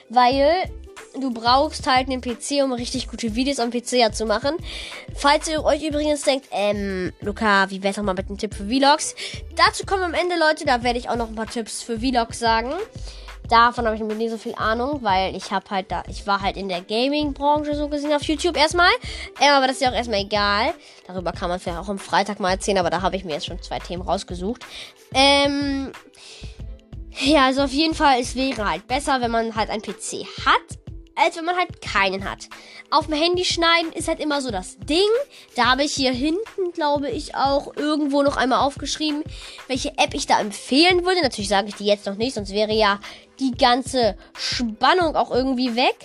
Weil 0.08 0.70
du 1.14 1.32
brauchst 1.32 1.86
halt 1.86 2.08
einen 2.08 2.20
PC, 2.20 2.62
um 2.62 2.72
richtig 2.72 3.08
gute 3.08 3.34
Videos 3.34 3.58
am 3.58 3.70
PC 3.70 4.14
zu 4.14 4.26
machen. 4.26 4.56
Falls 5.14 5.48
ihr 5.48 5.64
euch 5.64 5.82
übrigens 5.82 6.22
denkt, 6.22 6.48
ähm, 6.50 7.12
Luca, 7.20 7.70
wie 7.70 7.82
wär's 7.82 7.96
noch 7.96 8.04
mal 8.04 8.14
mit 8.14 8.28
einem 8.28 8.38
Tipp 8.38 8.54
für 8.54 8.66
Vlogs? 8.66 9.14
Dazu 9.56 9.84
kommen 9.86 10.02
am 10.02 10.14
Ende, 10.14 10.36
Leute, 10.38 10.64
da 10.64 10.82
werde 10.82 10.98
ich 10.98 11.08
auch 11.08 11.16
noch 11.16 11.28
ein 11.28 11.34
paar 11.34 11.46
Tipps 11.46 11.82
für 11.82 11.98
Vlogs 11.98 12.38
sagen. 12.38 12.72
Davon 13.48 13.86
habe 13.86 13.96
ich 13.96 14.02
mir 14.02 14.14
nie 14.14 14.28
so 14.28 14.36
viel 14.36 14.54
Ahnung, 14.56 14.98
weil 15.02 15.34
ich 15.34 15.50
habe 15.52 15.64
halt 15.70 15.90
da, 15.90 16.02
ich 16.08 16.26
war 16.26 16.42
halt 16.42 16.58
in 16.58 16.68
der 16.68 16.82
Gaming-Branche 16.82 17.74
so 17.74 17.88
gesehen 17.88 18.12
auf 18.12 18.22
YouTube 18.22 18.58
erstmal. 18.58 18.90
Ähm, 19.40 19.52
aber 19.52 19.66
das 19.66 19.76
ist 19.76 19.82
ja 19.82 19.90
auch 19.90 19.94
erstmal 19.94 20.20
egal. 20.20 20.74
Darüber 21.06 21.32
kann 21.32 21.48
man 21.48 21.58
vielleicht 21.58 21.78
auch 21.78 21.88
am 21.88 21.98
Freitag 21.98 22.40
mal 22.40 22.50
erzählen, 22.50 22.76
aber 22.76 22.90
da 22.90 23.00
habe 23.00 23.16
ich 23.16 23.24
mir 23.24 23.32
jetzt 23.32 23.46
schon 23.46 23.62
zwei 23.62 23.78
Themen 23.78 24.02
rausgesucht. 24.02 24.66
Ähm, 25.14 25.92
ja, 27.20 27.46
also 27.46 27.62
auf 27.62 27.72
jeden 27.72 27.94
Fall, 27.94 28.20
es 28.20 28.36
wäre 28.36 28.68
halt 28.68 28.86
besser, 28.86 29.22
wenn 29.22 29.30
man 29.30 29.56
halt 29.56 29.70
einen 29.70 29.82
PC 29.82 30.26
hat 30.44 30.78
als 31.18 31.36
wenn 31.36 31.44
man 31.44 31.56
halt 31.56 31.82
keinen 31.82 32.28
hat. 32.28 32.48
Auf 32.90 33.06
dem 33.06 33.14
Handy 33.14 33.44
schneiden 33.44 33.92
ist 33.92 34.08
halt 34.08 34.20
immer 34.20 34.40
so 34.40 34.50
das 34.50 34.78
Ding. 34.78 34.98
Da 35.56 35.66
habe 35.66 35.84
ich 35.84 35.92
hier 35.92 36.12
hinten, 36.12 36.72
glaube 36.72 37.10
ich, 37.10 37.34
auch 37.34 37.76
irgendwo 37.76 38.22
noch 38.22 38.36
einmal 38.36 38.60
aufgeschrieben, 38.60 39.22
welche 39.66 39.90
App 39.98 40.14
ich 40.14 40.26
da 40.26 40.40
empfehlen 40.40 41.04
würde. 41.04 41.22
Natürlich 41.22 41.48
sage 41.48 41.68
ich 41.68 41.74
die 41.74 41.86
jetzt 41.86 42.06
noch 42.06 42.16
nicht, 42.16 42.34
sonst 42.34 42.52
wäre 42.52 42.72
ja 42.72 43.00
die 43.40 43.52
ganze 43.52 44.16
Spannung 44.36 45.16
auch 45.16 45.30
irgendwie 45.30 45.76
weg. 45.76 45.96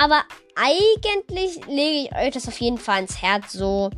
Aber 0.00 0.22
eigentlich 0.54 1.60
lege 1.66 2.08
ich 2.08 2.16
euch 2.16 2.32
das 2.32 2.48
auf 2.48 2.58
jeden 2.58 2.78
Fall 2.78 3.02
ins 3.02 3.20
Herz. 3.20 3.52
So, 3.52 3.90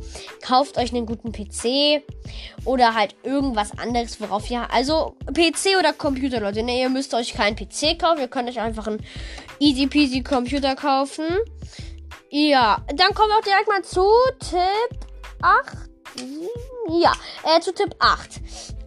kauft 0.45 0.77
euch 0.77 0.93
einen 0.93 1.05
guten 1.05 1.31
PC 1.31 2.03
oder 2.65 2.93
halt 2.93 3.15
irgendwas 3.23 3.71
anderes, 3.77 4.19
worauf 4.19 4.51
ihr. 4.51 4.69
Also, 4.69 5.15
PC 5.27 5.79
oder 5.79 5.93
Computer, 5.93 6.41
Leute. 6.41 6.61
Ne, 6.61 6.81
ihr 6.81 6.89
müsst 6.89 7.13
euch 7.13 7.33
keinen 7.33 7.55
PC 7.55 7.97
kaufen. 7.97 8.19
Ihr 8.19 8.27
könnt 8.27 8.49
euch 8.49 8.59
einfach 8.59 8.87
einen 8.87 9.01
easy 9.59 9.87
peasy 9.87 10.21
Computer 10.21 10.75
kaufen. 10.75 11.25
Ja, 12.29 12.83
dann 12.93 13.13
kommen 13.13 13.29
wir 13.29 13.37
auch 13.37 13.43
direkt 13.43 13.69
mal 13.69 13.81
zu 13.81 14.05
Tipp 14.41 15.07
8. 15.41 15.77
Ja, 16.99 17.13
äh, 17.45 17.61
zu 17.61 17.73
Tipp 17.73 17.95
8. 17.99 18.41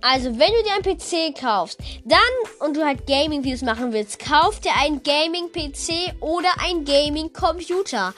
Also, 0.08 0.38
wenn 0.38 0.52
du 0.52 0.62
dir 0.62 0.74
einen 0.74 0.84
PC 0.84 1.36
kaufst, 1.36 1.80
dann 2.04 2.20
und 2.60 2.76
du 2.76 2.84
halt 2.84 3.08
Gaming-Videos 3.08 3.62
machen 3.62 3.92
willst, 3.92 4.20
kauf 4.20 4.60
dir 4.60 4.70
einen 4.80 5.02
Gaming-PC 5.02 6.22
oder 6.22 6.48
einen 6.64 6.84
Gaming-Computer. 6.84 8.14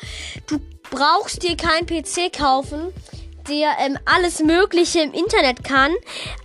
Du 0.47 0.61
brauchst 0.91 1.43
dir 1.43 1.57
keinen 1.57 1.87
PC 1.87 2.31
kaufen, 2.31 2.93
der 3.49 3.71
ähm, 3.81 3.99
alles 4.05 4.41
Mögliche 4.41 5.01
im 5.01 5.15
Internet 5.15 5.65
kann, 5.65 5.93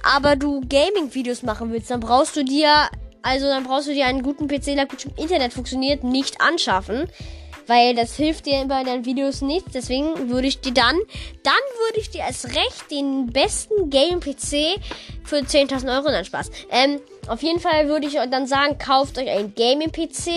aber 0.01 0.37
du 0.37 0.61
Gaming-Videos 0.61 1.43
machen 1.43 1.73
willst, 1.73 1.91
dann 1.91 1.99
brauchst 1.99 2.37
du 2.37 2.45
dir, 2.45 2.87
also 3.21 3.45
dann 3.45 3.65
brauchst 3.65 3.89
du 3.89 3.93
dir 3.93 4.05
einen 4.05 4.23
guten 4.23 4.47
PC, 4.47 4.75
der 4.77 4.85
gut 4.85 5.03
im 5.03 5.11
Internet 5.17 5.51
funktioniert, 5.51 6.05
nicht 6.05 6.39
anschaffen 6.39 7.09
weil 7.67 7.95
das 7.95 8.15
hilft 8.15 8.45
dir 8.45 8.65
bei 8.65 8.83
deinen 8.83 9.05
Videos 9.05 9.41
nichts. 9.41 9.71
Deswegen 9.73 10.29
würde 10.29 10.47
ich 10.47 10.61
dir 10.61 10.73
dann, 10.73 10.97
dann 11.43 11.53
würde 11.87 11.99
ich 11.99 12.09
dir 12.09 12.21
erst 12.21 12.47
recht 12.47 12.91
den 12.91 13.27
besten 13.27 13.89
Game-PC 13.89 14.79
für 15.23 15.37
10.000 15.37 15.95
Euro, 15.95 16.09
dann 16.09 16.25
Spaß. 16.25 16.51
Ähm, 16.69 16.99
auf 17.27 17.41
jeden 17.41 17.59
Fall 17.59 17.87
würde 17.87 18.07
ich 18.07 18.13
dann 18.13 18.47
sagen, 18.47 18.77
kauft 18.77 19.17
euch 19.17 19.29
einen 19.29 19.55
Gaming-PC 19.55 20.31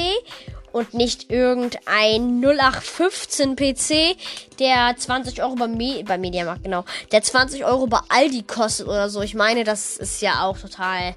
und 0.76 0.92
nicht 0.92 1.30
irgendein 1.30 2.40
0815 2.44 3.56
PC, 3.56 4.16
der 4.58 4.94
20 4.96 5.42
Euro 5.42 5.54
bei, 5.54 5.68
Me 5.68 6.04
bei 6.04 6.18
Mediamarkt, 6.18 6.64
genau, 6.64 6.84
der 7.12 7.22
20 7.22 7.64
Euro 7.64 7.86
bei 7.86 8.00
Aldi 8.10 8.42
kostet 8.42 8.86
oder 8.86 9.08
so. 9.08 9.22
Ich 9.22 9.34
meine, 9.34 9.64
das 9.64 9.96
ist 9.96 10.20
ja 10.20 10.44
auch 10.44 10.58
total 10.58 11.14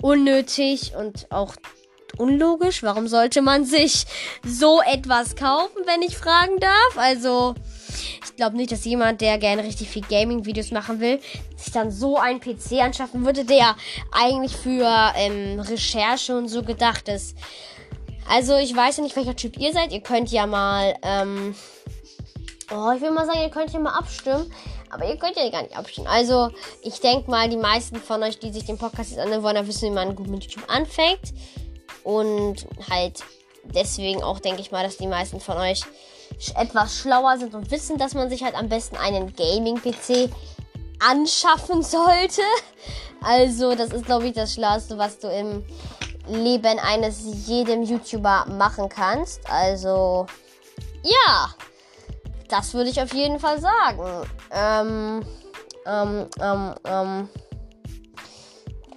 unnötig 0.00 0.92
und 0.96 1.26
auch 1.30 1.56
unlogisch. 2.18 2.82
Warum 2.82 3.08
sollte 3.08 3.42
man 3.42 3.64
sich 3.64 4.06
so 4.44 4.80
etwas 4.80 5.36
kaufen, 5.36 5.82
wenn 5.86 6.02
ich 6.02 6.16
fragen 6.16 6.58
darf? 6.60 6.96
Also, 6.96 7.54
ich 8.24 8.36
glaube 8.36 8.56
nicht, 8.56 8.72
dass 8.72 8.84
jemand, 8.84 9.20
der 9.20 9.38
gerne 9.38 9.64
richtig 9.64 9.88
viel 9.88 10.02
Gaming-Videos 10.02 10.70
machen 10.70 11.00
will, 11.00 11.20
sich 11.56 11.72
dann 11.72 11.90
so 11.90 12.16
einen 12.16 12.40
PC 12.40 12.80
anschaffen 12.82 13.24
würde, 13.24 13.44
der 13.44 13.76
eigentlich 14.12 14.56
für 14.56 15.12
ähm, 15.16 15.60
Recherche 15.60 16.36
und 16.36 16.48
so 16.48 16.62
gedacht 16.62 17.08
ist. 17.08 17.36
Also, 18.28 18.56
ich 18.56 18.74
weiß 18.74 18.96
ja 18.96 19.02
nicht, 19.02 19.16
welcher 19.16 19.36
Typ 19.36 19.58
ihr 19.58 19.72
seid. 19.72 19.92
Ihr 19.92 20.00
könnt 20.00 20.30
ja 20.30 20.46
mal, 20.46 20.94
ähm, 21.02 21.54
oh, 22.70 22.90
ich 22.94 23.02
will 23.02 23.10
mal 23.10 23.26
sagen, 23.26 23.40
ihr 23.42 23.50
könnt 23.50 23.72
ja 23.72 23.80
mal 23.80 23.98
abstimmen. 23.98 24.52
Aber 24.90 25.08
ihr 25.08 25.16
könnt 25.16 25.36
ja 25.36 25.50
gar 25.50 25.62
nicht 25.62 25.76
abstimmen. 25.76 26.06
Also, 26.06 26.50
ich 26.80 27.00
denke 27.00 27.28
mal, 27.28 27.48
die 27.48 27.56
meisten 27.56 27.96
von 27.96 28.22
euch, 28.22 28.38
die 28.38 28.52
sich 28.52 28.64
den 28.64 28.78
Podcast 28.78 29.10
jetzt 29.10 29.18
anhören 29.18 29.42
wollen, 29.42 29.66
wissen, 29.66 29.90
wie 29.90 29.94
man 29.94 30.14
gut 30.14 30.28
mit 30.28 30.44
YouTube 30.44 30.64
anfängt. 30.68 31.34
Und 32.04 32.66
halt 32.88 33.24
deswegen 33.64 34.22
auch 34.22 34.38
denke 34.38 34.60
ich 34.60 34.70
mal, 34.70 34.84
dass 34.84 34.98
die 34.98 35.06
meisten 35.06 35.40
von 35.40 35.56
euch 35.56 35.82
etwas 36.56 36.98
schlauer 36.98 37.38
sind 37.38 37.54
und 37.54 37.70
wissen, 37.70 37.98
dass 37.98 38.14
man 38.14 38.28
sich 38.28 38.44
halt 38.44 38.54
am 38.54 38.68
besten 38.68 38.96
einen 38.96 39.34
Gaming-PC 39.34 40.30
anschaffen 41.00 41.82
sollte. 41.82 42.42
Also, 43.26 43.74
das 43.74 43.90
ist, 43.90 44.04
glaube 44.04 44.26
ich, 44.26 44.34
das 44.34 44.52
Schlauste, 44.52 44.98
was 44.98 45.18
du 45.18 45.28
im 45.28 45.64
Leben 46.28 46.78
eines 46.78 47.22
jedem 47.46 47.82
YouTuber 47.82 48.44
machen 48.50 48.90
kannst. 48.90 49.40
Also, 49.50 50.26
ja, 51.02 51.54
das 52.48 52.74
würde 52.74 52.90
ich 52.90 53.00
auf 53.00 53.14
jeden 53.14 53.40
Fall 53.40 53.58
sagen. 53.62 54.28
Ähm, 54.50 55.26
ähm, 55.86 56.26
ähm, 56.38 56.74
ähm. 56.84 57.28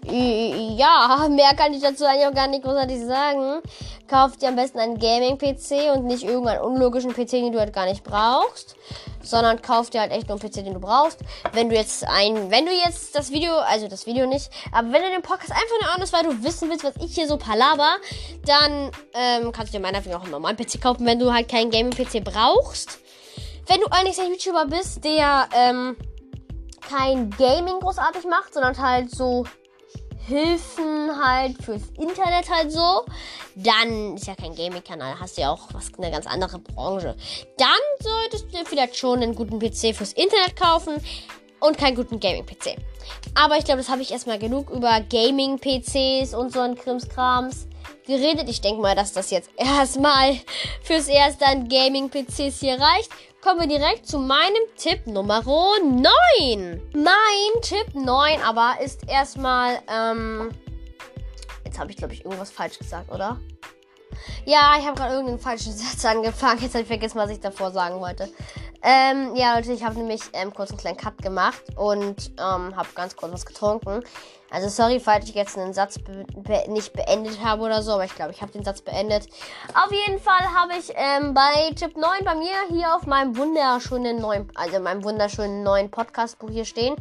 Ja, 0.05 1.27
mehr 1.29 1.53
kann 1.55 1.73
ich 1.73 1.81
dazu 1.81 2.05
eigentlich 2.05 2.27
auch 2.27 2.33
gar 2.33 2.47
nicht 2.47 2.63
großartig 2.63 3.03
sagen. 3.05 3.61
Kauf 4.07 4.37
dir 4.37 4.47
am 4.49 4.55
besten 4.55 4.79
einen 4.79 4.97
Gaming-PC 4.97 5.93
und 5.93 6.05
nicht 6.05 6.23
irgendeinen 6.23 6.61
unlogischen 6.61 7.13
PC, 7.13 7.31
den 7.31 7.51
du 7.51 7.59
halt 7.59 7.73
gar 7.73 7.85
nicht 7.85 8.03
brauchst. 8.03 8.77
Sondern 9.21 9.61
kauf 9.61 9.89
dir 9.89 9.99
halt 9.99 10.13
echt 10.13 10.29
nur 10.29 10.39
einen 10.39 10.49
PC, 10.49 10.63
den 10.63 10.73
du 10.73 10.79
brauchst. 10.79 11.19
Wenn 11.51 11.69
du 11.69 11.75
jetzt 11.75 12.07
ein, 12.07 12.49
wenn 12.51 12.65
du 12.65 12.71
jetzt 12.71 13.15
das 13.15 13.31
Video, 13.31 13.57
also 13.57 13.89
das 13.89 14.05
Video 14.05 14.27
nicht, 14.27 14.49
aber 14.71 14.93
wenn 14.93 15.01
du 15.01 15.09
den 15.09 15.21
Podcast 15.21 15.51
einfach 15.51 15.81
nur 15.81 15.91
anhörst, 15.93 16.13
weil 16.13 16.23
du 16.23 16.43
wissen 16.43 16.69
willst, 16.69 16.85
was 16.85 16.95
ich 17.03 17.13
hier 17.13 17.27
so 17.27 17.37
palaber, 17.37 17.97
dann 18.45 18.91
ähm, 19.13 19.51
kannst 19.51 19.73
du 19.73 19.77
dir 19.77 19.83
meinetwegen 19.83 20.15
auch 20.15 20.23
einen 20.23 20.31
normalen 20.31 20.55
PC 20.55 20.81
kaufen, 20.81 21.05
wenn 21.05 21.19
du 21.19 21.33
halt 21.33 21.49
keinen 21.49 21.69
Gaming-PC 21.69 22.23
brauchst. 22.23 22.99
Wenn 23.65 23.81
du 23.81 23.87
eigentlich 23.87 24.19
ein 24.21 24.29
YouTuber 24.31 24.67
bist, 24.67 25.03
der 25.03 25.49
ähm, 25.53 25.97
kein 26.89 27.29
Gaming 27.31 27.81
großartig 27.81 28.23
macht, 28.25 28.53
sondern 28.53 28.77
halt 28.77 29.11
so 29.11 29.45
Hilfen 30.27 31.23
halt 31.23 31.63
fürs 31.63 31.83
Internet 31.97 32.49
halt 32.49 32.69
so, 32.69 33.05
dann 33.55 34.15
ist 34.17 34.27
ja 34.27 34.35
kein 34.35 34.53
Gaming-Kanal, 34.53 35.19
hast 35.19 35.37
du 35.37 35.41
ja 35.41 35.51
auch 35.51 35.73
was, 35.73 35.89
eine 35.97 36.11
ganz 36.11 36.27
andere 36.27 36.59
Branche. 36.59 37.15
Dann 37.57 37.67
solltest 38.01 38.45
du 38.45 38.57
dir 38.57 38.65
vielleicht 38.65 38.97
schon 38.97 39.23
einen 39.23 39.35
guten 39.35 39.57
PC 39.57 39.95
fürs 39.95 40.11
Internet 40.11 40.59
kaufen 40.59 40.95
und 41.61 41.77
keinen 41.77 41.95
guten 41.95 42.19
Gaming-PC. 42.19 42.75
Aber 43.35 43.57
ich 43.57 43.63
glaube, 43.63 43.79
das 43.79 43.89
habe 43.89 44.01
ich 44.01 44.11
erstmal 44.11 44.37
genug 44.37 44.69
über 44.69 44.99
Gaming-PCs 44.99 46.33
und 46.33 46.51
so 46.51 46.59
ein 46.59 46.75
Krimskrams 46.75 47.67
geredet. 48.05 48.49
Ich 48.49 48.59
denke 48.59 48.81
mal, 48.81 48.95
dass 48.95 49.13
das 49.13 49.31
jetzt 49.31 49.49
erstmal 49.55 50.37
fürs 50.83 51.07
Erste 51.07 51.45
an 51.45 51.69
Gaming-PCs 51.69 52.59
hier 52.59 52.79
reicht 52.79 53.11
kommen 53.47 53.61
wir 53.61 53.77
direkt 53.77 54.05
zu 54.05 54.19
meinem 54.19 54.61
Tipp 54.75 55.07
Nummer 55.07 55.41
9. 55.41 56.81
Mein 56.93 57.61
Tipp 57.61 57.93
9 57.93 58.41
aber 58.43 58.75
ist 58.83 59.07
erstmal, 59.07 59.79
ähm, 59.87 60.51
jetzt 61.63 61.79
habe 61.79 61.89
ich 61.89 61.95
glaube 61.95 62.13
ich 62.13 62.25
irgendwas 62.25 62.51
falsch 62.51 62.77
gesagt, 62.77 63.09
oder? 63.09 63.39
Ja, 64.43 64.75
ich 64.77 64.85
habe 64.85 64.97
gerade 64.97 65.13
irgendeinen 65.13 65.39
falschen 65.39 65.71
Satz 65.77 66.03
angefangen. 66.03 66.61
Jetzt 66.61 66.73
habe 66.73 66.81
ich 66.81 66.87
vergessen, 66.89 67.19
was 67.19 67.29
ich 67.29 67.39
davor 67.39 67.71
sagen 67.71 68.01
wollte. 68.01 68.29
Ähm, 68.83 69.33
ja, 69.33 69.55
Leute, 69.55 69.71
ich 69.71 69.81
habe 69.81 69.95
nämlich 69.95 70.23
ähm, 70.33 70.53
kurz 70.53 70.71
einen 70.71 70.79
kleinen 70.79 70.97
Cut 70.97 71.17
gemacht 71.21 71.63
und 71.77 72.31
ähm, 72.37 72.75
habe 72.75 72.89
ganz 72.95 73.15
kurz 73.15 73.31
was 73.31 73.45
getrunken. 73.45 74.03
Also 74.49 74.69
sorry, 74.69 74.99
falls 74.99 75.27
ich 75.27 75.35
jetzt 75.35 75.57
einen 75.57 75.73
Satz 75.73 75.99
be 75.99 76.25
be 76.35 76.63
nicht 76.69 76.93
beendet 76.93 77.43
habe 77.43 77.63
oder 77.63 77.81
so, 77.81 77.93
aber 77.93 78.05
ich 78.05 78.15
glaube, 78.15 78.31
ich 78.31 78.41
habe 78.41 78.51
den 78.51 78.63
Satz 78.63 78.81
beendet. 78.81 79.27
Auf 79.73 79.91
jeden 79.91 80.19
Fall 80.19 80.41
habe 80.55 80.73
ich 80.79 80.91
ähm, 80.95 81.33
bei 81.33 81.71
Tipp 81.75 81.97
9 81.97 82.23
bei 82.23 82.35
mir 82.35 82.55
hier 82.69 82.95
auf 82.95 83.05
meinem 83.05 83.35
wunderschönen 83.35 84.19
neuen, 84.21 84.49
also 84.55 84.79
meinem 84.79 85.03
wunderschönen 85.03 85.63
neuen 85.63 85.91
Podcastbuch 85.91 86.49
hier 86.49 86.65
stehen. 86.65 86.95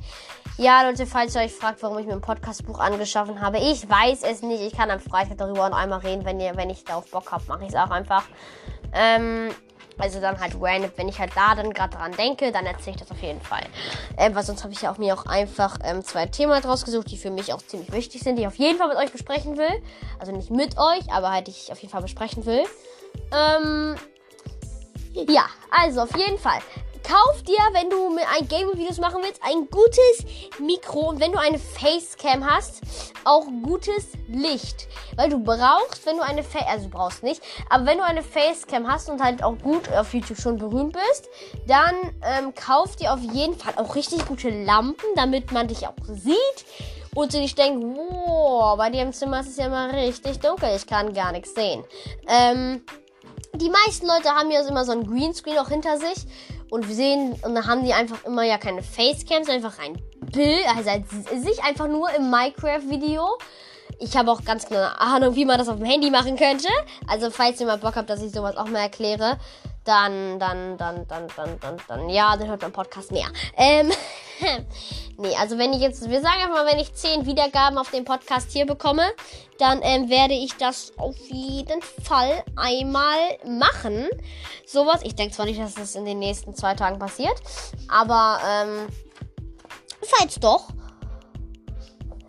Ja, 0.58 0.82
Leute, 0.82 1.06
falls 1.06 1.34
ihr 1.34 1.42
euch 1.42 1.52
fragt, 1.52 1.82
warum 1.82 1.98
ich 1.98 2.06
mir 2.06 2.14
ein 2.14 2.20
Podcastbuch 2.20 2.80
angeschaffen 2.80 3.40
habe, 3.40 3.58
ich 3.58 3.88
weiß 3.88 4.22
es 4.22 4.42
nicht. 4.42 4.62
Ich 4.62 4.72
kann 4.72 4.90
am 4.90 5.00
Freitag 5.00 5.38
darüber 5.38 5.68
noch 5.68 5.76
einmal 5.76 6.00
reden, 6.00 6.24
wenn 6.24 6.40
ihr, 6.40 6.56
wenn 6.56 6.70
ich 6.70 6.84
darauf 6.84 7.10
Bock 7.10 7.30
habe, 7.30 7.44
mache 7.46 7.64
ich 7.64 7.68
es 7.68 7.74
auch 7.74 7.90
einfach. 7.90 8.24
Ähm, 8.92 9.50
also 9.98 10.20
dann 10.20 10.38
halt 10.38 10.54
random, 10.60 10.90
wenn 10.96 11.08
ich 11.08 11.18
halt 11.18 11.32
da 11.34 11.54
dann 11.54 11.72
gerade 11.72 11.96
dran 11.96 12.12
denke, 12.12 12.52
dann 12.52 12.66
erzähle 12.66 12.96
ich 12.96 13.02
das 13.02 13.10
auf 13.10 13.22
jeden 13.22 13.40
Fall. 13.40 13.62
Ähm, 14.18 14.34
weil 14.34 14.44
sonst 14.44 14.62
habe 14.62 14.72
ich 14.72 14.82
ja 14.82 14.92
auch 14.92 14.98
mir 14.98 15.14
auch 15.14 15.26
einfach 15.26 15.78
ähm, 15.84 16.02
zwei 16.04 16.26
Themen 16.26 16.60
draus 16.60 16.84
gesucht, 16.84 17.10
die 17.10 17.16
für 17.16 17.30
mich 17.30 17.52
auch 17.52 17.62
ziemlich 17.62 17.92
wichtig 17.92 18.22
sind, 18.22 18.36
die 18.36 18.42
ich 18.42 18.48
auf 18.48 18.56
jeden 18.56 18.78
Fall 18.78 18.88
mit 18.88 18.96
euch 18.96 19.12
besprechen 19.12 19.56
will. 19.56 19.82
Also 20.18 20.32
nicht 20.32 20.50
mit 20.50 20.78
euch, 20.78 21.10
aber 21.10 21.30
halt 21.30 21.46
die 21.46 21.52
ich 21.52 21.72
auf 21.72 21.78
jeden 21.78 21.92
Fall 21.92 22.02
besprechen 22.02 22.44
will. 22.44 22.64
Ähm, 23.32 23.96
ja, 25.28 25.46
also 25.70 26.02
auf 26.02 26.16
jeden 26.16 26.38
Fall 26.38 26.60
kauf 27.06 27.42
dir, 27.42 27.58
wenn 27.72 27.88
du 27.88 28.10
mit 28.10 28.24
ein 28.36 28.48
Gaming-Videos 28.48 28.98
machen 28.98 29.22
willst, 29.22 29.40
ein 29.42 29.68
gutes 29.70 30.24
Mikro 30.58 31.10
und 31.10 31.20
wenn 31.20 31.32
du 31.32 31.38
eine 31.38 31.58
Facecam 31.58 32.44
hast, 32.44 32.82
auch 33.24 33.44
gutes 33.62 34.08
Licht. 34.28 34.88
Weil 35.14 35.30
du 35.30 35.38
brauchst, 35.38 36.04
wenn 36.04 36.16
du 36.16 36.22
eine 36.22 36.42
Fa 36.42 36.58
also 36.68 36.88
brauchst 36.88 37.22
nicht, 37.22 37.40
aber 37.70 37.86
wenn 37.86 37.98
du 37.98 38.04
eine 38.04 38.22
Facecam 38.22 38.90
hast 38.90 39.08
und 39.08 39.22
halt 39.22 39.42
auch 39.42 39.56
gut 39.58 39.90
auf 39.92 40.12
YouTube 40.14 40.38
schon 40.38 40.58
berühmt 40.58 40.94
bist, 40.94 41.28
dann 41.66 41.94
ähm, 42.22 42.54
kauf 42.54 42.96
dir 42.96 43.12
auf 43.12 43.20
jeden 43.20 43.56
Fall 43.56 43.74
auch 43.76 43.94
richtig 43.94 44.26
gute 44.26 44.50
Lampen, 44.50 45.06
damit 45.14 45.52
man 45.52 45.68
dich 45.68 45.86
auch 45.86 45.94
sieht 46.06 46.66
und 47.14 47.32
du 47.32 47.38
nicht 47.38 47.56
denkst, 47.56 47.84
wow, 47.96 48.76
bei 48.76 48.90
dir 48.90 49.02
im 49.02 49.12
Zimmer 49.12 49.40
ist 49.40 49.48
es 49.48 49.56
ja 49.56 49.68
mal 49.68 49.90
richtig 49.90 50.40
dunkel, 50.40 50.74
ich 50.74 50.86
kann 50.86 51.14
gar 51.14 51.32
nichts 51.32 51.54
sehen. 51.54 51.84
Ähm, 52.28 52.82
die 53.54 53.70
meisten 53.70 54.06
Leute 54.06 54.30
haben 54.30 54.50
ja 54.50 54.60
immer 54.66 54.84
so 54.84 54.92
ein 54.92 55.06
Greenscreen 55.06 55.58
auch 55.58 55.68
hinter 55.68 55.96
sich 55.98 56.26
und 56.70 56.88
wir 56.88 56.94
sehen, 56.94 57.32
und 57.42 57.54
dann 57.54 57.66
haben 57.66 57.84
die 57.84 57.92
einfach 57.92 58.24
immer 58.24 58.42
ja 58.42 58.58
keine 58.58 58.82
Facecams, 58.82 59.48
einfach 59.48 59.78
ein 59.78 60.00
Bild, 60.32 60.64
also 60.76 60.90
sich 61.40 61.62
einfach 61.64 61.88
nur 61.88 62.08
im 62.14 62.30
Minecraft-Video. 62.30 63.38
Ich 63.98 64.16
habe 64.16 64.30
auch 64.30 64.44
ganz 64.44 64.66
keine 64.68 65.00
Ahnung, 65.00 65.34
wie 65.36 65.44
man 65.44 65.58
das 65.58 65.68
auf 65.68 65.76
dem 65.76 65.86
Handy 65.86 66.10
machen 66.10 66.36
könnte. 66.36 66.68
Also, 67.06 67.30
falls 67.30 67.60
ihr 67.60 67.66
mal 67.66 67.78
Bock 67.78 67.96
habt, 67.96 68.10
dass 68.10 68.22
ich 68.22 68.30
sowas 68.30 68.56
auch 68.56 68.68
mal 68.68 68.80
erkläre, 68.80 69.38
dann, 69.86 70.38
dann, 70.38 70.76
dann, 70.76 71.06
dann, 71.06 71.28
dann, 71.36 71.60
dann, 71.60 71.76
dann, 71.86 72.08
ja, 72.08 72.36
dann 72.36 72.48
hört 72.48 72.62
mein 72.62 72.72
Podcast 72.72 73.12
mehr. 73.12 73.28
Ähm, 73.56 73.90
nee, 75.16 75.34
also 75.36 75.56
wenn 75.58 75.72
ich 75.72 75.80
jetzt, 75.80 76.10
wir 76.10 76.20
sagen 76.20 76.42
einfach 76.42 76.64
mal, 76.64 76.66
wenn 76.66 76.80
ich 76.80 76.92
10 76.92 77.24
Wiedergaben 77.24 77.78
auf 77.78 77.90
dem 77.90 78.04
Podcast 78.04 78.50
hier 78.50 78.66
bekomme, 78.66 79.04
dann 79.58 79.80
ähm, 79.82 80.10
werde 80.10 80.34
ich 80.34 80.56
das 80.56 80.92
auf 80.98 81.16
jeden 81.28 81.80
Fall 82.02 82.44
einmal 82.56 83.38
machen. 83.46 84.08
Sowas. 84.66 85.00
Ich 85.04 85.14
denke 85.14 85.34
zwar 85.34 85.46
nicht, 85.46 85.60
dass 85.60 85.74
das 85.74 85.94
in 85.94 86.04
den 86.04 86.18
nächsten 86.18 86.54
zwei 86.54 86.74
Tagen 86.74 86.98
passiert, 86.98 87.36
aber 87.88 88.40
ähm, 88.44 88.88
falls 90.02 90.34
doch, 90.40 90.68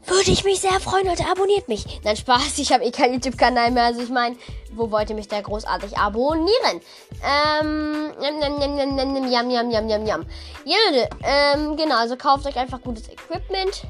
würde 0.08 0.32
ich 0.32 0.43
mich 0.43 0.62
sehr 0.62 0.80
freuen, 0.80 1.06
Leute. 1.06 1.26
Abonniert 1.30 1.67
mich. 1.67 2.02
Nein, 2.04 2.15
Spaß. 2.15 2.58
Ich 2.60 2.72
habe 2.72 2.84
eh 2.84 2.91
keinen 2.91 3.15
YouTube-Kanal 3.15 3.72
mehr. 3.72 3.86
Also 3.86 4.02
ich 4.02 4.10
meine, 4.10 4.36
wo 4.72 4.89
wollt 4.91 5.10
ihr 5.10 5.15
mich 5.15 5.28
da 5.28 5.41
großartig 5.41 5.98
abonnieren? 5.98 6.82
Ähm, 7.24 8.13
jam, 8.22 8.41
jam, 8.41 8.60
jam, 8.60 8.78
jam, 8.78 9.32
jam, 9.32 9.50
jam, 9.52 9.72
jam, 9.72 9.89
jam, 9.89 10.06
jam. 10.06 10.26
Ja, 10.65 10.78
Leute, 10.89 11.10
ähm, 11.24 11.76
genau. 11.78 11.98
Also 11.98 12.15
kauft 12.15 12.46
euch 12.46 12.58
einfach 12.58 12.82
gutes 12.82 13.10
Equipment. 13.10 13.84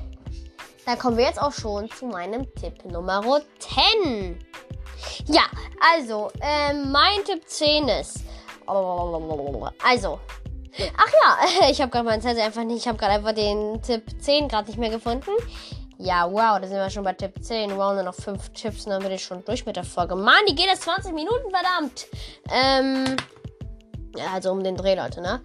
Dann 0.86 0.98
kommen 0.98 1.18
wir 1.18 1.26
jetzt 1.26 1.42
auch 1.42 1.54
schon 1.54 1.90
zu 1.92 2.06
meinem 2.06 2.46
Tipp 2.56 2.86
Nummer 2.86 3.22
10. 3.60 4.40
Ja, 5.26 5.44
also, 5.94 6.32
ähm, 6.42 6.92
mein 6.92 7.24
Tipp 7.26 7.48
10 7.48 7.90
ist. 7.90 8.22
Also, 9.84 10.20
Ach 10.98 11.12
ja, 11.24 11.70
ich 11.70 11.82
habe 11.82 11.92
gerade 11.92 12.06
meinen 12.06 12.22
Zettel 12.22 12.42
einfach 12.42 12.64
nicht. 12.64 12.78
Ich 12.80 12.88
habe 12.88 12.98
gerade 12.98 13.14
einfach 13.14 13.34
den 13.34 13.82
Tipp 13.82 14.04
10 14.20 14.48
gerade 14.48 14.68
nicht 14.68 14.78
mehr 14.78 14.90
gefunden. 14.90 15.32
Ja, 16.00 16.32
wow, 16.32 16.60
da 16.60 16.68
sind 16.68 16.78
wir 16.78 16.90
schon 16.90 17.04
bei 17.04 17.14
Tipp 17.14 17.44
10. 17.44 17.72
Wow, 17.72 17.94
nur 17.94 18.04
noch 18.04 18.14
5 18.14 18.50
Tipps 18.50 18.86
und 18.86 18.92
dann 18.92 19.02
bin 19.02 19.12
ich 19.12 19.24
schon 19.24 19.44
durch 19.44 19.66
mit 19.66 19.76
der 19.76 19.84
Folge. 19.84 20.16
Mann, 20.16 20.46
die 20.48 20.56
geht 20.56 20.68
jetzt 20.68 20.84
20 20.84 21.14
Minuten, 21.14 21.50
verdammt. 21.50 22.08
Ähm, 22.52 23.16
ja, 24.16 24.34
also 24.34 24.52
um 24.52 24.64
den 24.64 24.76
Dreh, 24.76 24.96
Leute, 24.96 25.22
ne? 25.22 25.42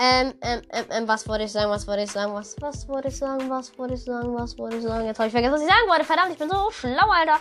Ähm, 0.00 0.32
ähm, 0.40 0.62
ähm, 0.70 0.84
ähm, 0.90 1.08
was 1.08 1.28
wollte 1.28 1.44
ich 1.44 1.52
sagen, 1.52 1.70
was 1.70 1.86
wollte 1.86 2.02
ich 2.02 2.10
sagen, 2.10 2.34
was, 2.34 2.56
was 2.60 2.88
wollte 2.88 3.08
ich 3.08 3.16
sagen, 3.16 3.48
was 3.48 3.78
wollte 3.78 3.94
ich 3.94 4.02
sagen, 4.02 4.34
was 4.34 4.58
wollte 4.58 4.76
ich 4.78 4.82
sagen? 4.82 5.06
Jetzt 5.06 5.18
habe 5.18 5.28
ich 5.28 5.32
vergessen, 5.32 5.54
was 5.54 5.62
ich 5.62 5.68
sagen 5.68 5.88
wollte. 5.88 6.04
Verdammt, 6.04 6.32
ich 6.32 6.38
bin 6.38 6.48
so 6.48 6.70
schlau, 6.70 7.10
Alter. 7.10 7.36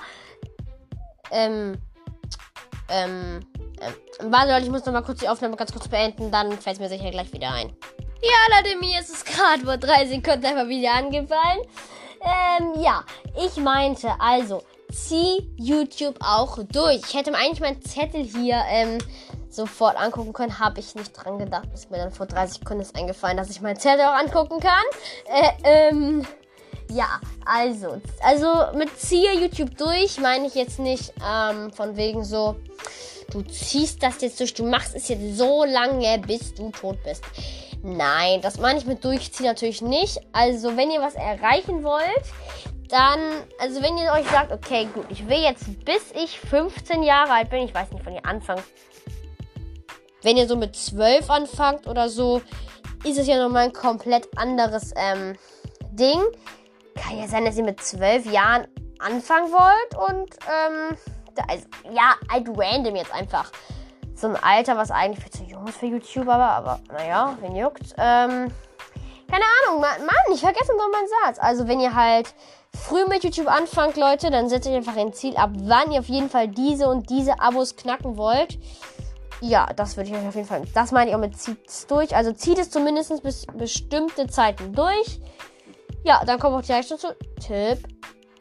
Ähm, 1.32 1.78
ähm, 2.90 3.40
ähm, 3.82 4.32
warte, 4.32 4.52
Leute, 4.52 4.66
ich 4.66 4.70
muss 4.70 4.86
noch 4.86 4.94
mal 4.94 5.02
kurz 5.02 5.20
die 5.20 5.30
Aufnahme 5.30 5.56
ganz 5.56 5.72
kurz 5.72 5.88
beenden, 5.88 6.30
dann 6.30 6.52
fällt 6.52 6.76
es 6.76 6.80
mir 6.80 6.90
sicher 6.90 7.10
gleich 7.10 7.32
wieder 7.34 7.52
ein. 7.52 7.76
Ja, 8.22 8.58
Leute, 8.58 8.78
mir 8.78 9.00
ist 9.00 9.10
es 9.10 9.26
gerade 9.26 9.64
vor 9.64 9.78
drei 9.78 10.06
Sekunden 10.06 10.46
einfach 10.46 10.68
wieder 10.68 10.94
angefallen. 10.94 11.62
Ähm, 12.24 12.82
ja, 12.82 13.04
ich 13.46 13.58
meinte 13.58 14.12
also, 14.20 14.64
zieh 14.92 15.50
YouTube 15.58 16.16
auch 16.22 16.60
durch. 16.72 17.02
Ich 17.08 17.14
hätte 17.14 17.32
mir 17.32 17.38
eigentlich 17.38 17.60
meinen 17.60 17.82
Zettel 17.82 18.24
hier 18.24 18.62
ähm, 18.70 19.00
sofort 19.50 19.98
angucken 19.98 20.34
können, 20.34 20.60
habe 20.60 20.80
ich 20.80 20.96
nicht 20.96 21.14
dran 21.14 21.40
gedacht. 21.40 21.68
Ist 21.74 21.92
mir 21.92 21.98
dann 21.98 22.12
vor 22.12 22.26
30 22.26 22.60
Sekunden 22.60 22.86
eingefallen, 22.96 23.38
dass 23.38 23.50
ich 23.50 23.62
meinen 23.62 23.80
Zettel 23.80 24.06
auch 24.06 24.14
angucken 24.14 24.60
kann. 24.60 24.84
Äh, 25.26 25.90
ähm, 25.90 26.26
ja, 26.90 27.20
also, 27.46 28.02
also 28.22 28.78
mit 28.78 28.98
ziehe 29.00 29.34
YouTube 29.34 29.78
durch 29.78 30.20
meine 30.20 30.48
ich 30.48 30.56
jetzt 30.56 30.80
nicht 30.80 31.14
ähm, 31.28 31.72
von 31.72 31.98
wegen 31.98 32.24
so, 32.24 32.56
du 33.32 33.42
ziehst 33.42 34.04
das 34.04 34.22
jetzt 34.22 34.40
durch, 34.40 34.54
du 34.54 34.64
machst 34.64 34.96
es 34.96 35.08
jetzt 35.08 35.38
so 35.38 35.64
lange, 35.66 36.20
bis 36.20 36.54
du 36.54 36.70
tot 36.70 36.98
bist. 37.04 37.24
Nein, 37.86 38.40
das 38.40 38.60
meine 38.60 38.80
ich 38.80 38.86
mit 38.86 39.04
durchziehen 39.04 39.46
natürlich 39.46 39.82
nicht. 39.82 40.18
Also, 40.32 40.78
wenn 40.78 40.90
ihr 40.90 41.02
was 41.02 41.16
erreichen 41.16 41.84
wollt, 41.84 42.24
dann, 42.88 43.20
also 43.60 43.82
wenn 43.82 43.98
ihr 43.98 44.10
euch 44.14 44.26
sagt, 44.30 44.54
okay, 44.54 44.88
gut, 44.94 45.06
ich 45.10 45.28
will 45.28 45.40
jetzt 45.40 45.66
bis 45.84 46.12
ich 46.12 46.40
15 46.40 47.04
Jahre 47.04 47.34
alt 47.34 47.50
bin, 47.50 47.64
ich 47.64 47.74
weiß 47.74 47.92
nicht, 47.92 48.06
wann 48.06 48.14
ihr 48.16 48.26
anfangt. 48.26 48.64
Wenn 50.22 50.38
ihr 50.38 50.48
so 50.48 50.56
mit 50.56 50.78
12 50.78 51.30
anfangt 51.30 51.86
oder 51.86 52.08
so, 52.08 52.42
ist 53.04 53.20
es 53.20 53.28
ja 53.28 53.38
nochmal 53.38 53.66
ein 53.66 53.74
komplett 53.74 54.30
anderes 54.38 54.94
ähm, 54.96 55.36
Ding. 55.92 56.22
Kann 56.96 57.18
ja 57.18 57.28
sein, 57.28 57.44
dass 57.44 57.58
ihr 57.58 57.66
mit 57.66 57.82
zwölf 57.82 58.26
Jahren 58.32 58.66
anfangen 59.00 59.52
wollt 59.52 60.10
und 60.10 60.30
ähm, 60.48 60.98
da 61.36 61.54
ist, 61.54 61.68
ja, 61.92 62.16
halt 62.32 62.48
random 62.48 62.96
jetzt 62.96 63.14
einfach. 63.14 63.52
So 64.24 64.30
ein 64.30 64.42
Alter, 64.42 64.78
was 64.78 64.90
eigentlich 64.90 65.22
viel 65.22 65.32
zu 65.34 65.44
jung 65.44 65.68
ist 65.68 65.80
für 65.80 65.88
YouTuber, 65.88 66.34
aber, 66.34 66.52
aber 66.52 66.80
naja, 66.94 67.38
wen 67.42 67.58
juckt. 67.58 67.94
Ähm, 67.98 68.50
keine 69.30 69.44
Ahnung, 69.68 69.82
Mann, 69.82 70.34
ich 70.34 70.40
vergesse 70.40 70.72
noch 70.78 70.90
meinen 70.94 71.10
Satz. 71.26 71.40
Also, 71.42 71.68
wenn 71.68 71.82
ihr 71.82 71.94
halt 71.94 72.34
früh 72.74 73.04
mit 73.06 73.26
YouTube 73.26 73.50
anfangt, 73.50 73.98
Leute, 73.98 74.32
dann 74.32 74.48
setzt 74.48 74.66
euch 74.66 74.76
einfach 74.76 74.96
ein 74.96 75.12
Ziel 75.12 75.36
ab, 75.36 75.50
wann 75.56 75.92
ihr 75.92 76.00
auf 76.00 76.08
jeden 76.08 76.30
Fall 76.30 76.48
diese 76.48 76.88
und 76.88 77.10
diese 77.10 77.42
Abos 77.42 77.76
knacken 77.76 78.16
wollt. 78.16 78.58
Ja, 79.42 79.66
das 79.76 79.98
würde 79.98 80.10
ich 80.10 80.16
euch 80.16 80.26
auf 80.26 80.36
jeden 80.36 80.48
Fall. 80.48 80.62
Das 80.74 80.94
meine 80.94 81.10
ich 81.10 81.16
auch 81.18 81.20
mit 81.20 81.38
zieht 81.38 81.68
es 81.68 81.86
durch. 81.88 82.16
Also 82.16 82.32
zieht 82.32 82.60
es 82.60 82.70
zumindest 82.70 83.22
bis 83.24 83.46
bestimmte 83.46 84.28
Zeiten 84.28 84.72
durch. 84.72 85.20
Ja, 86.06 86.24
dann 86.24 86.40
kommen 86.40 86.56
wir 86.56 86.60
auch 86.60 86.66
direkt 86.66 86.88
schon 86.88 86.98
zu 86.98 87.14
Tipp. 87.46 87.80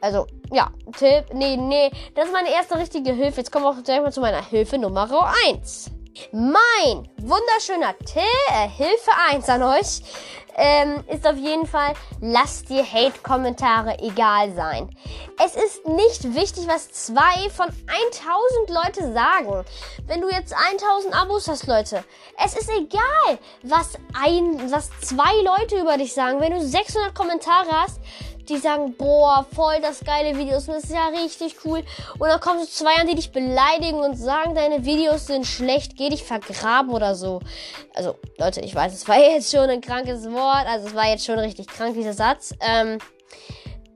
Also, 0.03 0.27
ja, 0.51 0.69
Tipp. 0.99 1.27
Nee, 1.33 1.57
nee. 1.57 1.91
Das 2.17 2.27
ist 2.27 2.33
meine 2.33 2.53
erste 2.53 2.77
richtige 2.77 3.13
Hilfe. 3.13 3.39
Jetzt 3.39 3.53
kommen 3.53 3.65
wir 3.65 3.71
auch 3.71 3.83
direkt 3.83 4.03
mal 4.03 4.13
zu 4.13 4.21
meiner 4.21 4.45
Hilfe 4.45 4.77
Nummer 4.77 5.09
1. 5.47 5.93
Mein 6.33 7.09
wunderschöner 7.19 7.97
Till, 8.05 8.23
äh, 8.51 8.69
Hilfe 8.69 9.11
1 9.31 9.49
an 9.49 9.63
euch 9.63 10.03
ähm, 10.57 11.03
ist 11.09 11.27
auf 11.27 11.37
jeden 11.37 11.67
Fall, 11.67 11.95
lasst 12.21 12.69
dir 12.69 12.85
Hate-Kommentare 12.85 13.99
egal 14.01 14.55
sein. 14.55 14.91
Es 15.43 15.55
ist 15.55 15.87
nicht 15.87 16.35
wichtig, 16.35 16.67
was 16.67 16.91
zwei 16.93 17.49
von 17.51 17.67
1000 17.67 18.69
Leute 18.69 19.13
sagen. 19.13 19.65
Wenn 20.07 20.21
du 20.21 20.29
jetzt 20.29 20.55
1000 20.55 21.15
Abos 21.15 21.49
hast, 21.49 21.67
Leute, 21.67 22.05
es 22.45 22.55
ist 22.55 22.71
egal, 22.71 23.39
was 23.63 23.95
ein, 24.23 24.71
was 24.71 24.91
zwei 25.01 25.35
Leute 25.43 25.81
über 25.81 25.97
dich 25.97 26.13
sagen. 26.13 26.41
Wenn 26.41 26.53
du 26.53 26.61
600 26.61 27.15
Kommentare 27.15 27.71
hast, 27.71 28.01
die 28.49 28.59
sagen, 28.59 28.95
boah, 28.97 29.47
voll 29.55 29.81
das 29.81 30.01
geile 30.05 30.37
Video, 30.37 30.55
das 30.55 30.69
ist 30.69 30.91
ja 30.91 31.09
richtig 31.09 31.57
cool. 31.65 31.83
Und 32.19 32.29
dann 32.29 32.41
kommen 32.41 32.61
so 32.61 32.67
zwei 32.67 32.95
an, 33.01 33.07
die 33.07 33.15
dich 33.15 33.33
beleidigen 33.33 33.99
und 33.99 34.17
sagen, 34.17 34.55
deine 34.55 34.85
Videos 34.85 35.27
sind 35.27 35.47
schlecht, 35.47 35.97
geh 35.97 36.09
dich 36.09 36.25
vergraben 36.25 36.93
oder 36.93 37.15
so. 37.15 37.41
Also, 37.95 38.17
Leute, 38.39 38.61
ich 38.61 38.75
weiß, 38.75 38.93
es 38.93 39.07
war 39.09 39.19
jetzt 39.21 39.51
schon 39.51 39.71
ein 39.71 39.81
krankes 39.81 40.31
Wort, 40.31 40.67
also 40.67 40.89
es 40.89 40.95
war 40.95 41.09
jetzt 41.09 41.25
schon 41.25 41.39
richtig 41.39 41.67
krank, 41.69 41.95
dieser 41.95 42.15
Satz. 42.15 42.55
Ähm, 42.61 42.99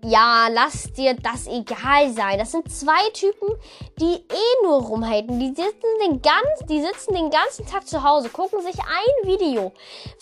ja, 0.04 0.48
lass 0.48 0.92
dir 0.92 1.14
das 1.14 1.46
egal 1.46 2.10
sein. 2.12 2.38
Das 2.38 2.52
sind 2.52 2.70
zwei 2.70 3.10
Typen, 3.12 3.48
die 3.98 4.14
eh 4.14 4.62
nur 4.64 4.82
rumhaten. 4.82 5.40
Die 5.40 5.48
sitzen 5.48 5.86
den, 6.02 6.22
ganz, 6.22 6.66
die 6.68 6.80
sitzen 6.80 7.14
den 7.14 7.30
ganzen 7.30 7.66
Tag 7.66 7.86
zu 7.86 8.02
Hause, 8.02 8.28
gucken 8.28 8.62
sich 8.62 8.78
ein 8.78 9.28
Video 9.28 9.72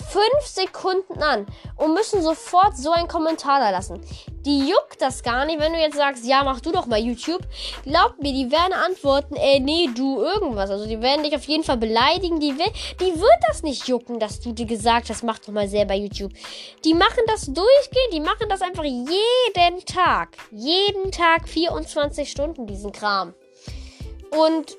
fünf 0.08 0.46
Sekunden 0.46 1.22
an 1.22 1.46
und 1.76 1.94
müssen 1.94 2.22
sofort 2.22 2.76
so 2.76 2.92
einen 2.92 3.08
Kommentar 3.08 3.60
da 3.60 3.70
lassen. 3.70 4.00
Die 4.44 4.68
juckt 4.68 5.00
das 5.00 5.22
gar 5.22 5.44
nicht, 5.46 5.58
wenn 5.58 5.72
du 5.72 5.78
jetzt 5.78 5.96
sagst, 5.96 6.26
ja, 6.26 6.42
mach 6.44 6.60
du 6.60 6.70
doch 6.70 6.86
mal 6.86 6.98
YouTube. 6.98 7.42
Glaubt 7.84 8.20
mir, 8.22 8.32
die 8.32 8.50
werden 8.50 8.72
antworten, 8.72 9.36
ey, 9.36 9.60
nee, 9.60 9.88
du 9.94 10.20
irgendwas. 10.20 10.70
Also 10.70 10.86
die 10.86 11.00
werden 11.00 11.24
dich 11.24 11.34
auf 11.34 11.44
jeden 11.44 11.64
Fall 11.64 11.78
beleidigen. 11.78 12.40
Die, 12.40 12.58
will, 12.58 12.72
die 13.00 13.18
wird 13.18 13.38
das 13.48 13.62
nicht 13.62 13.88
jucken, 13.88 14.18
dass 14.18 14.40
du 14.40 14.52
dir 14.52 14.66
gesagt 14.66 15.08
hast, 15.08 15.22
mach 15.22 15.38
doch 15.38 15.52
mal 15.52 15.68
selber 15.68 15.94
YouTube. 15.94 16.32
Die 16.84 16.94
machen 16.94 17.22
das 17.26 17.46
durchgehend, 17.46 18.12
die 18.12 18.20
machen 18.20 18.48
das 18.48 18.62
einfach 18.62 18.84
jeden 18.84 19.84
Tag. 19.86 20.36
Jeden 20.50 21.10
Tag 21.10 21.48
24 21.48 22.30
Stunden, 22.30 22.66
diesen 22.66 22.92
Kram. 22.92 23.34
Und 24.30 24.76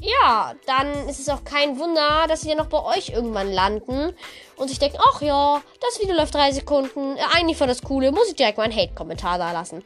ja, 0.00 0.54
dann 0.66 1.08
ist 1.08 1.18
es 1.18 1.28
auch 1.28 1.44
kein 1.44 1.78
Wunder, 1.78 2.26
dass 2.28 2.42
sie 2.42 2.50
ja 2.50 2.54
noch 2.54 2.68
bei 2.68 2.82
euch 2.82 3.10
irgendwann 3.10 3.52
landen 3.52 4.14
und 4.56 4.68
sich 4.68 4.78
denken, 4.78 4.98
ach 5.12 5.20
ja, 5.22 5.60
das 5.80 6.00
Video 6.00 6.14
läuft 6.14 6.34
drei 6.34 6.52
Sekunden, 6.52 7.16
äh, 7.16 7.20
eigentlich 7.34 7.56
voll 7.56 7.66
das 7.66 7.82
Coole, 7.82 8.12
muss 8.12 8.28
ich 8.28 8.36
direkt 8.36 8.58
mal 8.58 8.64
einen 8.64 8.76
Hate-Kommentar 8.76 9.38
da 9.38 9.52
lassen. 9.52 9.82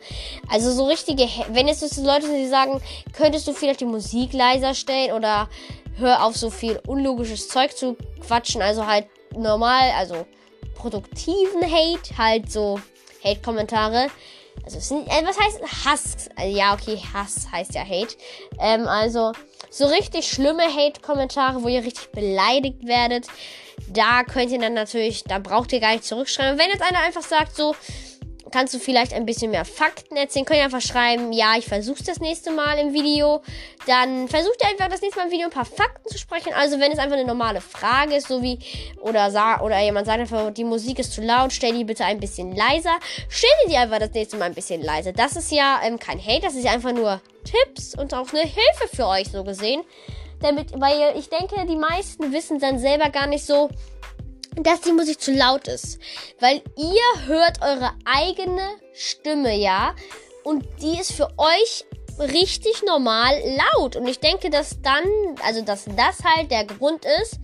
Also 0.51 0.71
so 0.73 0.85
richtige, 0.85 1.29
wenn 1.51 1.69
es 1.69 1.81
so 1.81 2.05
Leute 2.05 2.27
sind, 2.27 2.37
die 2.37 2.49
sagen, 2.49 2.83
könntest 3.13 3.47
du 3.47 3.53
vielleicht 3.53 3.81
die 3.81 3.87
Musik 3.87 4.33
leiser 4.33 4.75
stellen 4.75 5.13
oder 5.13 5.49
hör 5.97 6.25
auf 6.25 6.37
so 6.37 6.51
viel 6.51 6.81
unlogisches 6.87 7.49
Zeug 7.49 7.77
zu 7.77 7.97
quatschen, 8.21 8.63
also 8.63 8.87
halt 8.87 9.07
normal, 9.35 9.93
also 9.97 10.27
produktiven 10.75 11.63
Hate, 11.63 12.19
halt 12.19 12.51
so 12.51 12.81
Hate-Kommentare. 13.25 14.09
Also, 14.65 14.79
sind, 14.79 15.09
äh, 15.09 15.25
was 15.25 15.39
heißt 15.39 15.61
Hass? 15.85 16.29
Also, 16.37 16.57
ja, 16.57 16.75
okay, 16.75 16.99
Hass 17.13 17.49
heißt 17.51 17.75
ja 17.75 17.83
Hate. 17.85 18.15
Ähm, 18.61 18.87
also, 18.87 19.33
so 19.71 19.87
richtig 19.87 20.29
schlimme 20.31 20.65
Hate-Kommentare, 20.65 21.63
wo 21.63 21.69
ihr 21.69 21.83
richtig 21.83 22.13
beleidigt 22.13 22.87
werdet. 22.87 23.27
Da 23.89 24.23
könnt 24.23 24.51
ihr 24.51 24.61
dann 24.61 24.75
natürlich, 24.75 25.25
da 25.25 25.39
braucht 25.39 25.73
ihr 25.73 25.81
gar 25.81 25.93
nicht 25.93 26.05
zurückschreiben. 26.05 26.59
Wenn 26.59 26.69
jetzt 26.69 26.83
einer 26.83 27.01
einfach 27.01 27.23
sagt, 27.23 27.57
so, 27.57 27.75
kannst 28.53 28.75
du 28.75 28.79
vielleicht 28.79 29.13
ein 29.15 29.27
bisschen 29.27 29.51
mehr 29.51 29.65
Fakten 29.65 30.17
erzählen. 30.17 30.45
Könnt 30.45 30.59
ihr 30.59 30.65
einfach 30.65 30.81
schreiben, 30.81 31.33
ja, 31.33 31.55
ich 31.59 31.67
versuch's 31.67 32.05
das 32.05 32.21
nächste 32.21 32.51
Mal 32.51 32.79
im 32.79 32.93
Video. 32.93 33.43
Dann 33.87 34.29
versucht 34.29 34.63
ihr 34.63 34.69
einfach 34.69 34.89
das 34.89 35.01
nächste 35.01 35.19
Mal 35.19 35.27
im 35.27 35.33
Video 35.33 35.47
ein 35.47 35.53
paar 35.53 35.65
Fakten 35.65 36.09
zu 36.09 36.19
sprechen. 36.19 36.53
Also 36.55 36.79
wenn 36.79 36.93
es 36.93 36.99
einfach 36.99 37.17
eine 37.17 37.27
normale 37.27 37.61
Frage 37.61 38.15
ist, 38.15 38.29
so 38.29 38.43
wie, 38.43 38.59
oder, 39.01 39.27
oder 39.65 39.81
jemand 39.81 40.07
sagt 40.07 40.21
einfach, 40.21 40.53
die 40.53 40.65
Musik 40.65 40.99
ist 40.99 41.13
zu 41.13 41.23
laut, 41.23 41.53
stell 41.53 41.73
die 41.73 41.85
bitte 41.85 42.05
ein 42.05 42.21
bisschen 42.21 42.55
leiser. 42.55 42.97
Stell 43.29 43.51
die 43.69 43.77
einfach 43.77 43.99
das 43.99 44.13
nächste 44.13 44.37
Mal 44.37 44.47
ein 44.47 44.55
bisschen 44.55 44.83
leiser. 44.83 45.13
Das 45.13 45.37
ist 45.37 45.51
ja 45.51 45.81
ähm, 45.83 45.99
kein 45.99 46.25
Hate, 46.25 46.43
das 46.43 46.55
ist 46.55 46.67
einfach 46.67 46.93
nur 46.93 47.21
Tipps 47.45 47.95
und 47.99 48.15
auch 48.15 48.29
eine 48.33 48.43
Hilfe 48.43 48.89
für 48.95 49.07
euch 49.07 49.29
so 49.31 49.43
gesehen. 49.43 49.83
Damit, 50.41 50.73
weil 50.79 51.17
ich 51.17 51.29
denke, 51.29 51.67
die 51.67 51.77
meisten 51.77 52.33
wissen 52.33 52.59
dann 52.59 52.79
selber 52.79 53.11
gar 53.11 53.29
nicht 53.29 53.47
so, 53.47 53.71
dass 54.57 54.81
die 54.83 54.93
Musik 54.93 55.21
zu 55.21 55.33
laut 55.33 55.69
ist. 55.69 55.99
Weil 56.41 56.63
ihr 56.77 57.27
hört 57.27 57.63
eure 57.63 57.93
eigene 58.05 58.69
Stimme, 58.93 59.57
ja. 59.57 59.95
Und 60.45 60.65
die 60.83 60.99
ist 60.99 61.13
für 61.13 61.29
euch 61.39 61.85
richtig 62.19 62.83
normal 62.85 63.35
laut. 63.75 63.97
Und 63.97 64.07
ich 64.07 64.21
denke, 64.21 64.51
dass 64.51 64.81
dann, 64.83 65.05
also 65.43 65.63
dass 65.63 65.85
das 65.97 66.25
halt 66.25 66.51
der 66.51 66.65
Grund 66.65 67.05
ist, 67.23 67.39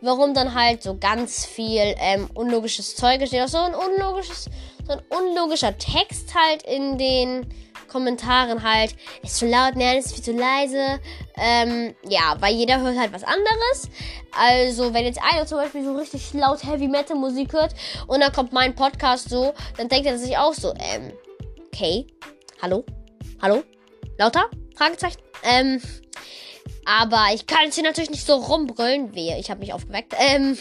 warum 0.00 0.34
dann 0.34 0.54
halt 0.54 0.82
so 0.82 0.96
ganz 0.96 1.44
viel 1.44 1.94
ähm, 1.98 2.28
unlogisches 2.34 2.96
Zeug 2.96 3.26
steht. 3.26 3.42
Auch 3.42 3.48
so 3.48 3.58
ein 3.58 3.74
unlogisches, 3.74 4.46
so 4.86 4.92
ein 4.92 5.02
unlogischer 5.10 5.76
Text 5.76 6.34
halt 6.34 6.62
in 6.62 6.98
den 6.98 7.46
Kommentaren 7.90 8.62
halt, 8.62 8.94
ist 9.22 9.36
zu 9.36 9.46
laut, 9.46 9.76
nein, 9.76 9.98
ist 9.98 10.14
viel 10.14 10.24
zu 10.24 10.32
leise. 10.32 11.00
Ähm, 11.36 11.94
ja, 12.08 12.36
weil 12.40 12.54
jeder 12.54 12.80
hört 12.80 12.98
halt 12.98 13.12
was 13.12 13.24
anderes. 13.24 13.90
Also, 14.32 14.94
wenn 14.94 15.04
jetzt 15.04 15.20
einer 15.22 15.46
zum 15.46 15.58
Beispiel 15.58 15.84
so 15.84 15.94
richtig 15.94 16.32
laut 16.32 16.64
Heavy 16.64 16.88
Metal 16.88 17.16
Musik 17.16 17.52
hört 17.52 17.74
und 18.06 18.20
dann 18.20 18.32
kommt 18.32 18.52
mein 18.52 18.74
Podcast 18.74 19.28
so, 19.28 19.52
dann 19.76 19.88
denkt 19.88 20.06
er 20.06 20.18
sich 20.18 20.38
auch 20.38 20.54
so, 20.54 20.72
ähm, 20.78 21.12
okay, 21.72 22.06
hallo, 22.62 22.84
hallo, 23.42 23.62
lauter? 24.18 24.48
Fragezeichen. 24.76 25.18
Ähm, 25.42 25.80
aber 26.84 27.26
ich 27.34 27.46
kann 27.46 27.66
jetzt 27.66 27.74
hier 27.74 27.84
natürlich 27.84 28.10
nicht 28.10 28.26
so 28.26 28.34
rumbrüllen. 28.34 29.14
Wehe, 29.14 29.38
ich 29.38 29.50
habe 29.50 29.60
mich 29.60 29.72
aufgeweckt. 29.72 30.14
Ähm, 30.18 30.56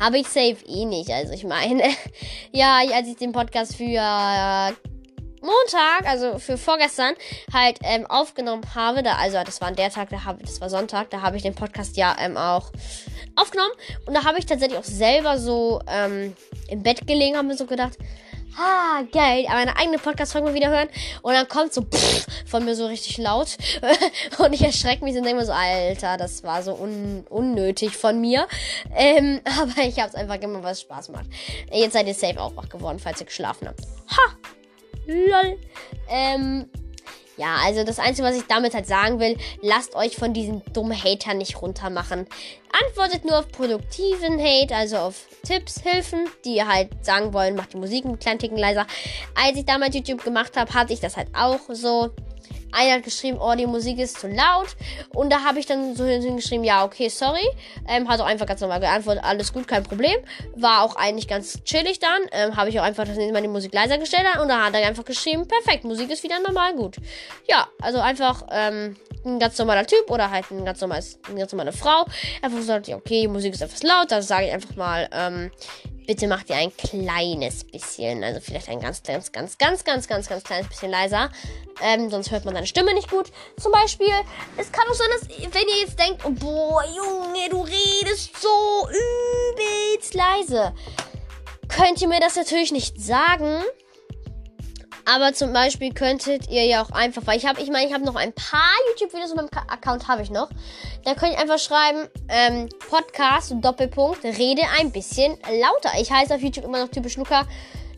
habe 0.00 0.18
ich 0.18 0.26
safe 0.26 0.58
eh 0.66 0.84
nicht. 0.84 1.10
Also 1.10 1.32
ich 1.32 1.44
meine, 1.44 1.84
ja, 2.52 2.80
als 2.92 3.08
ich 3.08 3.16
den 3.16 3.32
Podcast 3.32 3.76
für 3.76 4.74
Montag, 5.42 6.06
also 6.06 6.38
für 6.38 6.56
vorgestern, 6.56 7.14
halt 7.52 7.78
ähm, 7.82 8.06
aufgenommen 8.06 8.62
habe. 8.74 9.02
Da, 9.02 9.16
also 9.16 9.38
das 9.44 9.60
war 9.60 9.68
an 9.68 9.76
der 9.76 9.90
Tag, 9.90 10.10
da 10.10 10.24
habe 10.24 10.42
das 10.42 10.60
war 10.60 10.70
Sonntag, 10.70 11.10
da 11.10 11.20
habe 11.20 11.36
ich 11.36 11.42
den 11.42 11.54
Podcast 11.54 11.96
ja 11.96 12.16
ähm, 12.18 12.36
auch 12.36 12.70
aufgenommen. 13.36 13.72
Und 14.06 14.14
da 14.14 14.24
habe 14.24 14.38
ich 14.38 14.46
tatsächlich 14.46 14.78
auch 14.78 14.84
selber 14.84 15.38
so 15.38 15.80
ähm, 15.88 16.34
im 16.68 16.82
Bett 16.82 17.06
gelegen, 17.06 17.36
habe 17.36 17.48
mir 17.48 17.56
so 17.56 17.66
gedacht, 17.66 17.98
ha, 18.56 19.02
geil, 19.12 19.44
meine 19.48 19.76
eigene 19.76 19.98
Podcast-Folge 19.98 20.54
wieder 20.54 20.70
hören. 20.70 20.88
Und 21.22 21.32
dann 21.34 21.48
kommt 21.48 21.72
so 21.72 21.82
pff, 21.82 22.26
von 22.46 22.64
mir 22.64 22.74
so 22.74 22.86
richtig 22.86 23.18
laut. 23.18 23.56
und 24.38 24.52
ich 24.52 24.62
erschrecke 24.62 25.04
mich 25.04 25.16
und 25.16 25.24
denke 25.24 25.40
mir 25.40 25.46
so, 25.46 25.52
Alter, 25.52 26.16
das 26.16 26.42
war 26.42 26.62
so 26.62 26.74
un 26.74 27.24
unnötig 27.28 27.96
von 27.96 28.20
mir. 28.20 28.46
Ähm, 28.94 29.40
aber 29.60 29.82
ich 29.82 29.98
habe 29.98 30.08
es 30.08 30.14
einfach 30.14 30.40
gemacht, 30.40 30.62
was 30.62 30.80
Spaß 30.82 31.08
macht. 31.10 31.26
Jetzt 31.70 31.94
seid 31.94 32.06
ihr 32.06 32.14
safe 32.14 32.40
auch 32.40 32.54
wach 32.56 32.68
geworden, 32.68 32.98
falls 32.98 33.20
ihr 33.20 33.26
geschlafen 33.26 33.68
habt. 33.68 33.80
Ha! 34.10 34.41
Lol. 35.06 35.58
Ähm, 36.08 36.68
ja, 37.36 37.56
also 37.64 37.82
das 37.82 37.98
Einzige, 37.98 38.28
was 38.28 38.36
ich 38.36 38.44
damit 38.46 38.74
halt 38.74 38.86
sagen 38.86 39.18
will, 39.18 39.36
lasst 39.62 39.94
euch 39.96 40.16
von 40.16 40.34
diesen 40.34 40.62
dummen 40.72 40.96
Hatern 40.96 41.38
nicht 41.38 41.60
runtermachen. 41.60 42.26
Antwortet 42.86 43.24
nur 43.24 43.38
auf 43.38 43.48
produktiven 43.48 44.38
Hate, 44.38 44.74
also 44.74 44.98
auf 44.98 45.26
Tipps, 45.42 45.80
Hilfen, 45.80 46.28
die 46.44 46.62
halt 46.62 47.04
sagen 47.04 47.32
wollen, 47.32 47.56
macht 47.56 47.72
die 47.72 47.78
Musik 47.78 48.04
einen 48.04 48.18
kleinen 48.18 48.38
Ticken 48.38 48.58
leiser. 48.58 48.86
Als 49.34 49.56
ich 49.56 49.64
damals 49.64 49.94
YouTube 49.94 50.22
gemacht 50.22 50.56
habe, 50.56 50.72
hatte 50.72 50.92
ich 50.92 51.00
das 51.00 51.16
halt 51.16 51.28
auch 51.34 51.60
so. 51.70 52.10
Einer 52.72 52.94
hat 52.94 53.04
geschrieben, 53.04 53.38
oh, 53.40 53.54
die 53.54 53.66
Musik 53.66 53.98
ist 53.98 54.18
zu 54.20 54.28
laut. 54.28 54.76
Und 55.14 55.30
da 55.30 55.44
habe 55.44 55.58
ich 55.58 55.66
dann 55.66 55.94
so 55.94 56.04
hingeschrieben, 56.04 56.64
ja, 56.64 56.84
okay, 56.84 57.08
sorry. 57.08 57.46
Ähm, 57.88 58.08
hat 58.08 58.20
auch 58.20 58.26
einfach 58.26 58.46
ganz 58.46 58.60
normal 58.60 58.80
geantwortet, 58.80 59.22
alles 59.24 59.52
gut, 59.52 59.68
kein 59.68 59.82
Problem. 59.82 60.18
War 60.56 60.82
auch 60.82 60.96
eigentlich 60.96 61.28
ganz 61.28 61.62
chillig 61.64 61.98
dann. 61.98 62.22
Ähm, 62.32 62.56
habe 62.56 62.70
ich 62.70 62.80
auch 62.80 62.84
einfach 62.84 63.04
das 63.04 63.16
nächste 63.16 63.32
Mal 63.32 63.42
die 63.42 63.48
Musik 63.48 63.72
leiser 63.72 63.98
gestellt. 63.98 64.26
Und 64.40 64.48
da 64.48 64.66
hat 64.66 64.74
er 64.74 64.86
einfach 64.86 65.04
geschrieben, 65.04 65.46
perfekt, 65.46 65.84
Musik 65.84 66.10
ist 66.10 66.22
wieder 66.22 66.40
normal 66.40 66.74
gut. 66.74 66.96
Ja, 67.48 67.68
also 67.80 67.98
einfach 67.98 68.46
ähm, 68.50 68.96
ein 69.24 69.38
ganz 69.38 69.58
normaler 69.58 69.86
Typ 69.86 70.10
oder 70.10 70.30
halt 70.30 70.50
ein 70.50 70.64
ganz, 70.64 70.80
normales, 70.80 71.18
eine 71.28 71.38
ganz 71.38 71.52
normale 71.52 71.72
Frau. 71.72 72.06
Einfach 72.40 72.86
ja, 72.86 72.96
okay, 72.96 73.28
Musik 73.28 73.54
ist 73.54 73.62
etwas 73.62 73.82
laut. 73.82 74.10
Dann 74.10 74.22
sage 74.22 74.46
ich 74.46 74.52
einfach 74.52 74.76
mal, 74.76 75.08
ähm, 75.12 75.50
bitte 76.06 76.26
macht 76.26 76.50
ihr 76.50 76.56
ein 76.56 76.76
kleines 76.76 77.64
bisschen, 77.64 78.22
also 78.24 78.40
vielleicht 78.40 78.68
ein 78.68 78.80
ganz, 78.80 79.02
ganz, 79.02 79.32
ganz, 79.32 79.58
ganz, 79.58 79.84
ganz, 79.84 80.08
ganz, 80.08 80.28
ganz 80.28 80.44
kleines 80.44 80.68
bisschen 80.68 80.90
leiser. 80.90 81.30
Ähm, 81.82 82.10
sonst 82.10 82.30
hört 82.30 82.44
man 82.44 82.54
seine 82.54 82.66
Stimme 82.66 82.94
nicht 82.94 83.10
gut. 83.10 83.30
Zum 83.60 83.72
Beispiel, 83.72 84.12
es 84.56 84.70
kann 84.72 84.86
auch 84.88 84.94
sein, 84.94 85.08
dass, 85.18 85.28
wenn 85.28 85.68
ihr 85.68 85.80
jetzt 85.80 85.98
denkt, 85.98 86.22
oh, 86.24 86.30
boah, 86.30 86.84
Junge, 86.84 87.48
du 87.50 87.62
redest 87.62 88.30
so 88.40 88.88
übelst 88.88 90.14
leise, 90.14 90.74
könnt 91.68 92.00
ihr 92.02 92.08
mir 92.08 92.20
das 92.20 92.36
natürlich 92.36 92.72
nicht 92.72 93.00
sagen. 93.00 93.62
Aber 95.04 95.32
zum 95.32 95.52
Beispiel 95.52 95.92
könntet 95.92 96.48
ihr 96.48 96.64
ja 96.64 96.82
auch 96.82 96.90
einfach, 96.90 97.22
weil 97.26 97.36
ich 97.36 97.46
habe, 97.46 97.60
ich 97.60 97.70
meine, 97.70 97.86
ich 97.86 97.92
habe 97.92 98.04
noch 98.04 98.14
ein 98.14 98.32
paar 98.32 98.70
YouTube-Videos 98.90 99.30
auf 99.30 99.36
meinem 99.36 99.50
Account 99.68 100.08
habe 100.08 100.22
ich 100.22 100.30
noch. 100.30 100.48
Da 101.04 101.14
könnt 101.14 101.32
ihr 101.32 101.38
einfach 101.38 101.58
schreiben, 101.58 102.08
ähm, 102.28 102.68
Podcast, 102.88 103.54
Doppelpunkt, 103.60 104.24
rede 104.24 104.62
ein 104.78 104.92
bisschen 104.92 105.36
lauter. 105.60 105.90
Ich 106.00 106.10
heiße 106.10 106.34
auf 106.34 106.40
YouTube 106.40 106.64
immer 106.64 106.78
noch 106.78 106.90
typisch 106.90 107.16
Luca. 107.16 107.46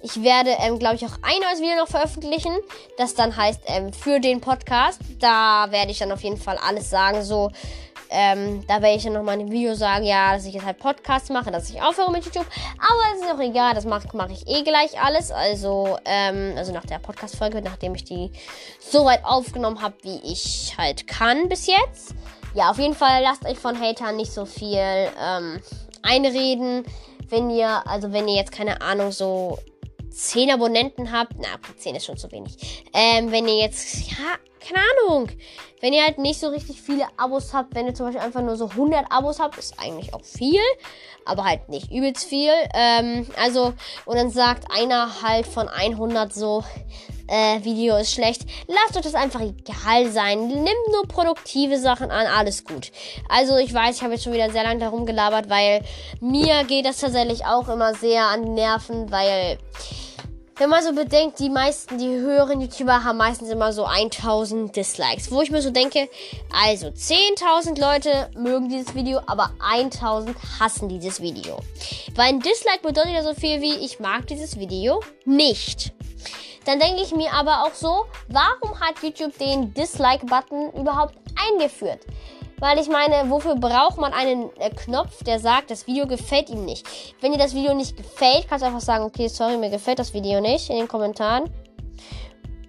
Ich 0.03 0.23
werde, 0.23 0.51
ähm, 0.61 0.79
glaube 0.79 0.97
ich, 0.97 1.07
auch 1.07 1.17
ein 1.23 1.40
neues 1.40 1.61
Video 1.61 1.77
noch 1.77 1.88
veröffentlichen, 1.88 2.53
das 2.99 3.14
dann 3.14 3.35
heißt 3.35 3.62
ähm, 3.67 3.90
für 3.93 4.21
den 4.21 4.40
Podcast. 4.40 5.01
Da 5.19 5.69
werde 5.71 5.93
ich 5.93 5.99
dann 5.99 6.12
auf 6.12 6.21
jeden 6.23 6.37
Fall 6.37 6.59
alles 6.59 6.90
sagen, 6.90 7.23
so 7.23 7.51
ähm, 8.11 8.64
da 8.67 8.83
werde 8.83 8.97
ich 8.97 9.05
dann 9.05 9.14
nochmal 9.14 9.40
in 9.40 9.47
dem 9.47 9.53
Video 9.53 9.75
sagen, 9.75 10.05
ja, 10.05 10.35
dass 10.35 10.47
ich 10.47 10.55
jetzt 10.55 10.64
halt 10.64 10.79
Podcasts 10.79 11.31
mache, 11.31 11.51
dass 11.51 11.71
ich 11.71 11.81
aufhöre 11.83 12.11
mit 12.11 12.25
YouTube. 12.25 12.47
Aber 12.79 13.14
es 13.14 13.23
ist 13.23 13.33
auch 13.33 13.40
egal, 13.40 13.75
das 13.75 13.85
mache 13.85 14.09
mach 14.12 14.31
ich 14.31 14.47
eh 14.47 14.62
gleich 14.62 15.01
alles. 15.01 15.31
Also, 15.31 15.99
ähm, 16.05 16.55
also 16.57 16.73
nach 16.73 16.87
der 16.87 16.99
Podcast-Folge, 16.99 17.62
nachdem 17.62 17.95
ich 17.95 18.05
die 18.05 18.31
so 18.79 19.05
weit 19.05 19.25
aufgenommen 19.25 19.83
habe, 19.83 19.97
wie 20.03 20.21
ich 20.25 20.75
halt 20.79 21.07
kann 21.07 21.49
bis 21.49 21.67
jetzt. 21.67 22.14
Ja, 22.55 22.71
auf 22.71 22.79
jeden 22.79 22.95
Fall 22.95 23.23
lasst 23.23 23.45
euch 23.47 23.59
von 23.59 23.81
Hatern 23.81 24.17
nicht 24.17 24.33
so 24.33 24.45
viel 24.47 24.79
ähm, 24.79 25.61
einreden. 26.03 26.85
Wenn 27.29 27.51
ihr, 27.51 27.83
also 27.87 28.12
wenn 28.12 28.29
ihr 28.29 28.37
jetzt 28.37 28.53
keine 28.53 28.81
Ahnung, 28.81 29.11
so 29.11 29.59
10 30.14 30.50
Abonnenten 30.50 31.12
habt, 31.12 31.33
na, 31.38 31.48
10 31.77 31.96
ist 31.96 32.07
schon 32.07 32.16
zu 32.16 32.31
wenig. 32.31 32.85
Ähm, 32.92 33.33
wenn 33.33 33.48
ihr 33.48 33.57
jetzt, 33.57 34.11
ja, 34.11 34.38
keine 34.66 34.81
Ahnung. 34.81 35.29
Wenn 35.81 35.92
ihr 35.92 36.03
halt 36.03 36.18
nicht 36.18 36.40
so 36.40 36.48
richtig 36.48 36.81
viele 36.81 37.07
Abos 37.18 37.53
habt, 37.53 37.74
wenn 37.74 37.87
ihr 37.87 37.94
zum 37.94 38.07
Beispiel 38.07 38.22
einfach 38.22 38.40
nur 38.40 38.57
so 38.57 38.70
100 38.70 39.11
Abos 39.11 39.38
habt, 39.38 39.59
ist 39.59 39.79
eigentlich 39.79 40.14
auch 40.14 40.24
viel, 40.24 40.61
aber 41.27 41.44
halt 41.44 41.68
nicht 41.68 41.90
übelst 41.90 42.24
viel. 42.24 42.53
Ähm, 42.72 43.27
also, 43.37 43.74
und 44.07 44.16
dann 44.16 44.31
sagt 44.31 44.70
einer 44.70 45.20
halt 45.22 45.46
von 45.46 45.68
100 45.68 46.33
so, 46.33 46.64
äh, 47.27 47.63
Video 47.65 47.97
ist 47.97 48.13
schlecht. 48.13 48.43
Lasst 48.67 48.97
euch 48.97 49.03
das 49.03 49.15
einfach 49.15 49.41
egal 49.41 50.11
sein. 50.11 50.47
Nimmt 50.49 50.89
nur 50.93 51.07
produktive 51.09 51.79
Sachen 51.79 52.11
an, 52.11 52.27
alles 52.27 52.65
gut. 52.65 52.91
Also, 53.29 53.57
ich 53.57 53.73
weiß, 53.73 53.97
ich 53.97 54.03
habe 54.03 54.15
jetzt 54.15 54.25
schon 54.25 54.33
wieder 54.33 54.51
sehr 54.51 54.65
lange 54.65 54.81
darum 54.81 55.07
gelabert, 55.07 55.49
weil 55.49 55.83
mir 56.21 56.65
geht 56.65 56.87
das 56.87 56.99
tatsächlich 56.99 57.45
auch 57.47 57.69
immer 57.69 57.95
sehr 57.95 58.25
an 58.25 58.45
die 58.45 58.51
Nerven, 58.51 59.11
weil 59.11 59.59
wenn 60.57 60.71
man 60.71 60.85
so 60.85 60.93
bedenkt, 60.93 61.41
die 61.41 61.51
meisten, 61.51 61.99
die 61.99 62.07
höheren 62.07 62.61
YouTuber 62.61 63.03
haben 63.03 63.19
meistens 63.19 63.51
immer 63.51 63.73
so 63.73 63.87
1000 63.87 64.75
Dislikes. 64.77 65.33
Wo 65.33 65.43
ich 65.43 65.51
mir 65.51 65.61
so 65.61 65.71
denke, 65.71 66.09
also 66.53 66.87
10.000 66.89 67.81
Leute 67.81 68.31
mögen 68.37 68.69
dieses 68.69 68.95
Video, 68.95 69.21
aber 69.27 69.51
1000 69.59 70.37
hassen 70.61 70.89
dieses 70.89 71.21
Video. 71.21 71.59
Weil 72.15 72.29
ein 72.29 72.41
Dislike 72.41 72.83
bedeutet 72.83 73.15
ja 73.15 73.25
so 73.25 73.35
viel 73.35 73.61
wie, 73.63 73.75
ich 73.85 73.99
mag 73.99 74.29
dieses 74.29 74.57
Video 74.57 75.01
nicht. 75.25 75.93
Dann 76.64 76.81
denke 76.81 77.03
ich 77.03 77.14
mir 77.14 77.33
aber 77.33 77.64
auch 77.64 77.74
so, 77.74 78.07
warum 78.29 78.81
hat 78.81 79.03
YouTube 79.03 79.37
den 79.38 79.74
Dislike-Button 79.74 80.72
überhaupt 80.72 81.14
eingeführt? 81.50 82.00
Weil 82.59 82.79
ich 82.79 82.88
meine, 82.88 83.29
wofür 83.31 83.57
braucht 83.57 83.98
man 83.98 84.12
einen 84.12 84.48
äh, 84.59 84.70
Knopf, 84.70 85.22
der 85.24 85.38
sagt, 85.38 85.70
das 85.70 85.87
Video 85.87 86.07
gefällt 86.07 86.48
ihm 86.48 86.64
nicht? 86.64 86.87
Wenn 87.20 87.33
dir 87.33 87.38
das 87.38 87.55
Video 87.55 87.74
nicht 87.74 87.96
gefällt, 87.96 88.48
kannst 88.48 88.62
du 88.62 88.66
einfach 88.66 88.81
sagen, 88.81 89.05
okay, 89.05 89.29
sorry, 89.29 89.59
mir 89.59 89.70
gefällt 89.70 89.98
das 89.98 90.14
Video 90.14 90.40
nicht 90.40 90.70
in 90.70 90.77
den 90.77 90.88
Kommentaren. 90.88 91.50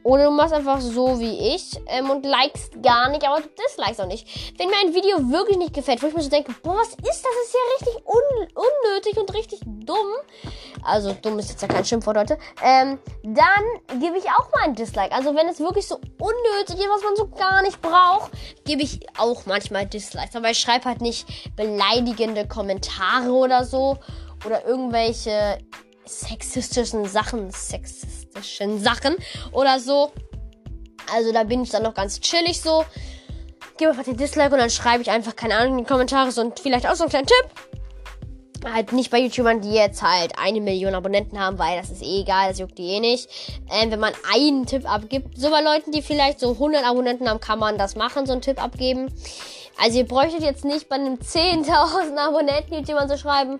Oder 0.06 0.26
du 0.26 0.32
machst 0.32 0.54
einfach 0.54 0.80
so 0.82 1.20
wie 1.20 1.56
ich 1.56 1.72
ähm, 1.88 2.12
und 2.12 2.28
likest 2.28 2.80
gar 2.84 3.10
nicht, 3.10 3.28
aber 3.28 3.42
du 3.42 3.50
dislikest 3.50 4.00
auch 4.00 4.06
nicht. 4.06 4.54
Wenn 4.56 4.70
mir 4.70 4.76
ein 4.86 4.94
Video 4.94 5.18
wirklich 5.32 5.58
nicht 5.58 5.74
gefällt, 5.74 6.04
wo 6.04 6.06
ich 6.06 6.14
mir 6.14 6.22
so 6.22 6.30
denke, 6.30 6.54
boah, 6.62 6.76
was 6.76 6.90
ist 6.90 7.00
das? 7.00 7.24
Das 7.24 7.48
ist 7.48 7.56
ja 7.56 7.60
richtig 7.76 8.06
un 8.06 8.48
unnötig 8.54 9.18
und 9.18 9.34
richtig 9.34 9.62
dumm. 9.66 10.14
Also 10.84 11.12
dumm 11.24 11.40
ist 11.40 11.50
jetzt 11.50 11.64
ja 11.64 11.68
kein 11.68 11.84
Schimpfwort, 11.84 12.18
Leute. 12.18 12.38
Ähm, 12.62 13.00
dann 13.24 14.00
gebe 14.00 14.16
ich 14.20 14.26
auch 14.26 14.52
mal 14.52 14.66
ein 14.66 14.76
Dislike. 14.76 15.12
Also 15.12 15.34
wenn 15.34 15.48
es 15.48 15.60
wirklich 15.60 15.88
so 15.88 15.96
unnötig 15.96 16.76
ist, 16.76 16.88
was 16.88 17.02
man 17.02 17.16
so 17.16 17.28
gar 17.28 17.64
nicht 17.64 17.82
braucht, 17.82 18.30
gebe 18.64 18.84
ich 18.84 19.00
auch 19.18 19.48
manchmal 19.48 19.88
Dislikes. 19.88 20.36
Aber 20.36 20.52
ich 20.52 20.60
schreibe 20.60 20.86
halt 20.86 21.02
nicht 21.02 21.26
beleidigende 21.56 22.48
Kommentare 22.48 23.32
oder 23.32 23.66
so. 23.66 23.98
Oder 24.46 24.68
irgendwelche 24.68 25.58
sexistischen 26.06 27.06
Sachen, 27.06 27.50
sexistischen 28.36 28.80
Sachen 28.80 29.16
oder 29.52 29.80
so. 29.80 30.12
Also 31.14 31.32
da 31.32 31.44
bin 31.44 31.64
ich 31.64 31.70
dann 31.70 31.84
noch 31.84 31.94
ganz 31.94 32.20
chillig 32.20 32.62
so. 32.62 32.84
Gebe 33.78 33.92
einfach 33.92 34.04
den 34.04 34.18
Dislike 34.18 34.54
und 34.54 34.60
dann 34.60 34.70
schreibe 34.70 35.02
ich 35.02 35.12
einfach, 35.12 35.36
keine 35.36 35.56
Ahnung, 35.56 35.80
in 35.80 35.84
die 35.84 35.90
Kommentare 35.90 36.30
und 36.40 36.60
vielleicht 36.60 36.88
auch 36.88 36.96
so 36.96 37.04
einen 37.04 37.10
kleinen 37.10 37.28
Tipp. 37.28 37.46
Halt 38.74 38.94
nicht 38.94 39.12
bei 39.12 39.20
YouTubern, 39.20 39.62
die 39.62 39.74
jetzt 39.74 40.02
halt 40.02 40.40
eine 40.40 40.60
Million 40.60 40.96
Abonnenten 40.96 41.40
haben, 41.40 41.60
weil 41.60 41.80
das 41.80 41.92
ist 41.92 42.02
eh 42.02 42.22
egal, 42.22 42.50
das 42.50 42.58
juckt 42.58 42.78
die 42.80 42.88
eh 42.88 43.00
nicht. 43.00 43.30
Ähm, 43.72 43.92
wenn 43.92 44.00
man 44.00 44.14
einen 44.34 44.66
Tipp 44.66 44.92
abgibt, 44.92 45.38
so 45.38 45.52
bei 45.52 45.62
Leuten, 45.62 45.92
die 45.92 46.02
vielleicht 46.02 46.40
so 46.40 46.52
100 46.54 46.84
Abonnenten 46.84 47.30
haben, 47.30 47.40
kann 47.40 47.60
man 47.60 47.78
das 47.78 47.96
machen, 47.96 48.26
so 48.26 48.32
einen 48.32 48.42
Tipp 48.42 48.64
abgeben. 48.64 49.14
Also 49.80 50.00
ihr 50.00 50.08
bräuchtet 50.08 50.42
jetzt 50.42 50.66
nicht 50.66 50.90
bei 50.90 50.96
einem 50.96 51.16
10.000 51.16 52.18
Abonnenten 52.18 52.74
YouTuber 52.74 53.08
zu 53.08 53.20
schreiben, 53.20 53.60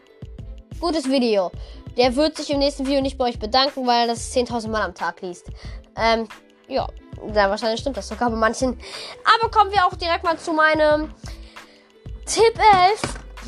gutes 0.80 1.08
Video. 1.12 1.52
Der 1.98 2.16
wird 2.16 2.38
sich 2.38 2.50
im 2.50 2.60
nächsten 2.60 2.86
Video 2.86 3.02
nicht 3.02 3.18
bei 3.18 3.26
euch 3.26 3.40
bedanken, 3.40 3.88
weil 3.88 4.02
er 4.02 4.08
das 4.08 4.34
10.000 4.34 4.70
Mal 4.70 4.82
am 4.82 4.94
Tag 4.94 5.22
liest. 5.22 5.48
Ähm, 5.96 6.28
ja, 6.68 6.88
sehr 7.32 7.50
wahrscheinlich 7.50 7.80
stimmt 7.80 7.98
das 7.98 8.08
sogar 8.08 8.30
bei 8.30 8.36
manchen. 8.36 8.78
Aber 9.38 9.50
kommen 9.50 9.72
wir 9.72 9.86
auch 9.86 9.96
direkt 9.96 10.24
mal 10.24 10.38
zu 10.38 10.54
meinem 10.54 11.14
Tipp 12.26 12.60
11. 12.84 13.02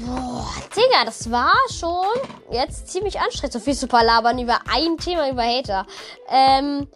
Boah, 0.06 0.48
Digga, 0.76 1.06
das 1.06 1.32
war 1.32 1.56
schon 1.72 2.06
jetzt 2.52 2.88
ziemlich 2.88 3.20
anstrengend, 3.20 3.54
so 3.54 3.60
viel 3.60 3.76
zu 3.76 3.88
labern 3.88 4.38
über 4.38 4.60
ein 4.72 4.98
Thema 4.98 5.30
über 5.30 5.44
Hater. 5.44 5.88
Ähm, 6.30 6.88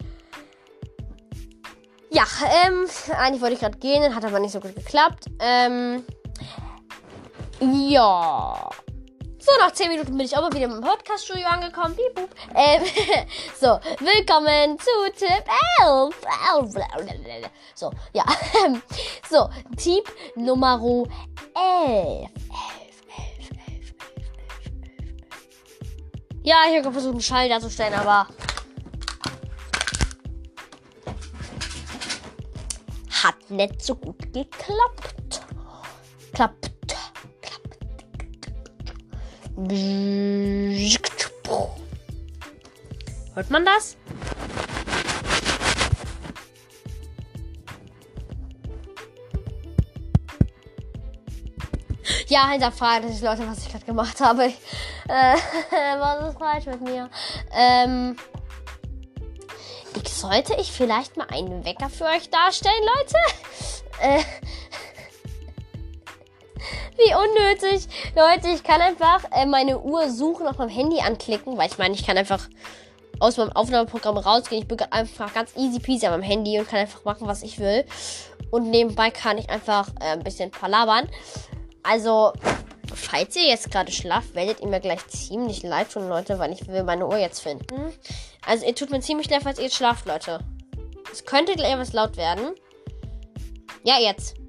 ja, 2.11 2.23
ähm, 2.67 2.85
eigentlich 3.17 3.41
wollte 3.41 3.55
ich 3.55 3.61
gerade 3.61 3.77
gehen, 3.79 4.15
hat 4.15 4.23
aber 4.23 4.39
nicht 4.39 4.51
so 4.51 4.59
gut 4.59 4.75
geklappt. 4.75 5.25
Ähm, 5.39 6.03
ja. 7.59 8.69
So, 9.43 9.49
nach 9.59 9.71
10 9.71 9.89
Minuten 9.89 10.15
bin 10.15 10.27
ich 10.27 10.33
mal 10.33 10.53
wieder 10.53 10.65
im 10.65 10.81
Podcast-Studio 10.81 11.47
angekommen. 11.47 11.95
Piep, 11.95 12.13
boop. 12.13 12.29
Ähm, 12.53 12.83
so, 13.59 13.79
willkommen 13.99 14.77
zu 14.77 14.91
Tipp 15.15 15.43
11. 15.79 16.15
So, 17.73 17.91
ja. 18.13 18.23
so, 19.27 19.49
Tipp 19.75 20.07
Nummer 20.35 20.79
11. 20.79 21.07
11, 21.55 21.71
11, 21.89 22.29
11, 22.85 23.33
11, 23.33 23.53
11, 23.67 23.93
11. 23.97 24.31
Ja, 26.43 26.57
ich 26.69 26.77
habe 26.77 26.91
versucht, 26.91 27.13
einen 27.13 27.21
Schall 27.21 27.49
darzustellen, 27.49 27.95
aber 27.95 28.27
hat 33.23 33.49
nicht 33.49 33.81
so 33.81 33.95
gut 33.95 34.21
geklappt. 34.31 35.41
Klappt. 36.31 36.71
Hört 43.33 43.49
man 43.49 43.65
das? 43.65 43.95
Ja, 52.27 52.49
hinterfragen 52.49 53.11
sich 53.11 53.21
Leute, 53.21 53.45
was 53.47 53.59
ich 53.59 53.71
gerade 53.71 53.85
gemacht 53.85 54.19
habe. 54.21 54.51
Äh, 55.09 55.35
was 55.99 56.29
ist 56.29 56.39
falsch 56.39 56.65
mit 56.67 56.81
mir? 56.81 57.09
Ähm, 57.53 58.15
ich 60.01 60.13
sollte 60.13 60.53
ich 60.57 60.71
vielleicht 60.71 61.17
mal 61.17 61.27
einen 61.33 61.65
Wecker 61.65 61.89
für 61.89 62.05
euch 62.05 62.29
darstellen, 62.29 62.83
Leute? 62.97 63.17
Äh, 63.99 64.23
wie 67.05 67.15
unnötig. 67.15 67.87
Leute, 68.15 68.49
ich 68.53 68.63
kann 68.63 68.81
einfach 68.81 69.23
äh, 69.31 69.45
meine 69.45 69.79
Uhr 69.79 70.09
suchen 70.09 70.47
auf 70.47 70.57
meinem 70.57 70.69
Handy 70.69 70.99
anklicken, 70.99 71.57
weil 71.57 71.69
ich 71.69 71.77
meine, 71.77 71.95
ich 71.95 72.05
kann 72.05 72.17
einfach 72.17 72.47
aus 73.19 73.37
meinem 73.37 73.51
Aufnahmeprogramm 73.51 74.17
rausgehen. 74.17 74.61
Ich 74.63 74.67
bin 74.67 74.79
einfach 74.91 75.33
ganz 75.33 75.55
easy 75.55 75.79
peasy 75.79 76.05
an 76.07 76.13
meinem 76.13 76.23
Handy 76.23 76.59
und 76.59 76.67
kann 76.67 76.79
einfach 76.79 77.03
machen, 77.05 77.27
was 77.27 77.43
ich 77.43 77.59
will. 77.59 77.85
Und 78.51 78.69
nebenbei 78.69 79.11
kann 79.11 79.37
ich 79.37 79.49
einfach 79.49 79.89
äh, 79.99 80.11
ein 80.11 80.23
bisschen 80.23 80.51
palabern. 80.51 81.09
Also, 81.83 82.33
falls 82.93 83.35
ihr 83.35 83.47
jetzt 83.47 83.71
gerade 83.71 83.91
schlaft, 83.91 84.35
werdet 84.35 84.59
ihr 84.61 84.67
mir 84.67 84.79
gleich 84.79 85.05
ziemlich 85.07 85.63
leid 85.63 85.91
tun, 85.91 86.09
Leute, 86.09 86.37
weil 86.39 86.51
ich 86.51 86.67
will 86.67 86.83
meine 86.83 87.07
Uhr 87.07 87.17
jetzt 87.17 87.41
finden. 87.41 87.93
Also, 88.45 88.65
ihr 88.65 88.75
tut 88.75 88.91
mir 88.91 88.99
ziemlich 89.01 89.29
leid, 89.29 89.41
falls 89.43 89.57
ihr 89.57 89.65
jetzt 89.65 89.75
schlaft, 89.75 90.05
Leute. 90.05 90.39
Es 91.11 91.25
könnte 91.25 91.53
gleich 91.53 91.73
etwas 91.73 91.93
laut 91.93 92.17
werden. 92.17 92.55
Ja, 93.83 93.99
jetzt. 93.99 94.40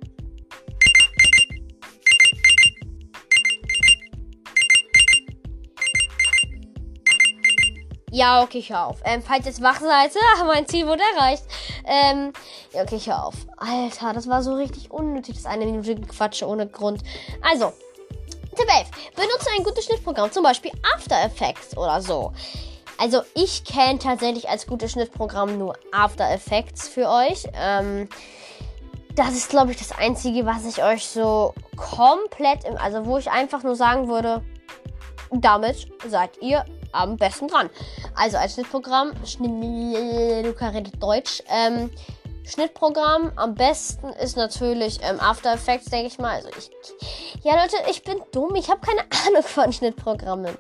Ja, 8.15 8.43
okay, 8.43 8.59
ich 8.59 8.69
hör 8.69 8.89
auf. 8.89 8.99
Ähm, 9.07 9.23
falls 9.27 9.47
jetzt 9.47 9.63
wach 9.63 9.81
seid, 9.81 10.13
mein 10.47 10.67
Ziel 10.69 10.87
wurde 10.87 11.03
erreicht. 11.17 11.45
Ähm, 11.87 12.35
ja, 12.75 12.83
okay, 12.83 12.97
ich 12.97 13.07
hör 13.09 13.25
auf. 13.25 13.35
Alter, 13.57 14.13
das 14.13 14.29
war 14.29 14.43
so 14.43 14.53
richtig 14.55 14.91
unnötig, 14.91 15.37
das 15.37 15.47
eine 15.47 15.65
Minute 15.65 15.99
Quatsche 16.03 16.47
ohne 16.47 16.67
Grund. 16.67 17.03
Also, 17.41 17.73
Tipp 18.55 18.69
11. 18.69 18.91
Benutze 19.17 19.49
ein 19.57 19.65
gutes 19.65 19.87
Schnittprogramm, 19.87 20.31
zum 20.31 20.43
Beispiel 20.43 20.73
After 20.95 21.25
Effects 21.25 21.75
oder 21.75 22.03
so. 22.03 22.35
Also, 22.99 23.23
ich 23.33 23.65
kenne 23.65 23.99
tatsächlich 23.99 24.47
als 24.47 24.67
gutes 24.67 24.93
Schnittprogramm 24.93 25.57
nur 25.57 25.75
After 25.91 26.31
Effects 26.31 26.89
für 26.89 27.09
euch. 27.09 27.45
Ähm, 27.55 28.11
das 29.15 29.31
ist, 29.31 29.49
glaube 29.49 29.71
ich, 29.71 29.79
das 29.79 29.93
Einzige, 29.93 30.45
was 30.45 30.67
ich 30.67 30.85
euch 30.85 31.07
so 31.07 31.55
komplett, 31.77 32.65
im, 32.65 32.77
also 32.77 33.07
wo 33.07 33.17
ich 33.17 33.31
einfach 33.31 33.63
nur 33.63 33.75
sagen 33.75 34.09
würde, 34.09 34.43
damit 35.31 35.89
seid 36.07 36.37
ihr 36.43 36.67
am 36.93 37.17
besten 37.17 37.49
dran. 37.49 37.71
Also 38.15 38.37
als 38.37 38.55
Schnittprogramm, 38.55 39.13
Schnitt, 39.25 40.45
Luca 40.45 40.69
redet 40.69 41.03
Deutsch. 41.03 41.43
Ähm, 41.49 41.91
Schnittprogramm 42.45 43.33
am 43.37 43.55
besten 43.55 44.09
ist 44.09 44.37
natürlich 44.37 44.99
ähm, 45.03 45.21
After 45.21 45.53
Effects, 45.55 45.87
denke 45.87 46.09
ich 46.09 46.19
mal. 46.19 46.37
Also 46.37 46.49
ich, 46.59 46.71
ja 47.45 47.55
Leute, 47.55 47.77
ich 47.89 48.03
bin 48.03 48.17
dumm, 48.33 48.55
ich 48.57 48.69
habe 48.69 48.81
keine 48.81 49.01
Ahnung 49.27 49.43
von 49.43 49.73
Schnittprogrammen. 49.73 50.57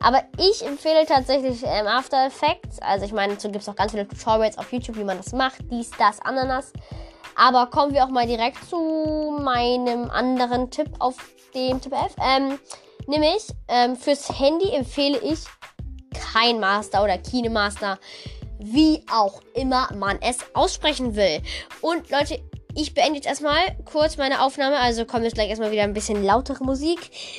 Aber 0.00 0.22
ich 0.38 0.64
empfehle 0.66 1.06
tatsächlich 1.06 1.62
ähm, 1.64 1.86
After 1.86 2.26
Effects. 2.26 2.80
Also 2.80 3.04
ich 3.04 3.12
meine, 3.12 3.34
dazu 3.34 3.48
gibt 3.48 3.62
es 3.62 3.68
auch 3.68 3.76
ganz 3.76 3.92
viele 3.92 4.08
Tutorials 4.08 4.58
auf 4.58 4.72
YouTube, 4.72 4.96
wie 4.96 5.04
man 5.04 5.18
das 5.18 5.32
macht. 5.32 5.58
Dies, 5.70 5.90
das, 5.98 6.20
Ananas. 6.20 6.72
Aber 7.36 7.66
kommen 7.66 7.94
wir 7.94 8.04
auch 8.04 8.10
mal 8.10 8.26
direkt 8.26 8.68
zu 8.68 9.38
meinem 9.40 10.10
anderen 10.10 10.70
Tipp 10.70 10.88
auf 10.98 11.14
dem 11.54 11.80
Tipp 11.80 11.92
F. 11.92 12.14
Ähm, 12.20 12.58
nämlich 13.06 13.46
ähm, 13.68 13.96
fürs 13.96 14.28
Handy 14.38 14.74
empfehle 14.74 15.18
ich 15.18 15.44
kein 16.32 16.60
Master 16.60 17.02
oder 17.02 17.18
Kinemaster, 17.18 17.98
wie 18.58 19.02
auch 19.12 19.40
immer 19.54 19.88
man 19.94 20.18
es 20.20 20.38
aussprechen 20.54 21.16
will. 21.16 21.40
Und 21.80 22.10
Leute, 22.10 22.40
ich 22.74 22.94
beende 22.94 23.16
jetzt 23.16 23.26
erstmal 23.26 23.58
kurz 23.84 24.16
meine 24.16 24.42
Aufnahme. 24.42 24.78
Also 24.78 25.04
kommt 25.04 25.24
jetzt 25.24 25.34
gleich 25.34 25.48
erstmal 25.48 25.72
wieder 25.72 25.82
ein 25.82 25.92
bisschen 25.92 26.22
lautere 26.22 26.62
Musik, 26.64 26.98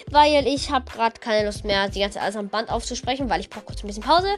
weil 0.10 0.48
ich 0.48 0.72
habe 0.72 0.92
gerade 0.92 1.20
keine 1.20 1.46
Lust 1.46 1.64
mehr, 1.64 1.90
die 1.90 2.00
ganze 2.00 2.22
alles 2.22 2.36
am 2.36 2.50
Band 2.50 2.70
aufzusprechen, 2.70 3.30
weil 3.30 3.40
ich 3.40 3.50
brauche 3.50 3.66
kurz 3.66 3.84
ein 3.84 3.88
bisschen 3.88 4.04
Pause. 4.04 4.30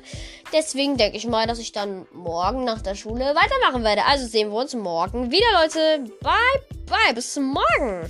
Deswegen 0.51 0.97
denke 0.97 1.17
ich 1.17 1.27
mal, 1.27 1.47
dass 1.47 1.59
ich 1.59 1.71
dann 1.71 2.05
morgen 2.13 2.63
nach 2.63 2.81
der 2.81 2.95
Schule 2.95 3.33
weitermachen 3.35 3.83
werde. 3.83 4.05
Also 4.05 4.27
sehen 4.27 4.49
wir 4.51 4.57
uns 4.57 4.75
morgen 4.75 5.31
wieder, 5.31 5.47
Leute. 5.61 6.11
Bye, 6.21 6.77
bye, 6.85 7.13
bis 7.13 7.35
Morgen. 7.37 8.09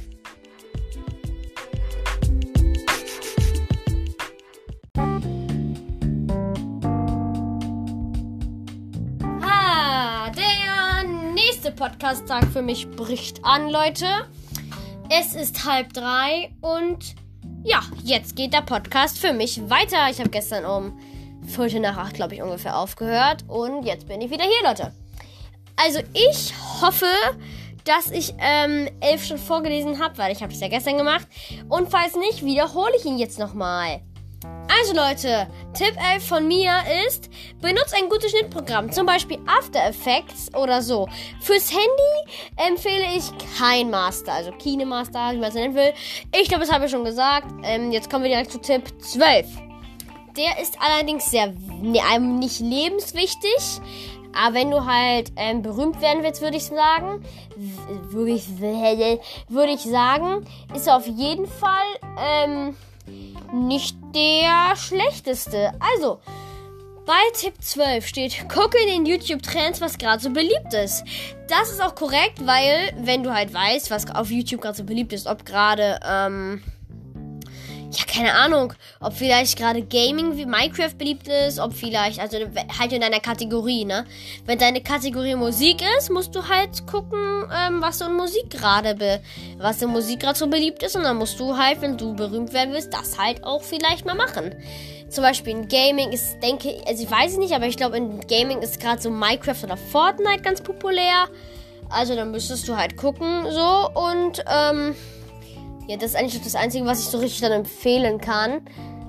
Podcast-Tag 11.71 12.45
für 12.51 12.61
mich 12.61 12.89
bricht 12.91 13.43
an, 13.43 13.69
Leute. 13.69 14.05
Es 15.09 15.35
ist 15.35 15.65
halb 15.65 15.93
drei 15.93 16.51
und 16.61 17.15
ja, 17.63 17.81
jetzt 18.03 18.35
geht 18.35 18.53
der 18.53 18.61
Podcast 18.61 19.19
für 19.19 19.33
mich 19.33 19.61
weiter. 19.69 20.09
Ich 20.09 20.19
habe 20.19 20.29
gestern 20.29 20.65
um 20.65 20.99
Viertel 21.45 21.79
nach 21.79 21.97
acht, 21.97 22.13
glaube 22.15 22.35
ich, 22.35 22.41
ungefähr 22.41 22.77
aufgehört 22.77 23.45
und 23.47 23.83
jetzt 23.83 24.07
bin 24.07 24.21
ich 24.21 24.31
wieder 24.31 24.43
hier, 24.43 24.67
Leute. 24.69 24.93
Also 25.75 25.99
ich 26.13 26.53
hoffe, 26.81 27.05
dass 27.85 28.11
ich 28.11 28.33
ähm, 28.39 28.89
elf 28.99 29.25
schon 29.25 29.37
vorgelesen 29.37 29.99
habe, 30.03 30.17
weil 30.17 30.31
ich 30.31 30.41
habe 30.41 30.51
das 30.51 30.61
ja 30.61 30.67
gestern 30.67 30.97
gemacht. 30.97 31.27
Und 31.69 31.89
falls 31.89 32.15
nicht, 32.15 32.43
wiederhole 32.43 32.93
ich 32.97 33.05
ihn 33.05 33.17
jetzt 33.17 33.39
nochmal. 33.39 34.01
Also 34.79 34.95
Leute, 34.95 35.47
Tipp 35.73 35.93
11 36.13 36.27
von 36.27 36.47
mir 36.47 36.71
ist, 37.05 37.29
benutzt 37.61 37.93
ein 37.95 38.09
gutes 38.09 38.31
Schnittprogramm, 38.31 38.91
zum 38.91 39.05
Beispiel 39.05 39.37
After 39.45 39.85
Effects 39.85 40.51
oder 40.55 40.81
so. 40.81 41.07
Fürs 41.41 41.71
Handy 41.71 42.69
empfehle 42.69 43.05
ich 43.15 43.25
kein 43.59 43.91
Master, 43.91 44.33
also 44.33 44.51
KineMaster, 44.51 45.33
wie 45.33 45.37
man 45.37 45.49
es 45.49 45.53
nennen 45.53 45.75
will. 45.75 45.93
Ich 46.33 46.47
glaube, 46.47 46.65
das 46.65 46.73
habe 46.73 46.85
ich 46.85 46.91
schon 46.91 47.05
gesagt. 47.05 47.47
Ähm, 47.63 47.91
jetzt 47.91 48.09
kommen 48.09 48.23
wir 48.23 48.31
direkt 48.31 48.51
zu 48.51 48.59
Tipp 48.59 48.83
12. 48.99 49.45
Der 50.37 50.59
ist 50.59 50.75
allerdings 50.81 51.29
sehr, 51.29 51.53
ne, 51.81 52.19
nicht 52.19 52.59
lebenswichtig. 52.59 53.79
Aber 54.35 54.55
wenn 54.55 54.71
du 54.71 54.85
halt 54.85 55.31
ähm, 55.35 55.61
berühmt 55.61 56.01
werden 56.01 56.23
willst, 56.23 56.41
würde 56.41 56.57
ich 56.57 56.65
sagen, 56.65 57.23
würde 58.09 58.31
ich, 58.31 58.59
würde 58.59 59.71
ich 59.71 59.81
sagen, 59.81 60.43
ist 60.73 60.89
auf 60.89 61.05
jeden 61.05 61.45
Fall 61.45 61.85
ähm, 62.17 62.75
nicht 63.53 63.97
der 64.15 64.75
schlechteste. 64.75 65.71
Also, 65.79 66.19
bei 67.05 67.19
Tipp 67.33 67.53
12 67.59 68.07
steht, 68.07 68.49
gucke 68.49 68.77
in 68.81 68.87
den 68.87 69.05
YouTube-Trends, 69.05 69.81
was 69.81 69.97
gerade 69.97 70.23
so 70.23 70.29
beliebt 70.29 70.73
ist. 70.73 71.03
Das 71.49 71.69
ist 71.69 71.81
auch 71.81 71.95
korrekt, 71.95 72.45
weil, 72.45 72.93
wenn 72.97 73.23
du 73.23 73.33
halt 73.33 73.53
weißt, 73.53 73.91
was 73.91 74.09
auf 74.09 74.31
YouTube 74.31 74.61
gerade 74.61 74.77
so 74.77 74.83
beliebt 74.83 75.11
ist, 75.11 75.27
ob 75.27 75.45
gerade, 75.45 75.99
ähm, 76.07 76.63
ja, 77.97 78.05
keine 78.05 78.33
Ahnung, 78.33 78.73
ob 78.99 79.13
vielleicht 79.13 79.57
gerade 79.57 79.83
Gaming 79.83 80.35
wie 80.37 80.45
Minecraft 80.45 80.93
beliebt 80.97 81.27
ist, 81.27 81.59
ob 81.59 81.73
vielleicht, 81.73 82.19
also 82.19 82.37
halt 82.79 82.91
in 82.91 83.01
deiner 83.01 83.19
Kategorie, 83.19 83.85
ne? 83.85 84.05
Wenn 84.45 84.57
deine 84.57 84.81
Kategorie 84.81 85.35
Musik 85.35 85.83
ist, 85.97 86.09
musst 86.09 86.33
du 86.35 86.47
halt 86.47 86.87
gucken, 86.87 87.19
ähm, 87.55 87.81
was 87.81 87.99
so 87.99 88.05
in 88.05 88.13
Musik 88.13 88.49
gerade 88.49 89.21
was 89.57 89.81
in 89.81 89.89
Musik 89.89 90.21
gerade 90.21 90.37
so 90.37 90.47
beliebt 90.47 90.81
ist 90.83 90.95
und 90.95 91.03
dann 91.03 91.17
musst 91.17 91.39
du 91.39 91.55
halt, 91.57 91.81
wenn 91.81 91.97
du 91.97 92.15
berühmt 92.15 92.53
werden 92.53 92.73
willst, 92.73 92.93
das 92.93 93.17
halt 93.17 93.43
auch 93.43 93.61
vielleicht 93.61 94.05
mal 94.05 94.15
machen. 94.15 94.55
Zum 95.09 95.23
Beispiel 95.23 95.53
in 95.53 95.67
Gaming 95.67 96.11
ist, 96.11 96.41
denke 96.41 96.81
also 96.87 97.03
ich 97.03 97.11
weiß 97.11 97.33
es 97.33 97.37
nicht, 97.37 97.53
aber 97.53 97.67
ich 97.67 97.77
glaube 97.77 97.97
in 97.97 98.21
Gaming 98.21 98.61
ist 98.61 98.79
gerade 98.79 99.01
so 99.01 99.11
Minecraft 99.11 99.63
oder 99.63 99.77
Fortnite 99.77 100.41
ganz 100.41 100.61
populär. 100.61 101.27
Also 101.89 102.15
dann 102.15 102.31
müsstest 102.31 102.67
du 102.67 102.75
halt 102.75 102.97
gucken, 102.97 103.45
so 103.51 103.89
und, 103.93 104.43
ähm, 104.51 104.95
ja, 105.87 105.97
das 105.97 106.11
ist 106.11 106.15
eigentlich 106.15 106.41
das 106.41 106.55
Einzige, 106.55 106.85
was 106.85 106.99
ich 106.99 107.05
so 107.05 107.17
richtig 107.17 107.41
dann 107.41 107.51
empfehlen 107.51 108.19
kann. 108.19 108.61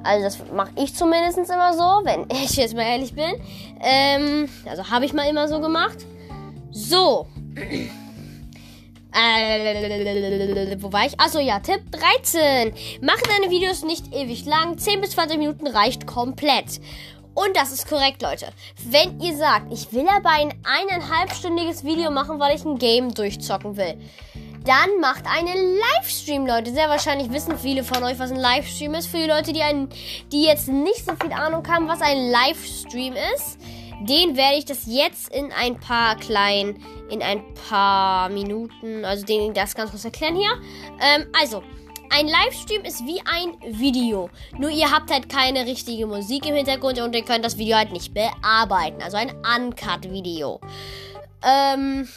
Also 0.02 0.24
das 0.24 0.38
mache 0.52 0.70
ich 0.76 0.94
zumindest 0.94 1.38
immer 1.38 1.72
so, 1.72 2.04
wenn 2.04 2.26
ich 2.44 2.56
jetzt 2.56 2.74
mal 2.74 2.82
ehrlich 2.82 3.14
bin. 3.14 3.32
Ähm, 3.80 4.48
also 4.68 4.90
habe 4.90 5.04
ich 5.04 5.12
mal 5.12 5.28
immer 5.28 5.48
so 5.48 5.60
gemacht. 5.60 5.98
So. 6.70 7.26
Äh, 9.16 10.76
wo 10.82 10.92
war 10.92 11.06
ich? 11.06 11.20
Achso, 11.20 11.38
ja, 11.38 11.60
Tipp 11.60 11.82
13. 11.92 12.74
Mache 13.00 13.22
deine 13.28 13.48
Videos 13.48 13.84
nicht 13.84 14.12
ewig 14.12 14.44
lang. 14.44 14.76
10 14.76 15.00
bis 15.00 15.10
20 15.10 15.38
Minuten 15.38 15.68
reicht 15.68 16.08
komplett. 16.08 16.80
Und 17.34 17.56
das 17.56 17.72
ist 17.72 17.88
korrekt, 17.88 18.22
Leute. 18.22 18.46
Wenn 18.84 19.20
ihr 19.20 19.36
sagt, 19.36 19.72
ich 19.72 19.92
will 19.92 20.08
aber 20.08 20.30
ein 20.30 20.52
eineinhalbstündiges 20.64 21.84
Video 21.84 22.10
machen, 22.10 22.40
weil 22.40 22.56
ich 22.56 22.64
ein 22.64 22.78
Game 22.78 23.14
durchzocken 23.14 23.76
will, 23.76 23.94
dann 24.64 25.00
macht 25.00 25.24
einen 25.26 25.78
Livestream, 25.78 26.46
Leute. 26.46 26.72
Sehr 26.72 26.88
wahrscheinlich 26.88 27.30
wissen 27.30 27.58
viele 27.58 27.84
von 27.84 28.02
euch, 28.02 28.18
was 28.18 28.30
ein 28.30 28.38
Livestream 28.38 28.94
ist. 28.94 29.08
Für 29.08 29.18
die 29.18 29.28
Leute, 29.28 29.52
die, 29.52 29.62
einen, 29.62 29.90
die 30.32 30.44
jetzt 30.44 30.68
nicht 30.68 31.04
so 31.04 31.12
viel 31.20 31.32
Ahnung 31.32 31.66
haben, 31.68 31.86
was 31.86 32.00
ein 32.00 32.30
Livestream 32.30 33.14
ist, 33.34 33.58
den 34.00 34.36
werde 34.36 34.56
ich 34.56 34.64
das 34.64 34.86
jetzt 34.86 35.34
in 35.34 35.52
ein 35.52 35.78
paar 35.78 36.16
kleinen, 36.16 36.82
in 37.10 37.22
ein 37.22 37.42
paar 37.68 38.30
Minuten, 38.30 39.04
also 39.04 39.24
den 39.24 39.52
das 39.52 39.74
ganz 39.74 39.90
kurz 39.90 40.04
erklären 40.04 40.36
hier. 40.36 40.50
Ähm, 41.00 41.26
also, 41.38 41.62
ein 42.10 42.26
Livestream 42.26 42.82
ist 42.84 43.04
wie 43.06 43.20
ein 43.20 43.78
Video. 43.78 44.30
Nur 44.58 44.70
ihr 44.70 44.90
habt 44.90 45.10
halt 45.10 45.28
keine 45.28 45.66
richtige 45.66 46.06
Musik 46.06 46.46
im 46.46 46.54
Hintergrund 46.54 47.00
und 47.00 47.14
ihr 47.14 47.24
könnt 47.24 47.44
das 47.44 47.58
Video 47.58 47.76
halt 47.76 47.92
nicht 47.92 48.14
bearbeiten. 48.14 49.02
Also 49.02 49.16
ein 49.16 49.32
Uncut-Video. 49.56 50.60
Ähm 51.42 52.08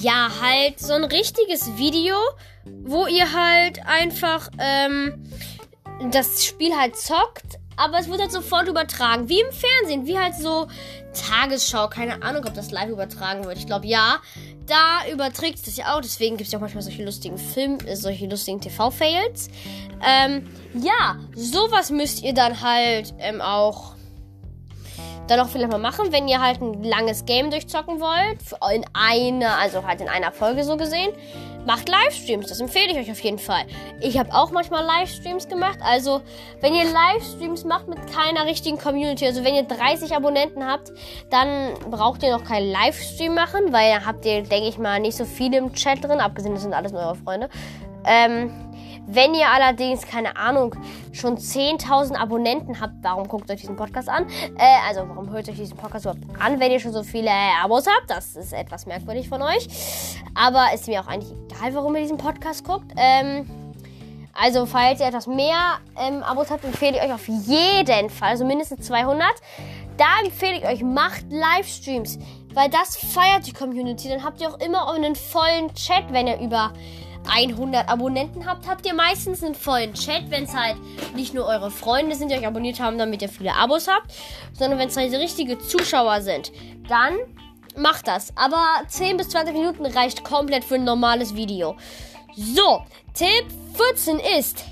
ja, 0.00 0.30
halt 0.40 0.80
so 0.80 0.94
ein 0.94 1.04
richtiges 1.04 1.76
Video, 1.76 2.16
wo 2.64 3.06
ihr 3.06 3.32
halt 3.32 3.84
einfach 3.86 4.48
ähm, 4.58 5.30
das 6.10 6.44
Spiel 6.44 6.76
halt 6.76 6.96
zockt, 6.96 7.58
aber 7.76 7.98
es 7.98 8.08
wird 8.08 8.20
halt 8.20 8.32
sofort 8.32 8.68
übertragen, 8.68 9.28
wie 9.28 9.40
im 9.40 9.52
Fernsehen, 9.52 10.06
wie 10.06 10.18
halt 10.18 10.34
so 10.34 10.66
Tagesschau, 11.12 11.88
keine 11.88 12.22
Ahnung, 12.22 12.44
ob 12.46 12.54
das 12.54 12.70
live 12.70 12.90
übertragen 12.90 13.44
wird. 13.44 13.58
Ich 13.58 13.66
glaube 13.66 13.86
ja. 13.86 14.20
Da 14.66 15.10
überträgt 15.10 15.58
es 15.58 15.62
das 15.62 15.76
ja 15.76 15.96
auch, 15.96 16.00
deswegen 16.02 16.36
gibt 16.36 16.48
es 16.48 16.52
ja 16.52 16.58
auch 16.58 16.60
manchmal 16.60 16.82
solche 16.82 17.02
lustigen 17.02 17.38
Film, 17.38 17.78
äh, 17.86 17.96
solche 17.96 18.26
lustigen 18.26 18.60
TV-Fails. 18.60 19.48
Ähm, 20.04 20.46
ja, 20.74 21.16
sowas 21.34 21.90
müsst 21.90 22.22
ihr 22.22 22.34
dann 22.34 22.60
halt 22.60 23.14
ähm, 23.18 23.40
auch 23.40 23.94
dann 25.30 25.40
auch 25.40 25.48
vielleicht 25.48 25.70
mal 25.70 25.78
machen, 25.78 26.10
wenn 26.10 26.28
ihr 26.28 26.40
halt 26.40 26.60
ein 26.60 26.82
langes 26.82 27.24
Game 27.24 27.50
durchzocken 27.50 28.00
wollt. 28.00 28.38
In 28.74 28.84
einer, 28.92 29.58
also 29.58 29.86
halt 29.86 30.00
in 30.00 30.08
einer 30.08 30.32
Folge 30.32 30.64
so 30.64 30.76
gesehen. 30.76 31.10
Macht 31.66 31.88
Livestreams, 31.88 32.46
das 32.46 32.60
empfehle 32.60 32.92
ich 32.92 32.96
euch 32.96 33.10
auf 33.10 33.20
jeden 33.20 33.38
Fall. 33.38 33.64
Ich 34.00 34.18
habe 34.18 34.32
auch 34.32 34.50
manchmal 34.52 34.84
Livestreams 34.84 35.48
gemacht. 35.48 35.78
Also, 35.82 36.22
wenn 36.60 36.74
ihr 36.74 36.84
Livestreams 36.84 37.64
macht 37.64 37.88
mit 37.88 37.98
keiner 38.10 38.46
richtigen 38.46 38.78
Community, 38.78 39.26
also 39.26 39.44
wenn 39.44 39.54
ihr 39.54 39.64
30 39.64 40.16
Abonnenten 40.16 40.66
habt, 40.66 40.92
dann 41.28 41.74
braucht 41.90 42.22
ihr 42.22 42.30
noch 42.30 42.44
keinen 42.44 42.72
Livestream 42.72 43.34
machen, 43.34 43.70
weil 43.70 43.92
dann 43.92 44.06
habt 44.06 44.24
ihr, 44.24 44.42
denke 44.42 44.68
ich 44.68 44.78
mal, 44.78 44.98
nicht 44.98 45.16
so 45.16 45.26
viele 45.26 45.58
im 45.58 45.74
Chat 45.74 46.02
drin, 46.02 46.20
abgesehen, 46.20 46.54
das 46.54 46.62
sind 46.62 46.72
alles 46.72 46.94
eure 46.94 47.16
Freunde. 47.16 47.50
Ähm, 48.06 48.67
wenn 49.10 49.34
ihr 49.34 49.48
allerdings, 49.48 50.06
keine 50.06 50.36
Ahnung, 50.36 50.74
schon 51.12 51.38
10.000 51.38 52.14
Abonnenten 52.14 52.78
habt, 52.78 52.92
warum 53.00 53.26
guckt 53.26 53.50
euch 53.50 53.60
diesen 53.60 53.74
Podcast 53.74 54.08
an? 54.08 54.26
Äh, 54.58 54.76
also, 54.86 55.08
warum 55.08 55.30
hört 55.30 55.48
euch 55.48 55.56
diesen 55.56 55.78
Podcast 55.78 56.04
überhaupt 56.04 56.24
an, 56.38 56.60
wenn 56.60 56.70
ihr 56.70 56.78
schon 56.78 56.92
so 56.92 57.02
viele 57.02 57.30
Abos 57.62 57.86
habt? 57.86 58.10
Das 58.10 58.36
ist 58.36 58.52
etwas 58.52 58.84
merkwürdig 58.84 59.28
von 59.30 59.40
euch. 59.40 59.66
Aber 60.34 60.66
ist 60.74 60.88
mir 60.88 61.00
auch 61.00 61.06
eigentlich 61.06 61.32
egal, 61.50 61.74
warum 61.74 61.94
ihr 61.96 62.02
diesen 62.02 62.18
Podcast 62.18 62.64
guckt. 62.64 62.92
Ähm, 62.96 63.48
also, 64.34 64.66
falls 64.66 65.00
ihr 65.00 65.06
etwas 65.06 65.26
mehr 65.26 65.78
ähm, 65.96 66.22
Abos 66.22 66.50
habt, 66.50 66.64
empfehle 66.64 66.98
ich 66.98 67.02
euch 67.02 67.12
auf 67.12 67.26
jeden 67.28 68.10
Fall, 68.10 68.30
also 68.30 68.44
mindestens 68.44 68.86
200. 68.86 69.26
Da 69.96 70.04
empfehle 70.22 70.58
ich 70.58 70.64
euch, 70.66 70.82
macht 70.82 71.24
Livestreams, 71.30 72.18
weil 72.52 72.68
das 72.68 72.96
feiert 72.96 73.46
die 73.46 73.54
Community. 73.54 74.08
Dann 74.08 74.22
habt 74.22 74.40
ihr 74.42 74.50
auch 74.50 74.60
immer 74.60 74.92
einen 74.92 75.16
vollen 75.16 75.74
Chat, 75.74 76.04
wenn 76.12 76.26
ihr 76.26 76.38
über 76.38 76.72
100 77.28 77.88
Abonnenten 77.88 78.46
habt, 78.46 78.66
habt 78.66 78.86
ihr 78.86 78.94
meistens 78.94 79.42
einen 79.42 79.54
vollen 79.54 79.94
Chat, 79.94 80.30
wenn 80.30 80.44
es 80.44 80.54
halt 80.54 80.76
nicht 81.14 81.34
nur 81.34 81.46
eure 81.46 81.70
Freunde 81.70 82.14
sind, 82.14 82.30
die 82.30 82.36
euch 82.36 82.46
abonniert 82.46 82.80
haben, 82.80 82.98
damit 82.98 83.22
ihr 83.22 83.28
viele 83.28 83.54
Abos 83.54 83.88
habt, 83.88 84.12
sondern 84.52 84.78
wenn 84.78 84.88
es 84.88 84.96
halt 84.96 85.12
richtige 85.14 85.58
Zuschauer 85.58 86.20
sind. 86.22 86.52
Dann 86.88 87.16
macht 87.76 88.08
das. 88.08 88.32
Aber 88.36 88.64
10 88.88 89.16
bis 89.16 89.30
20 89.30 89.54
Minuten 89.54 89.86
reicht 89.86 90.24
komplett 90.24 90.64
für 90.64 90.76
ein 90.76 90.84
normales 90.84 91.34
Video. 91.34 91.76
So, 92.36 92.82
Tipp 93.14 93.46
14 93.74 94.20
ist, 94.38 94.64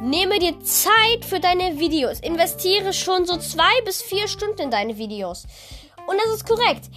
nehme 0.00 0.38
dir 0.38 0.58
Zeit 0.60 1.24
für 1.26 1.40
deine 1.40 1.78
Videos. 1.78 2.20
Investiere 2.20 2.92
schon 2.92 3.26
so 3.26 3.36
2 3.36 3.62
bis 3.84 4.00
4 4.02 4.28
Stunden 4.28 4.62
in 4.62 4.70
deine 4.70 4.96
Videos. 4.96 5.46
Und 6.10 6.16
das 6.24 6.34
ist 6.34 6.46
korrekt. 6.46 6.90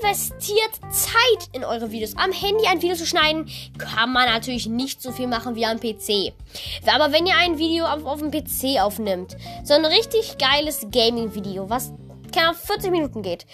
Investiert 0.00 0.70
Zeit 0.90 1.48
in 1.52 1.62
eure 1.62 1.90
Videos. 1.90 2.16
Am 2.16 2.32
Handy 2.32 2.66
ein 2.66 2.80
Video 2.80 2.96
zu 2.96 3.04
schneiden, 3.04 3.50
kann 3.76 4.14
man 4.14 4.24
natürlich 4.24 4.66
nicht 4.66 5.02
so 5.02 5.12
viel 5.12 5.26
machen 5.26 5.56
wie 5.56 5.66
am 5.66 5.78
PC. 5.78 6.32
Aber 6.86 7.12
wenn 7.12 7.26
ihr 7.26 7.34
ein 7.36 7.58
Video 7.58 7.84
auf, 7.84 8.06
auf 8.06 8.20
dem 8.20 8.30
PC 8.30 8.80
aufnimmt, 8.80 9.36
so 9.62 9.74
ein 9.74 9.84
richtig 9.84 10.38
geiles 10.38 10.86
Gaming-Video, 10.90 11.68
was 11.68 11.92
keine 12.34 12.54
40 12.54 12.90
Minuten 12.90 13.20
geht, 13.20 13.44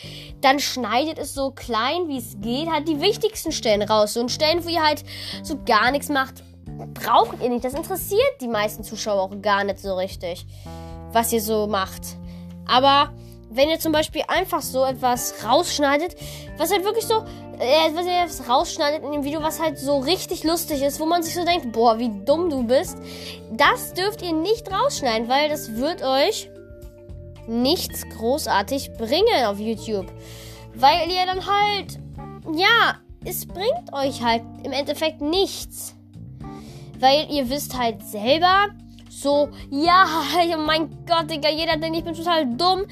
dann 0.40 0.60
schneidet 0.60 1.18
es 1.18 1.34
so 1.34 1.50
klein 1.50 2.06
wie 2.06 2.18
es 2.18 2.36
geht, 2.40 2.70
halt 2.70 2.86
die 2.86 3.00
wichtigsten 3.00 3.50
Stellen 3.50 3.82
raus. 3.82 4.14
So 4.14 4.20
und 4.20 4.30
Stellen, 4.30 4.64
wo 4.64 4.68
ihr 4.68 4.84
halt 4.84 5.02
so 5.42 5.58
gar 5.66 5.90
nichts 5.90 6.10
macht, 6.10 6.44
braucht 6.94 7.42
ihr 7.42 7.48
nicht. 7.48 7.64
Das 7.64 7.74
interessiert 7.74 8.40
die 8.40 8.46
meisten 8.46 8.84
Zuschauer 8.84 9.22
auch 9.22 9.42
gar 9.42 9.64
nicht 9.64 9.80
so 9.80 9.96
richtig, 9.96 10.46
was 11.10 11.32
ihr 11.32 11.40
so 11.40 11.66
macht. 11.66 12.02
Aber 12.66 13.12
wenn 13.54 13.68
ihr 13.68 13.78
zum 13.78 13.92
Beispiel 13.92 14.22
einfach 14.28 14.62
so 14.62 14.84
etwas 14.84 15.44
rausschneidet, 15.44 16.16
was 16.56 16.72
halt 16.72 16.84
wirklich 16.84 17.06
so, 17.06 17.24
äh, 17.58 17.90
was 17.94 18.06
ihr 18.06 18.48
rausschneidet 18.48 19.02
in 19.02 19.12
dem 19.12 19.24
Video, 19.24 19.42
was 19.42 19.60
halt 19.60 19.78
so 19.78 19.98
richtig 19.98 20.44
lustig 20.44 20.82
ist, 20.82 21.00
wo 21.00 21.06
man 21.06 21.22
sich 21.22 21.34
so 21.34 21.44
denkt, 21.44 21.72
boah, 21.72 21.98
wie 21.98 22.10
dumm 22.24 22.50
du 22.50 22.64
bist, 22.64 22.96
das 23.52 23.92
dürft 23.94 24.22
ihr 24.22 24.32
nicht 24.32 24.70
rausschneiden, 24.70 25.28
weil 25.28 25.48
das 25.48 25.76
wird 25.76 26.02
euch 26.02 26.48
nichts 27.46 28.08
großartig 28.16 28.92
bringen 28.94 29.44
auf 29.46 29.58
YouTube. 29.58 30.06
Weil 30.74 31.10
ihr 31.10 31.26
dann 31.26 31.44
halt, 31.46 31.98
ja, 32.56 32.96
es 33.24 33.46
bringt 33.46 33.92
euch 33.92 34.22
halt 34.22 34.42
im 34.62 34.72
Endeffekt 34.72 35.20
nichts. 35.20 35.94
Weil 36.98 37.30
ihr 37.30 37.50
wisst 37.50 37.76
halt 37.76 38.02
selber, 38.06 38.68
so, 39.10 39.50
ja, 39.70 40.06
oh 40.06 40.58
mein 40.66 41.04
Gott, 41.06 41.30
Digga, 41.30 41.50
jeder 41.50 41.76
denkt, 41.76 41.98
ich 41.98 42.04
bin 42.04 42.14
total 42.14 42.46
dumm. 42.56 42.86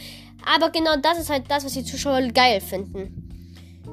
Aber 0.44 0.70
genau 0.70 0.96
das 0.96 1.18
ist 1.18 1.30
halt 1.30 1.44
das, 1.48 1.64
was 1.64 1.72
die 1.72 1.84
Zuschauer 1.84 2.22
geil 2.28 2.60
finden. 2.60 3.30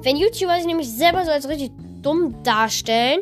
Wenn 0.02 0.16
YouTuber 0.16 0.56
sich 0.56 0.66
nämlich 0.66 0.90
selber 0.90 1.24
so 1.24 1.30
als 1.30 1.48
richtig 1.48 1.72
dumm 2.02 2.42
darstellen, 2.42 3.20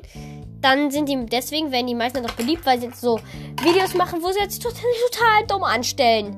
dann 0.60 0.90
sind 0.90 1.08
die, 1.08 1.26
deswegen 1.26 1.70
werden 1.70 1.86
die 1.86 1.94
meisten 1.94 2.22
doch 2.22 2.34
beliebt, 2.34 2.66
weil 2.66 2.78
sie 2.78 2.86
jetzt 2.86 3.00
so 3.00 3.20
Videos 3.62 3.94
machen, 3.94 4.22
wo 4.22 4.30
sie 4.32 4.40
jetzt 4.40 4.62
total, 4.62 4.82
total 5.10 5.46
dumm 5.46 5.62
anstellen. 5.62 6.36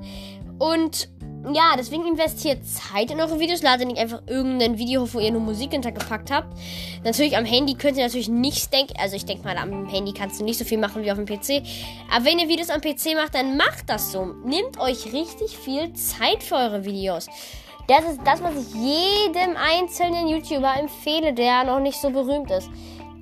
Und 0.58 1.08
ja, 1.54 1.74
deswegen 1.76 2.06
investiert 2.06 2.64
Zeit 2.66 3.10
in 3.10 3.20
eure 3.20 3.38
Videos. 3.38 3.62
Ladet 3.62 3.86
nicht 3.86 3.98
einfach 3.98 4.22
irgendein 4.26 4.78
Video 4.78 5.02
hoch, 5.02 5.08
wo 5.12 5.20
ihr 5.20 5.30
nur 5.30 5.40
Musik 5.40 5.72
hintergepackt 5.72 6.30
habt. 6.30 6.48
Natürlich 7.04 7.36
am 7.36 7.44
Handy 7.44 7.74
könnt 7.74 7.96
ihr 7.96 8.04
natürlich 8.04 8.28
nichts 8.28 8.70
denken. 8.70 8.94
Also 8.98 9.16
ich 9.16 9.24
denke 9.24 9.44
mal, 9.44 9.56
am 9.56 9.88
Handy 9.88 10.12
kannst 10.12 10.40
du 10.40 10.44
nicht 10.44 10.58
so 10.58 10.64
viel 10.64 10.78
machen 10.78 11.02
wie 11.02 11.10
auf 11.10 11.18
dem 11.18 11.26
PC. 11.26 11.62
Aber 12.14 12.24
wenn 12.24 12.38
ihr 12.38 12.48
Videos 12.48 12.70
am 12.70 12.80
PC 12.80 13.14
macht, 13.14 13.34
dann 13.34 13.56
macht 13.56 13.88
das 13.88 14.12
so. 14.12 14.24
Nehmt 14.44 14.78
euch 14.78 15.12
richtig 15.12 15.56
viel 15.56 15.92
Zeit 15.94 16.42
für 16.42 16.56
eure 16.56 16.84
Videos. 16.84 17.26
Das 17.88 18.04
ist 18.04 18.20
das, 18.22 18.42
was 18.42 18.54
ich 18.54 18.74
jedem 18.74 19.56
einzelnen 19.56 20.28
YouTuber 20.28 20.74
empfehle, 20.78 21.32
der 21.32 21.64
noch 21.64 21.80
nicht 21.80 21.98
so 21.98 22.10
berühmt 22.10 22.50
ist. 22.50 22.68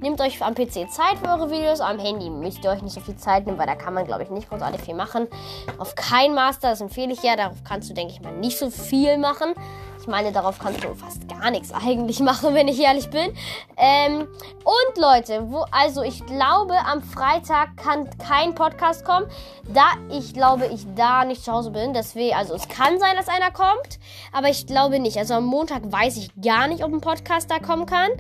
Nehmt 0.00 0.20
euch 0.20 0.42
am 0.42 0.54
PC 0.54 0.90
Zeit 0.90 1.18
für 1.22 1.28
eure 1.28 1.50
Videos. 1.50 1.80
Am 1.80 1.98
Handy 1.98 2.28
müsst 2.28 2.62
ihr 2.62 2.70
euch 2.70 2.82
nicht 2.82 2.92
so 2.92 3.00
viel 3.00 3.16
Zeit 3.16 3.46
nehmen, 3.46 3.56
weil 3.56 3.66
da 3.66 3.74
kann 3.74 3.94
man, 3.94 4.04
glaube 4.04 4.24
ich, 4.24 4.30
nicht 4.30 4.48
großartig 4.50 4.82
viel 4.82 4.94
machen. 4.94 5.26
Auf 5.78 5.94
kein 5.94 6.34
Master, 6.34 6.68
das 6.70 6.82
empfehle 6.82 7.14
ich 7.14 7.22
ja. 7.22 7.34
Darauf 7.34 7.56
kannst 7.64 7.88
du, 7.88 7.94
denke 7.94 8.12
ich 8.12 8.20
mal, 8.20 8.32
nicht 8.32 8.58
so 8.58 8.68
viel 8.68 9.16
machen. 9.16 9.54
Ich 10.06 10.10
meine, 10.12 10.30
darauf 10.30 10.60
kannst 10.60 10.84
du 10.84 10.94
fast 10.94 11.28
gar 11.28 11.50
nichts 11.50 11.72
eigentlich 11.72 12.20
machen, 12.20 12.54
wenn 12.54 12.68
ich 12.68 12.80
ehrlich 12.80 13.10
bin. 13.10 13.34
Ähm, 13.76 14.20
und 14.20 15.02
Leute, 15.02 15.50
wo, 15.50 15.64
also 15.72 16.04
ich 16.04 16.24
glaube, 16.26 16.74
am 16.86 17.02
Freitag 17.02 17.76
kann 17.76 18.08
kein 18.16 18.54
Podcast 18.54 19.04
kommen, 19.04 19.26
da 19.74 19.82
ich 20.16 20.32
glaube, 20.32 20.66
ich 20.66 20.86
da 20.94 21.24
nicht 21.24 21.42
zu 21.42 21.50
Hause 21.50 21.72
bin. 21.72 21.92
Deswegen, 21.92 22.36
also 22.36 22.54
es 22.54 22.68
kann 22.68 23.00
sein, 23.00 23.16
dass 23.16 23.26
einer 23.26 23.50
kommt, 23.50 23.98
aber 24.32 24.48
ich 24.48 24.68
glaube 24.68 25.00
nicht. 25.00 25.16
Also 25.16 25.34
am 25.34 25.44
Montag 25.44 25.82
weiß 25.90 26.18
ich 26.18 26.30
gar 26.40 26.68
nicht, 26.68 26.84
ob 26.84 26.92
ein 26.92 27.00
Podcast 27.00 27.50
da 27.50 27.58
kommen 27.58 27.86
kann. 27.86 28.10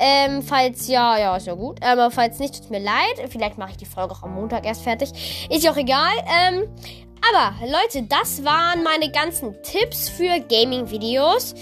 Ähm, 0.00 0.42
falls 0.42 0.88
ja, 0.88 1.18
ja, 1.18 1.36
ist 1.36 1.46
ja 1.46 1.54
gut. 1.54 1.82
Aber 1.84 2.10
falls 2.10 2.38
nicht, 2.38 2.62
tut 2.62 2.70
mir 2.70 2.80
leid. 2.80 3.30
Vielleicht 3.30 3.58
mache 3.58 3.72
ich 3.72 3.76
die 3.76 3.86
Folge 3.86 4.12
auch 4.12 4.22
am 4.22 4.34
Montag 4.34 4.64
erst 4.64 4.82
fertig. 4.82 5.48
Ist 5.50 5.64
ja 5.64 5.72
auch 5.72 5.76
egal. 5.76 6.12
Ähm, 6.26 6.68
aber 7.34 7.54
Leute, 7.66 8.06
das 8.08 8.44
waren 8.44 8.82
meine 8.82 9.10
ganzen 9.10 9.62
Tipps 9.62 10.08
für 10.08 10.40
Gaming-Videos. 10.40 11.54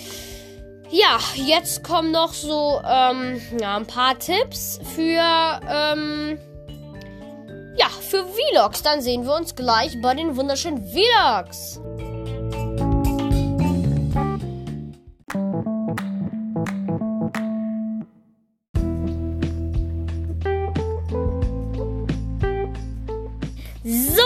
Ja, 0.91 1.19
jetzt 1.35 1.83
kommen 1.83 2.13
noch 2.13 2.33
so 2.33 2.81
ähm, 2.89 3.41
ja, 3.61 3.77
ein 3.77 3.87
paar 3.87 4.19
Tipps 4.19 4.79
für 4.95 5.61
ähm, 5.69 6.39
ja 7.77 7.89
für 7.89 8.25
Vlogs. 8.25 8.83
Dann 8.83 9.01
sehen 9.01 9.25
wir 9.25 9.35
uns 9.35 9.55
gleich 9.55 10.01
bei 10.01 10.15
den 10.15 10.37
wunderschönen 10.37 10.87
Vlogs. 10.87 11.81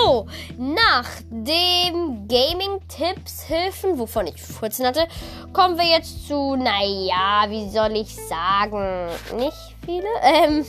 So, 0.02 0.26
nach 0.56 1.06
dem 1.30 2.26
Gaming-Tipps, 2.28 3.42
Hilfen, 3.42 3.98
wovon 3.98 4.28
ich 4.28 4.40
14 4.40 4.86
hatte, 4.86 5.06
kommen 5.52 5.76
wir 5.76 5.84
jetzt 5.84 6.26
zu, 6.26 6.56
naja, 6.56 7.44
wie 7.48 7.68
soll 7.68 7.96
ich 7.96 8.14
sagen, 8.14 9.08
nicht 9.36 9.56
viele. 9.84 10.06
Ähm, 10.22 10.64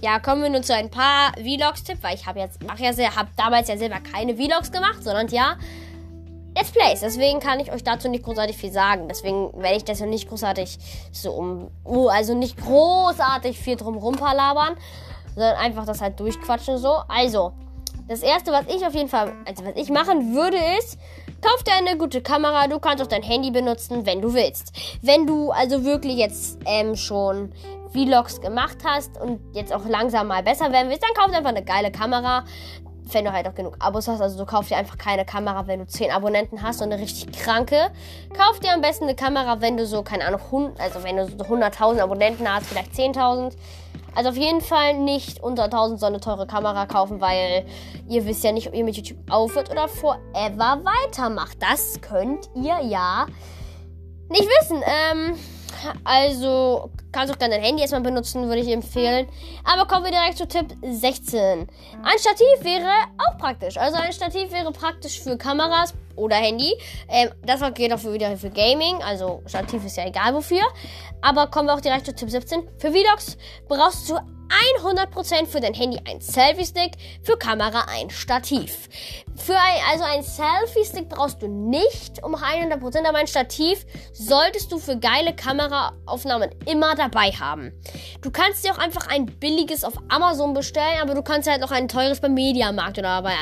ja, 0.00 0.18
kommen 0.20 0.42
wir 0.42 0.50
nun 0.50 0.62
zu 0.62 0.74
ein 0.74 0.90
paar 0.90 1.32
Vlogs-Tipps, 1.34 2.02
weil 2.02 2.14
ich 2.14 2.26
habe 2.26 2.40
jetzt, 2.40 2.62
mache 2.62 2.82
ja 2.82 3.16
habe 3.16 3.28
damals 3.36 3.68
ja 3.68 3.76
selber 3.76 3.98
keine 4.00 4.36
Vlogs 4.36 4.70
gemacht, 4.70 5.02
sondern 5.02 5.28
ja, 5.28 5.56
Let's 6.54 6.70
Plays. 6.70 7.00
Deswegen 7.00 7.40
kann 7.40 7.60
ich 7.60 7.72
euch 7.72 7.84
dazu 7.84 8.08
nicht 8.08 8.24
großartig 8.24 8.56
viel 8.56 8.72
sagen. 8.72 9.08
Deswegen 9.08 9.52
werde 9.54 9.76
ich 9.76 9.84
das 9.84 10.00
ja 10.00 10.06
nicht 10.06 10.28
großartig 10.28 10.78
so 11.12 11.32
um, 11.32 11.70
oh, 11.84 12.08
also 12.08 12.34
nicht 12.34 12.56
großartig 12.60 13.58
viel 13.58 13.76
drum 13.76 13.96
rumpalabern, 13.96 14.76
sondern 15.34 15.56
einfach 15.56 15.84
das 15.86 16.00
halt 16.00 16.18
durchquatschen 16.18 16.78
so. 16.78 17.02
Also, 17.08 17.52
das 18.08 18.22
erste, 18.22 18.52
was 18.52 18.66
ich 18.74 18.84
auf 18.86 18.94
jeden 18.94 19.08
Fall, 19.08 19.32
also 19.46 19.64
was 19.64 19.76
ich 19.76 19.90
machen 19.90 20.34
würde, 20.34 20.56
ist, 20.78 20.98
kauf 21.42 21.62
dir 21.62 21.74
eine 21.74 21.96
gute 21.98 22.22
Kamera. 22.22 22.66
Du 22.66 22.78
kannst 22.78 23.02
auch 23.02 23.06
dein 23.06 23.22
Handy 23.22 23.50
benutzen, 23.50 24.06
wenn 24.06 24.22
du 24.22 24.32
willst. 24.32 24.72
Wenn 25.02 25.26
du 25.26 25.50
also 25.50 25.84
wirklich 25.84 26.16
jetzt 26.16 26.58
ähm, 26.64 26.96
schon 26.96 27.52
Vlogs 27.92 28.40
gemacht 28.40 28.78
hast 28.84 29.20
und 29.20 29.40
jetzt 29.54 29.72
auch 29.72 29.86
langsam 29.86 30.28
mal 30.28 30.42
besser 30.42 30.72
werden 30.72 30.88
willst, 30.88 31.02
dann 31.02 31.14
kauf 31.14 31.30
dir 31.30 31.38
einfach 31.38 31.50
eine 31.50 31.64
geile 31.64 31.90
Kamera. 31.90 32.44
Wenn 33.10 33.24
du 33.24 33.32
halt 33.32 33.48
auch 33.48 33.54
genug 33.54 33.76
Abos 33.78 34.06
hast, 34.06 34.20
also 34.20 34.36
du 34.36 34.44
kaufst 34.44 34.70
dir 34.70 34.76
einfach 34.76 34.98
keine 34.98 35.24
Kamera, 35.24 35.66
wenn 35.66 35.80
du 35.80 35.86
10 35.86 36.10
Abonnenten 36.10 36.62
hast 36.62 36.82
und 36.82 36.92
eine 36.92 37.00
richtig 37.00 37.32
kranke. 37.32 37.90
Kauf 38.36 38.60
dir 38.60 38.72
am 38.74 38.82
besten 38.82 39.04
eine 39.04 39.14
Kamera, 39.14 39.62
wenn 39.62 39.78
du 39.78 39.86
so, 39.86 40.02
keine 40.02 40.26
Ahnung, 40.26 40.74
also 40.78 41.02
wenn 41.02 41.16
du 41.16 41.26
so 41.26 41.36
100.000 41.36 42.00
Abonnenten 42.00 42.46
hast, 42.52 42.66
vielleicht 42.66 42.92
10.000. 42.92 43.54
Also 44.18 44.30
auf 44.30 44.36
jeden 44.36 44.60
Fall 44.60 44.94
nicht 44.94 45.40
unter 45.44 45.66
1000 45.66 46.00
so 46.00 46.06
eine 46.06 46.18
teure 46.18 46.48
Kamera 46.48 46.86
kaufen, 46.86 47.20
weil 47.20 47.64
ihr 48.08 48.26
wisst 48.26 48.42
ja 48.42 48.50
nicht, 48.50 48.66
ob 48.66 48.74
ihr 48.74 48.82
mit 48.82 48.96
YouTube 48.96 49.18
aufhört 49.30 49.70
oder 49.70 49.86
forever 49.86 50.80
weitermacht. 50.82 51.56
Das 51.60 52.00
könnt 52.00 52.50
ihr 52.56 52.80
ja 52.84 53.26
nicht 54.28 54.48
wissen. 54.60 54.82
Ähm, 54.84 55.38
also 56.02 56.90
kannst 57.12 57.32
auch 57.32 57.38
dann 57.38 57.52
dein 57.52 57.62
Handy 57.62 57.82
erstmal 57.82 58.00
benutzen, 58.00 58.48
würde 58.48 58.60
ich 58.60 58.68
empfehlen. 58.72 59.28
Aber 59.62 59.86
kommen 59.86 60.04
wir 60.04 60.10
direkt 60.10 60.38
zu 60.38 60.48
Tipp 60.48 60.66
16. 60.82 61.68
Ein 62.02 62.18
Stativ 62.18 62.62
wäre 62.62 62.90
auch 63.18 63.38
praktisch. 63.38 63.76
Also 63.76 63.98
ein 63.98 64.12
Stativ 64.12 64.50
wäre 64.50 64.72
praktisch 64.72 65.20
für 65.20 65.36
Kameras 65.38 65.94
oder 66.16 66.34
Handy. 66.34 66.74
Ähm, 67.08 67.30
das 67.44 67.60
geht 67.74 67.92
auch 67.92 68.02
wieder 68.02 68.36
für 68.36 68.50
Gaming. 68.50 69.00
Also 69.02 69.42
Stativ 69.46 69.84
ist 69.84 69.96
ja 69.96 70.06
egal 70.06 70.34
wofür. 70.34 70.62
Aber 71.20 71.48
kommen 71.48 71.68
wir 71.68 71.74
auch 71.74 71.80
direkt 71.80 72.06
zu 72.06 72.14
Tipp 72.14 72.30
17. 72.30 72.68
Für 72.78 72.92
Vlogs 72.92 73.36
brauchst 73.68 74.08
du 74.08 74.18
100% 74.82 75.46
für 75.46 75.60
dein 75.60 75.74
Handy 75.74 76.00
ein 76.08 76.20
Selfie-Stick, 76.20 76.92
für 77.22 77.36
Kamera 77.36 77.86
ein 77.88 78.10
Stativ. 78.10 78.88
Für 79.36 79.54
ein, 79.54 79.80
also 79.90 80.04
ein 80.04 80.22
Selfie-Stick 80.22 81.08
brauchst 81.08 81.42
du 81.42 81.48
nicht 81.48 82.22
um 82.24 82.34
100%, 82.34 83.06
aber 83.06 83.18
ein 83.18 83.26
Stativ 83.26 83.84
solltest 84.12 84.72
du 84.72 84.78
für 84.78 84.96
geile 84.98 85.34
Kameraaufnahmen 85.34 86.50
immer 86.66 86.94
dabei 86.94 87.30
haben. 87.30 87.72
Du 88.22 88.30
kannst 88.30 88.64
dir 88.64 88.72
auch 88.72 88.78
einfach 88.78 89.06
ein 89.08 89.26
billiges 89.26 89.84
auf 89.84 89.94
Amazon 90.08 90.54
bestellen, 90.54 91.00
aber 91.02 91.14
du 91.14 91.22
kannst 91.22 91.48
halt 91.48 91.60
noch 91.60 91.70
ein 91.70 91.88
teures 91.88 92.20
beim 92.20 92.34
Mediamarkt 92.34 92.98
oder 92.98 93.22
bei 93.22 93.34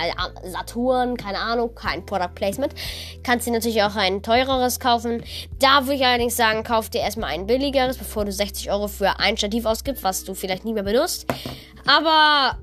Saturn, 0.45 1.17
keine 1.17 1.39
Ahnung, 1.39 1.75
kein 1.75 2.05
Product 2.05 2.35
Placement. 2.35 2.75
Kannst 3.23 3.47
dir 3.47 3.53
natürlich 3.53 3.83
auch 3.83 3.97
ein 3.97 4.23
teureres 4.23 4.81
kaufen. 4.81 5.23
Da 5.59 5.85
würde 5.85 5.95
ich 5.95 6.05
allerdings 6.05 6.37
sagen, 6.37 6.63
kauf 6.65 6.91
dir 6.91 7.01
erstmal 7.01 7.31
ein 7.31 7.47
billigeres, 7.47 7.97
bevor 7.97 8.25
du 8.25 8.33
60 8.33 8.71
Euro 8.71 8.89
für 8.89 9.19
ein 9.19 9.37
Stativ 9.37 9.65
ausgibst, 9.65 10.03
was 10.03 10.25
du 10.25 10.35
vielleicht 10.35 10.65
nie 10.65 10.75
mehr 10.75 10.83
benutzt 10.83 10.96
benutzt. 10.97 11.27
Aber 11.87 12.59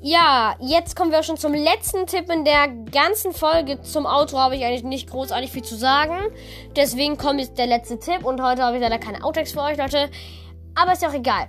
ja, 0.00 0.56
jetzt 0.60 0.96
kommen 0.96 1.12
wir 1.12 1.22
schon 1.22 1.36
zum 1.36 1.54
letzten 1.54 2.06
Tipp 2.06 2.30
in 2.30 2.44
der 2.44 2.68
ganzen 2.68 3.32
Folge. 3.32 3.80
Zum 3.82 4.06
Auto 4.06 4.38
habe 4.38 4.56
ich 4.56 4.64
eigentlich 4.64 4.82
nicht 4.82 5.10
großartig 5.10 5.50
viel 5.50 5.62
zu 5.62 5.76
sagen. 5.76 6.16
Deswegen 6.76 7.16
kommt 7.16 7.40
jetzt 7.40 7.58
der 7.58 7.66
letzte 7.66 7.98
Tipp 7.98 8.24
und 8.24 8.42
heute 8.42 8.62
habe 8.62 8.76
ich 8.76 8.82
leider 8.82 8.98
keine 8.98 9.24
Outtakes 9.24 9.52
für 9.52 9.62
euch, 9.62 9.78
Leute. 9.78 10.10
Aber 10.74 10.92
ist 10.92 11.02
ja 11.02 11.08
auch 11.08 11.14
egal. 11.14 11.48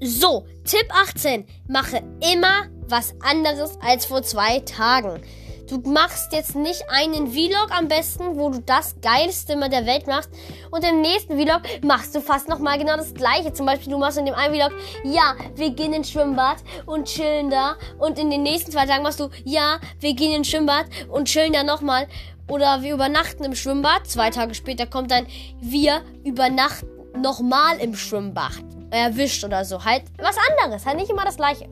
So, 0.00 0.46
Tipp 0.64 0.86
18. 0.90 1.46
Mache 1.68 2.02
immer 2.32 2.66
was 2.88 3.14
anderes 3.20 3.78
als 3.80 4.06
vor 4.06 4.22
zwei 4.22 4.60
Tagen. 4.60 5.22
Du 5.68 5.78
machst 5.78 6.32
jetzt 6.32 6.54
nicht 6.54 6.84
einen 6.88 7.32
Vlog 7.32 7.70
am 7.76 7.88
besten, 7.88 8.36
wo 8.36 8.50
du 8.50 8.60
das 8.60 8.94
geilste 9.02 9.54
immer 9.54 9.68
der 9.68 9.84
Welt 9.84 10.06
machst. 10.06 10.30
Und 10.70 10.84
im 10.84 11.00
nächsten 11.00 11.36
Vlog 11.40 11.62
machst 11.82 12.14
du 12.14 12.20
fast 12.20 12.48
nochmal 12.48 12.78
genau 12.78 12.96
das 12.96 13.14
gleiche. 13.14 13.52
Zum 13.52 13.66
Beispiel, 13.66 13.92
du 13.92 13.98
machst 13.98 14.16
in 14.16 14.26
dem 14.26 14.34
einen 14.34 14.54
Vlog, 14.54 14.72
ja, 15.04 15.34
wir 15.56 15.70
gehen 15.70 15.92
ins 15.92 16.10
Schwimmbad 16.10 16.58
und 16.86 17.06
chillen 17.06 17.50
da. 17.50 17.74
Und 17.98 18.18
in 18.18 18.30
den 18.30 18.44
nächsten 18.44 18.70
zwei 18.70 18.86
Tagen 18.86 19.02
machst 19.02 19.18
du, 19.18 19.28
ja, 19.44 19.80
wir 19.98 20.14
gehen 20.14 20.32
ins 20.32 20.48
Schwimmbad 20.48 20.86
und 21.08 21.26
chillen 21.26 21.52
da 21.52 21.64
nochmal. 21.64 22.06
Oder 22.48 22.82
wir 22.82 22.94
übernachten 22.94 23.42
im 23.42 23.56
Schwimmbad. 23.56 24.06
Zwei 24.06 24.30
Tage 24.30 24.54
später 24.54 24.86
kommt 24.86 25.10
dann, 25.10 25.26
wir 25.60 26.02
übernachten 26.24 26.86
nochmal 27.20 27.78
im 27.78 27.96
Schwimmbad. 27.96 28.75
Erwischt 28.90 29.44
oder 29.44 29.64
so. 29.64 29.84
Halt 29.84 30.04
was 30.18 30.36
anderes. 30.50 30.86
Halt 30.86 30.96
nicht 30.96 31.10
immer 31.10 31.24
das 31.24 31.36
gleiche. 31.36 31.68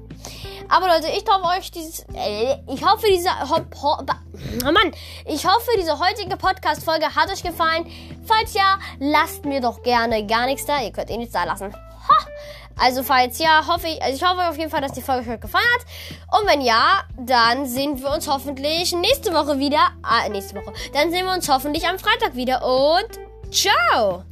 Aber 0.69 0.89
Leute, 0.89 1.09
ich 1.09 1.25
hoffe 1.29 1.59
euch 1.59 1.71
dieses, 1.71 2.01
äh, 2.15 2.57
ich 2.73 2.85
hoffe 2.85 3.07
diese, 3.09 3.29
oh 3.51 4.73
Mann, 4.73 4.93
ich 5.27 5.47
hoffe 5.47 5.71
diese 5.79 5.99
heutige 5.99 6.37
Podcast-Folge 6.37 7.15
hat 7.15 7.31
euch 7.31 7.43
gefallen. 7.43 7.87
Falls 8.25 8.55
ja, 8.55 8.79
lasst 8.99 9.45
mir 9.45 9.61
doch 9.61 9.83
gerne 9.83 10.27
gar 10.27 10.47
nichts 10.47 10.65
da. 10.65 10.81
Ihr 10.81 10.93
könnt 10.93 11.11
eh 11.11 11.17
nichts 11.17 11.35
da 11.35 11.45
lassen. 11.45 11.75
Ha! 11.75 12.27
Also 12.77 13.03
falls 13.03 13.39
ja, 13.39 13.67
hoffe 13.69 13.87
ich, 13.87 14.03
also 14.03 14.17
ich 14.17 14.29
hoffe 14.29 14.49
auf 14.49 14.59
jeden 14.59 14.71
Fall, 14.71 14.81
dass 14.81 14.93
die 14.93 15.03
Folge 15.03 15.31
euch 15.31 15.41
gefallen 15.41 15.65
hat. 15.79 16.41
Und 16.41 16.49
wenn 16.49 16.61
ja, 16.61 17.05
dann 17.17 17.67
sehen 17.67 18.01
wir 18.01 18.11
uns 18.11 18.27
hoffentlich 18.29 18.93
nächste 18.93 19.33
Woche 19.33 19.59
wieder. 19.59 19.91
Ah, 20.03 20.29
nächste 20.29 20.57
Woche. 20.57 20.73
Dann 20.93 21.11
sehen 21.11 21.25
wir 21.27 21.33
uns 21.33 21.49
hoffentlich 21.49 21.87
am 21.87 21.99
Freitag 21.99 22.35
wieder 22.35 22.65
und 22.65 23.53
ciao! 23.53 24.25